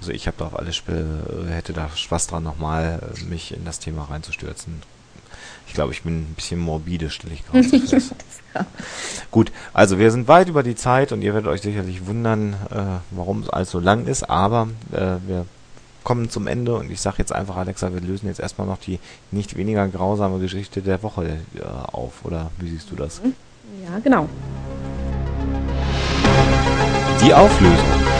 also 0.00 0.12
ich 0.12 0.26
habe 0.26 0.36
da 0.38 0.46
auf 0.46 0.58
alle 0.58 0.72
Spiele, 0.72 1.46
hätte 1.48 1.72
da 1.72 1.88
Spaß 1.88 2.28
dran, 2.28 2.44
nochmal 2.44 3.00
äh, 3.16 3.24
mich 3.24 3.54
in 3.54 3.64
das 3.64 3.78
Thema 3.80 4.04
reinzustürzen. 4.04 4.82
Ich 5.68 5.74
glaube, 5.74 5.92
ich 5.92 6.02
bin 6.02 6.22
ein 6.22 6.34
bisschen 6.34 6.58
morbide, 6.58 7.10
stelle 7.10 7.34
ich 7.34 7.46
gerade 7.46 7.62
fest. 7.62 8.14
Gut, 9.30 9.52
also 9.72 9.98
wir 9.98 10.10
sind 10.10 10.26
weit 10.26 10.48
über 10.48 10.62
die 10.62 10.74
Zeit 10.74 11.12
und 11.12 11.22
ihr 11.22 11.34
werdet 11.34 11.48
euch 11.48 11.60
sicherlich 11.60 12.06
wundern, 12.06 12.54
äh, 12.70 13.00
warum 13.10 13.42
es 13.42 13.50
alles 13.50 13.70
so 13.70 13.78
lang 13.78 14.06
ist, 14.06 14.28
aber 14.28 14.68
äh, 14.92 15.16
wir 15.26 15.46
kommen 16.02 16.30
zum 16.30 16.46
Ende 16.46 16.74
und 16.74 16.90
ich 16.90 17.00
sage 17.00 17.16
jetzt 17.18 17.32
einfach, 17.32 17.56
Alexa, 17.56 17.92
wir 17.92 18.00
lösen 18.00 18.26
jetzt 18.26 18.40
erstmal 18.40 18.66
noch 18.66 18.78
die 18.78 18.98
nicht 19.30 19.56
weniger 19.56 19.86
grausame 19.88 20.38
Geschichte 20.38 20.80
der 20.80 21.02
Woche 21.02 21.26
äh, 21.54 21.62
auf, 21.62 22.24
oder 22.24 22.50
wie 22.58 22.70
siehst 22.70 22.90
du 22.90 22.96
das? 22.96 23.20
Ja, 23.84 23.98
genau. 24.02 24.28
Die 27.20 27.34
Auflösung. 27.34 28.17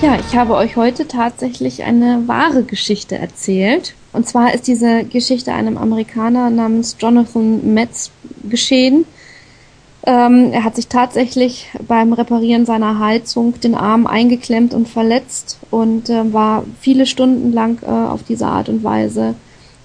Ja, 0.00 0.16
ich 0.16 0.36
habe 0.36 0.54
euch 0.54 0.76
heute 0.76 1.08
tatsächlich 1.08 1.82
eine 1.82 2.28
wahre 2.28 2.62
Geschichte 2.62 3.18
erzählt. 3.18 3.94
Und 4.12 4.28
zwar 4.28 4.54
ist 4.54 4.68
diese 4.68 5.02
Geschichte 5.02 5.52
einem 5.52 5.76
Amerikaner 5.76 6.50
namens 6.50 6.96
Jonathan 7.00 7.74
Metz 7.74 8.12
geschehen. 8.48 9.06
Ähm, 10.06 10.52
er 10.52 10.62
hat 10.62 10.76
sich 10.76 10.86
tatsächlich 10.86 11.68
beim 11.88 12.12
Reparieren 12.12 12.64
seiner 12.64 13.00
Heizung 13.00 13.60
den 13.60 13.74
Arm 13.74 14.06
eingeklemmt 14.06 14.72
und 14.72 14.88
verletzt 14.88 15.58
und 15.72 16.08
äh, 16.10 16.32
war 16.32 16.62
viele 16.80 17.04
Stunden 17.04 17.52
lang 17.52 17.82
äh, 17.82 17.86
auf 17.86 18.22
diese 18.22 18.46
Art 18.46 18.68
und 18.68 18.84
Weise 18.84 19.34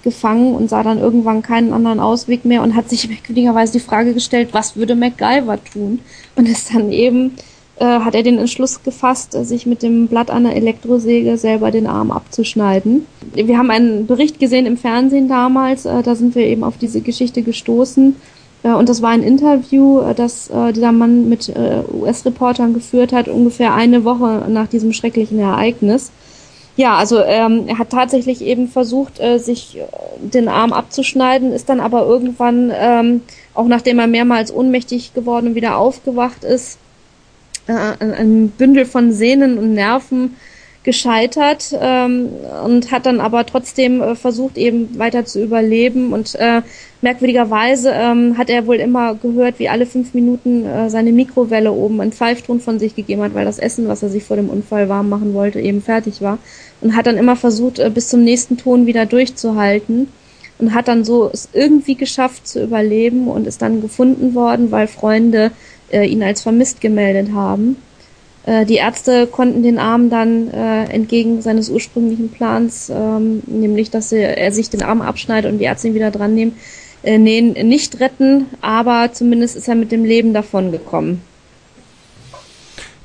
gefangen 0.04 0.54
und 0.54 0.70
sah 0.70 0.84
dann 0.84 1.00
irgendwann 1.00 1.42
keinen 1.42 1.72
anderen 1.72 1.98
Ausweg 1.98 2.44
mehr 2.44 2.62
und 2.62 2.76
hat 2.76 2.88
sich 2.88 3.08
merkwürdigerweise 3.08 3.72
die 3.72 3.80
Frage 3.80 4.14
gestellt, 4.14 4.50
was 4.52 4.76
würde 4.76 4.94
MacGyver 4.94 5.58
tun? 5.64 5.98
Und 6.36 6.48
ist 6.48 6.72
dann 6.72 6.92
eben 6.92 7.32
äh, 7.76 7.84
hat 7.84 8.14
er 8.14 8.22
den 8.22 8.38
Entschluss 8.38 8.82
gefasst, 8.82 9.34
äh, 9.34 9.44
sich 9.44 9.66
mit 9.66 9.82
dem 9.82 10.06
Blatt 10.08 10.30
einer 10.30 10.54
Elektrosäge 10.54 11.36
selber 11.36 11.70
den 11.70 11.86
Arm 11.86 12.10
abzuschneiden. 12.10 13.06
Wir 13.34 13.58
haben 13.58 13.70
einen 13.70 14.06
Bericht 14.06 14.38
gesehen 14.38 14.66
im 14.66 14.76
Fernsehen 14.76 15.28
damals, 15.28 15.84
äh, 15.84 16.02
da 16.02 16.14
sind 16.14 16.34
wir 16.34 16.46
eben 16.46 16.64
auf 16.64 16.78
diese 16.78 17.00
Geschichte 17.00 17.42
gestoßen. 17.42 18.16
Äh, 18.64 18.72
und 18.72 18.88
das 18.88 19.02
war 19.02 19.10
ein 19.10 19.22
Interview, 19.22 20.00
äh, 20.00 20.14
das 20.14 20.50
äh, 20.50 20.72
dieser 20.72 20.92
Mann 20.92 21.28
mit 21.28 21.52
US-Reportern 21.92 22.74
geführt 22.74 23.12
hat, 23.12 23.28
ungefähr 23.28 23.74
eine 23.74 24.04
Woche 24.04 24.46
nach 24.48 24.66
diesem 24.66 24.92
schrecklichen 24.92 25.38
Ereignis. 25.38 26.10
Ja, 26.76 26.96
also 26.96 27.20
ähm, 27.20 27.64
er 27.68 27.78
hat 27.78 27.90
tatsächlich 27.90 28.40
eben 28.40 28.66
versucht, 28.66 29.20
äh, 29.20 29.38
sich 29.38 29.78
den 30.18 30.48
Arm 30.48 30.72
abzuschneiden, 30.72 31.52
ist 31.52 31.68
dann 31.68 31.78
aber 31.78 32.04
irgendwann, 32.04 32.72
ähm, 32.74 33.20
auch 33.54 33.66
nachdem 33.66 34.00
er 34.00 34.08
mehrmals 34.08 34.52
ohnmächtig 34.52 35.14
geworden 35.14 35.48
und 35.48 35.54
wieder 35.54 35.78
aufgewacht 35.78 36.42
ist, 36.42 36.78
äh, 37.66 37.72
ein 38.00 38.50
Bündel 38.50 38.84
von 38.84 39.12
Sehnen 39.12 39.58
und 39.58 39.74
Nerven 39.74 40.36
gescheitert 40.84 41.74
ähm, 41.80 42.28
und 42.62 42.92
hat 42.92 43.06
dann 43.06 43.18
aber 43.18 43.46
trotzdem 43.46 44.02
äh, 44.02 44.14
versucht 44.14 44.58
eben 44.58 44.96
weiter 44.98 45.24
zu 45.24 45.42
überleben. 45.42 46.12
Und 46.12 46.34
äh, 46.34 46.60
merkwürdigerweise 47.00 47.90
ähm, 47.92 48.36
hat 48.36 48.50
er 48.50 48.66
wohl 48.66 48.76
immer 48.76 49.14
gehört, 49.14 49.58
wie 49.58 49.70
alle 49.70 49.86
fünf 49.86 50.12
Minuten 50.12 50.66
äh, 50.66 50.90
seine 50.90 51.12
Mikrowelle 51.12 51.72
oben 51.72 52.00
einen 52.02 52.12
Pfeifton 52.12 52.60
von 52.60 52.78
sich 52.78 52.94
gegeben 52.94 53.22
hat, 53.22 53.34
weil 53.34 53.46
das 53.46 53.58
Essen, 53.58 53.88
was 53.88 54.02
er 54.02 54.10
sich 54.10 54.24
vor 54.24 54.36
dem 54.36 54.50
Unfall 54.50 54.88
warm 54.90 55.08
machen 55.08 55.32
wollte, 55.32 55.58
eben 55.58 55.80
fertig 55.80 56.20
war. 56.20 56.38
Und 56.82 56.94
hat 56.94 57.06
dann 57.06 57.16
immer 57.16 57.34
versucht, 57.34 57.78
äh, 57.78 57.90
bis 57.90 58.08
zum 58.08 58.22
nächsten 58.22 58.58
Ton 58.58 58.86
wieder 58.86 59.06
durchzuhalten. 59.06 60.08
Und 60.58 60.72
hat 60.72 60.86
dann 60.86 61.04
so 61.04 61.30
es 61.32 61.48
irgendwie 61.52 61.96
geschafft 61.96 62.46
zu 62.46 62.62
überleben 62.62 63.26
und 63.26 63.46
ist 63.46 63.60
dann 63.60 63.80
gefunden 63.80 64.34
worden, 64.34 64.70
weil 64.70 64.86
Freunde 64.86 65.50
äh, 65.90 66.06
ihn 66.06 66.22
als 66.22 66.42
vermisst 66.42 66.80
gemeldet 66.80 67.32
haben. 67.32 67.76
Äh, 68.46 68.66
die 68.66 68.76
Ärzte 68.76 69.26
konnten 69.26 69.62
den 69.62 69.78
Arm 69.78 70.10
dann 70.10 70.50
äh, 70.50 70.84
entgegen 70.84 71.40
seines 71.42 71.70
ursprünglichen 71.70 72.30
Plans, 72.30 72.90
ähm, 72.90 73.42
nämlich 73.46 73.90
dass 73.90 74.12
er, 74.12 74.36
er 74.36 74.52
sich 74.52 74.70
den 74.70 74.82
Arm 74.82 75.00
abschneidet 75.00 75.50
und 75.50 75.58
die 75.58 75.64
Ärzte 75.64 75.88
ihn 75.88 75.94
wieder 75.94 76.10
dran 76.10 76.34
nehmen, 76.34 76.56
äh, 77.02 77.18
nicht 77.18 78.00
retten, 78.00 78.46
aber 78.60 79.12
zumindest 79.12 79.56
ist 79.56 79.68
er 79.68 79.74
mit 79.74 79.92
dem 79.92 80.04
Leben 80.04 80.34
davongekommen. 80.34 81.22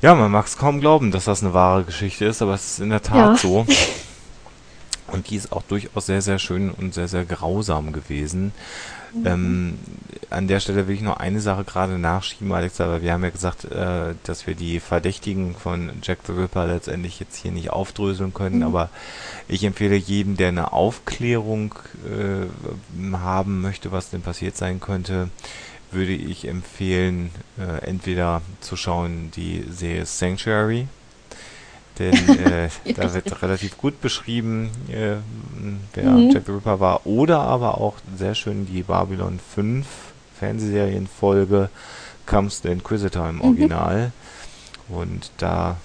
Ja, 0.02 0.14
man 0.14 0.30
mag 0.30 0.46
es 0.46 0.56
kaum 0.56 0.80
glauben, 0.80 1.10
dass 1.10 1.26
das 1.26 1.42
eine 1.42 1.52
wahre 1.52 1.84
Geschichte 1.84 2.24
ist, 2.24 2.40
aber 2.40 2.54
es 2.54 2.72
ist 2.72 2.80
in 2.80 2.88
der 2.90 3.02
Tat 3.02 3.16
ja. 3.16 3.36
so. 3.36 3.66
Und 5.12 5.30
die 5.30 5.36
ist 5.36 5.52
auch 5.52 5.62
durchaus 5.62 6.06
sehr, 6.06 6.22
sehr 6.22 6.38
schön 6.38 6.70
und 6.70 6.94
sehr, 6.94 7.08
sehr 7.08 7.24
grausam 7.24 7.92
gewesen. 7.92 8.52
Mhm. 9.12 9.26
Ähm, 9.26 9.78
an 10.30 10.46
der 10.46 10.60
Stelle 10.60 10.86
will 10.86 10.94
ich 10.94 11.02
noch 11.02 11.16
eine 11.16 11.40
Sache 11.40 11.64
gerade 11.64 11.98
nachschieben, 11.98 12.52
Alexa, 12.52 12.88
weil 12.88 13.02
wir 13.02 13.12
haben 13.12 13.24
ja 13.24 13.30
gesagt, 13.30 13.64
äh, 13.64 14.14
dass 14.22 14.46
wir 14.46 14.54
die 14.54 14.78
Verdächtigen 14.80 15.54
von 15.54 15.90
Jack 16.02 16.18
the 16.26 16.32
Ripper 16.32 16.66
letztendlich 16.66 17.18
jetzt 17.18 17.36
hier 17.36 17.50
nicht 17.50 17.70
aufdröseln 17.70 18.32
können, 18.32 18.58
mhm. 18.58 18.64
aber 18.64 18.90
ich 19.48 19.64
empfehle 19.64 19.96
jedem, 19.96 20.36
der 20.36 20.48
eine 20.48 20.72
Aufklärung 20.72 21.74
äh, 22.06 23.16
haben 23.16 23.60
möchte, 23.60 23.92
was 23.92 24.10
denn 24.10 24.22
passiert 24.22 24.56
sein 24.56 24.80
könnte, 24.80 25.28
würde 25.90 26.12
ich 26.12 26.46
empfehlen, 26.46 27.30
äh, 27.58 27.84
entweder 27.84 28.42
zu 28.60 28.76
schauen 28.76 29.32
die 29.34 29.64
Serie 29.70 30.06
Sanctuary, 30.06 30.86
denn 32.00 32.14
äh, 32.14 32.68
da 32.94 33.14
wird 33.14 33.42
relativ 33.42 33.78
gut 33.78 34.00
beschrieben, 34.00 34.70
äh, 34.88 35.16
wer 35.94 36.10
mhm. 36.10 36.30
Jack 36.30 36.44
the 36.46 36.52
Ripper 36.52 36.80
war, 36.80 37.06
oder 37.06 37.40
aber 37.40 37.78
auch 37.78 37.96
sehr 38.16 38.34
schön 38.34 38.66
die 38.66 38.82
Babylon 38.82 39.38
5 39.54 39.86
Fernsehserienfolge 40.38 41.68
Comes 42.26 42.62
the 42.62 42.68
Inquisitor 42.68 43.28
im 43.28 43.36
mhm. 43.36 43.42
Original. 43.42 44.12
Und 44.88 45.30
da 45.36 45.76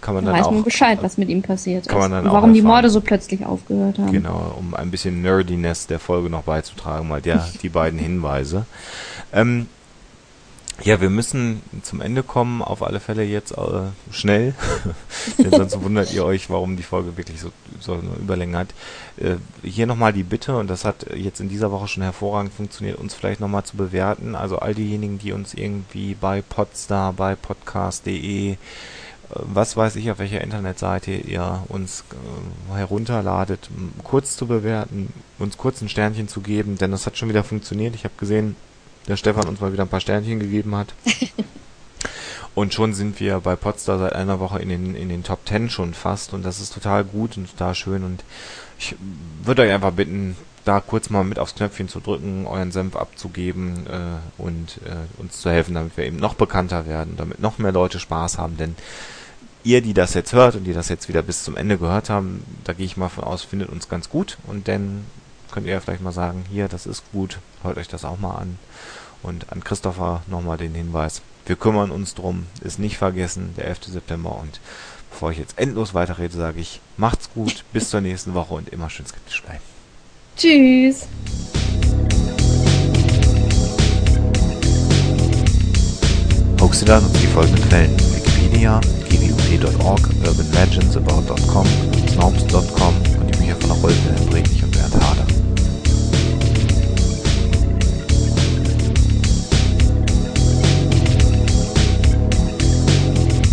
kann 0.00 0.14
man 0.14 0.24
da 0.24 0.32
dann 0.32 0.40
weiß 0.40 0.46
auch... 0.46 0.52
man 0.52 0.64
Bescheid, 0.64 0.98
was 1.02 1.16
mit 1.18 1.28
ihm 1.28 1.42
passiert 1.42 1.86
kann 1.86 1.96
ist. 1.96 2.02
Man 2.02 2.10
dann 2.10 2.26
und 2.26 2.32
warum 2.32 2.52
die 2.52 2.62
Morde 2.62 2.90
so 2.90 3.00
plötzlich 3.00 3.44
aufgehört 3.46 3.98
haben. 3.98 4.12
Genau, 4.12 4.54
um 4.58 4.74
ein 4.74 4.90
bisschen 4.90 5.22
Nerdiness 5.22 5.86
der 5.86 5.98
Folge 5.98 6.30
noch 6.30 6.42
beizutragen, 6.42 7.08
mal 7.08 7.20
der, 7.20 7.46
die 7.62 7.68
beiden 7.68 7.98
Hinweise. 7.98 8.66
Ähm, 9.32 9.68
ja, 10.82 11.00
wir 11.00 11.10
müssen 11.10 11.62
zum 11.82 12.00
Ende 12.00 12.22
kommen, 12.22 12.62
auf 12.62 12.82
alle 12.82 13.00
Fälle 13.00 13.22
jetzt 13.22 13.52
äh, 13.52 13.82
schnell, 14.10 14.54
denn 15.38 15.50
sonst 15.50 15.82
wundert 15.82 16.12
ihr 16.12 16.24
euch, 16.24 16.48
warum 16.48 16.76
die 16.76 16.82
Folge 16.82 17.16
wirklich 17.16 17.40
so, 17.40 17.50
so 17.80 17.94
eine 17.94 18.14
Überlänge 18.20 18.56
hat. 18.58 18.68
Äh, 19.18 19.36
hier 19.62 19.86
nochmal 19.86 20.12
die 20.12 20.22
Bitte, 20.22 20.56
und 20.56 20.68
das 20.68 20.84
hat 20.84 21.14
jetzt 21.14 21.40
in 21.40 21.48
dieser 21.48 21.70
Woche 21.70 21.88
schon 21.88 22.02
hervorragend 22.02 22.54
funktioniert, 22.54 22.98
uns 22.98 23.14
vielleicht 23.14 23.40
nochmal 23.40 23.64
zu 23.64 23.76
bewerten. 23.76 24.34
Also 24.34 24.58
all 24.58 24.74
diejenigen, 24.74 25.18
die 25.18 25.32
uns 25.32 25.52
irgendwie 25.54 26.14
bei 26.14 26.42
Podstar, 26.42 27.12
bei 27.12 27.34
podcast.de, 27.36 28.52
äh, 28.52 28.56
was 29.28 29.76
weiß 29.76 29.96
ich, 29.96 30.10
auf 30.10 30.18
welcher 30.18 30.40
Internetseite 30.40 31.12
ihr 31.12 31.62
uns 31.68 32.04
äh, 32.72 32.76
herunterladet, 32.76 33.68
kurz 34.02 34.36
zu 34.36 34.46
bewerten, 34.46 35.12
uns 35.38 35.58
kurz 35.58 35.82
ein 35.82 35.90
Sternchen 35.90 36.28
zu 36.28 36.40
geben, 36.40 36.78
denn 36.78 36.90
das 36.90 37.06
hat 37.06 37.18
schon 37.18 37.28
wieder 37.28 37.44
funktioniert. 37.44 37.94
Ich 37.94 38.04
habe 38.04 38.14
gesehen, 38.16 38.56
der 39.10 39.16
Stefan 39.16 39.48
uns 39.48 39.60
mal 39.60 39.72
wieder 39.72 39.82
ein 39.82 39.88
paar 39.88 40.00
Sternchen 40.00 40.40
gegeben 40.40 40.74
hat. 40.74 40.94
und 42.54 42.72
schon 42.72 42.94
sind 42.94 43.20
wir 43.20 43.40
bei 43.40 43.56
Potsdam 43.56 43.98
seit 43.98 44.14
einer 44.14 44.40
Woche 44.40 44.60
in 44.60 44.68
den, 44.68 44.94
in 44.94 45.08
den 45.08 45.24
Top 45.24 45.40
10 45.46 45.70
schon 45.70 45.94
fast 45.94 46.32
und 46.32 46.44
das 46.44 46.60
ist 46.60 46.72
total 46.72 47.04
gut 47.04 47.36
und 47.36 47.50
total 47.50 47.74
schön 47.74 48.04
und 48.04 48.24
ich 48.78 48.96
würde 49.42 49.62
euch 49.62 49.72
einfach 49.72 49.92
bitten, 49.92 50.36
da 50.64 50.80
kurz 50.80 51.10
mal 51.10 51.24
mit 51.24 51.38
aufs 51.38 51.54
Knöpfchen 51.54 51.88
zu 51.88 52.00
drücken, 52.00 52.46
euren 52.46 52.72
Senf 52.72 52.96
abzugeben 52.96 53.86
äh, 53.86 54.42
und 54.42 54.78
äh, 54.84 55.20
uns 55.20 55.40
zu 55.40 55.50
helfen, 55.50 55.74
damit 55.74 55.96
wir 55.96 56.04
eben 56.04 56.16
noch 56.16 56.34
bekannter 56.34 56.86
werden, 56.86 57.14
damit 57.16 57.40
noch 57.40 57.58
mehr 57.58 57.72
Leute 57.72 57.98
Spaß 57.98 58.38
haben, 58.38 58.56
denn 58.56 58.76
ihr, 59.64 59.82
die 59.82 59.94
das 59.94 60.14
jetzt 60.14 60.32
hört 60.32 60.56
und 60.56 60.64
die 60.64 60.72
das 60.72 60.88
jetzt 60.88 61.08
wieder 61.08 61.22
bis 61.22 61.44
zum 61.44 61.56
Ende 61.56 61.78
gehört 61.78 62.10
haben, 62.10 62.42
da 62.64 62.72
gehe 62.72 62.86
ich 62.86 62.96
mal 62.96 63.08
von 63.08 63.24
aus, 63.24 63.42
findet 63.42 63.68
uns 63.68 63.88
ganz 63.88 64.08
gut 64.08 64.38
und 64.46 64.68
dann 64.68 65.04
könnt 65.50 65.66
ihr 65.66 65.80
vielleicht 65.80 66.02
mal 66.02 66.12
sagen, 66.12 66.44
hier, 66.50 66.68
das 66.68 66.86
ist 66.86 67.02
gut, 67.12 67.38
hört 67.62 67.76
euch 67.76 67.88
das 67.88 68.04
auch 68.04 68.18
mal 68.18 68.36
an. 68.36 68.58
Und 69.22 69.52
an 69.52 69.62
Christopher 69.62 70.22
nochmal 70.26 70.56
den 70.56 70.74
Hinweis, 70.74 71.22
wir 71.46 71.56
kümmern 71.56 71.90
uns 71.90 72.14
drum, 72.14 72.46
ist 72.62 72.78
nicht 72.78 72.96
vergessen, 72.96 73.54
der 73.56 73.66
11. 73.66 73.84
September. 73.86 74.36
Und 74.36 74.60
bevor 75.10 75.32
ich 75.32 75.38
jetzt 75.38 75.58
endlos 75.58 75.94
weiterrede, 75.94 76.36
sage 76.36 76.60
ich, 76.60 76.80
macht's 76.96 77.30
gut, 77.34 77.64
bis 77.72 77.90
zur 77.90 78.00
nächsten 78.00 78.34
Woche 78.34 78.54
und 78.54 78.68
immer 78.68 78.88
schön 78.90 79.06
skeptisch 79.06 79.42
bleiben. 79.42 79.62
Tschüss. 80.36 81.06
Hoaxilla 86.60 87.00
nutzt 87.00 87.22
die 87.22 87.26
folgenden 87.26 87.68
Quellen. 87.68 87.96
Wikipedia, 88.14 88.80
gwp.org, 89.08 90.08
urbanlegendsabout.com, 90.26 91.66
snopes.com 92.10 92.94
und 93.18 93.34
die 93.34 93.38
Bücher 93.38 93.56
von 93.56 93.70
Rolf 93.70 94.04
Wilhelm 94.04 94.26
Bredlich 94.26 94.62
und 94.62 94.70
Bernd 94.72 94.94
Hader. 94.94 95.19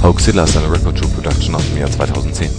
Hoaxilla 0.07 0.45
ist 0.45 0.55
eine 0.55 0.71
Record 0.71 0.97
Show 0.97 1.07
Production 1.09 1.53
aus 1.53 1.67
dem 1.67 1.79
Jahr 1.79 1.91
2010. 1.91 2.49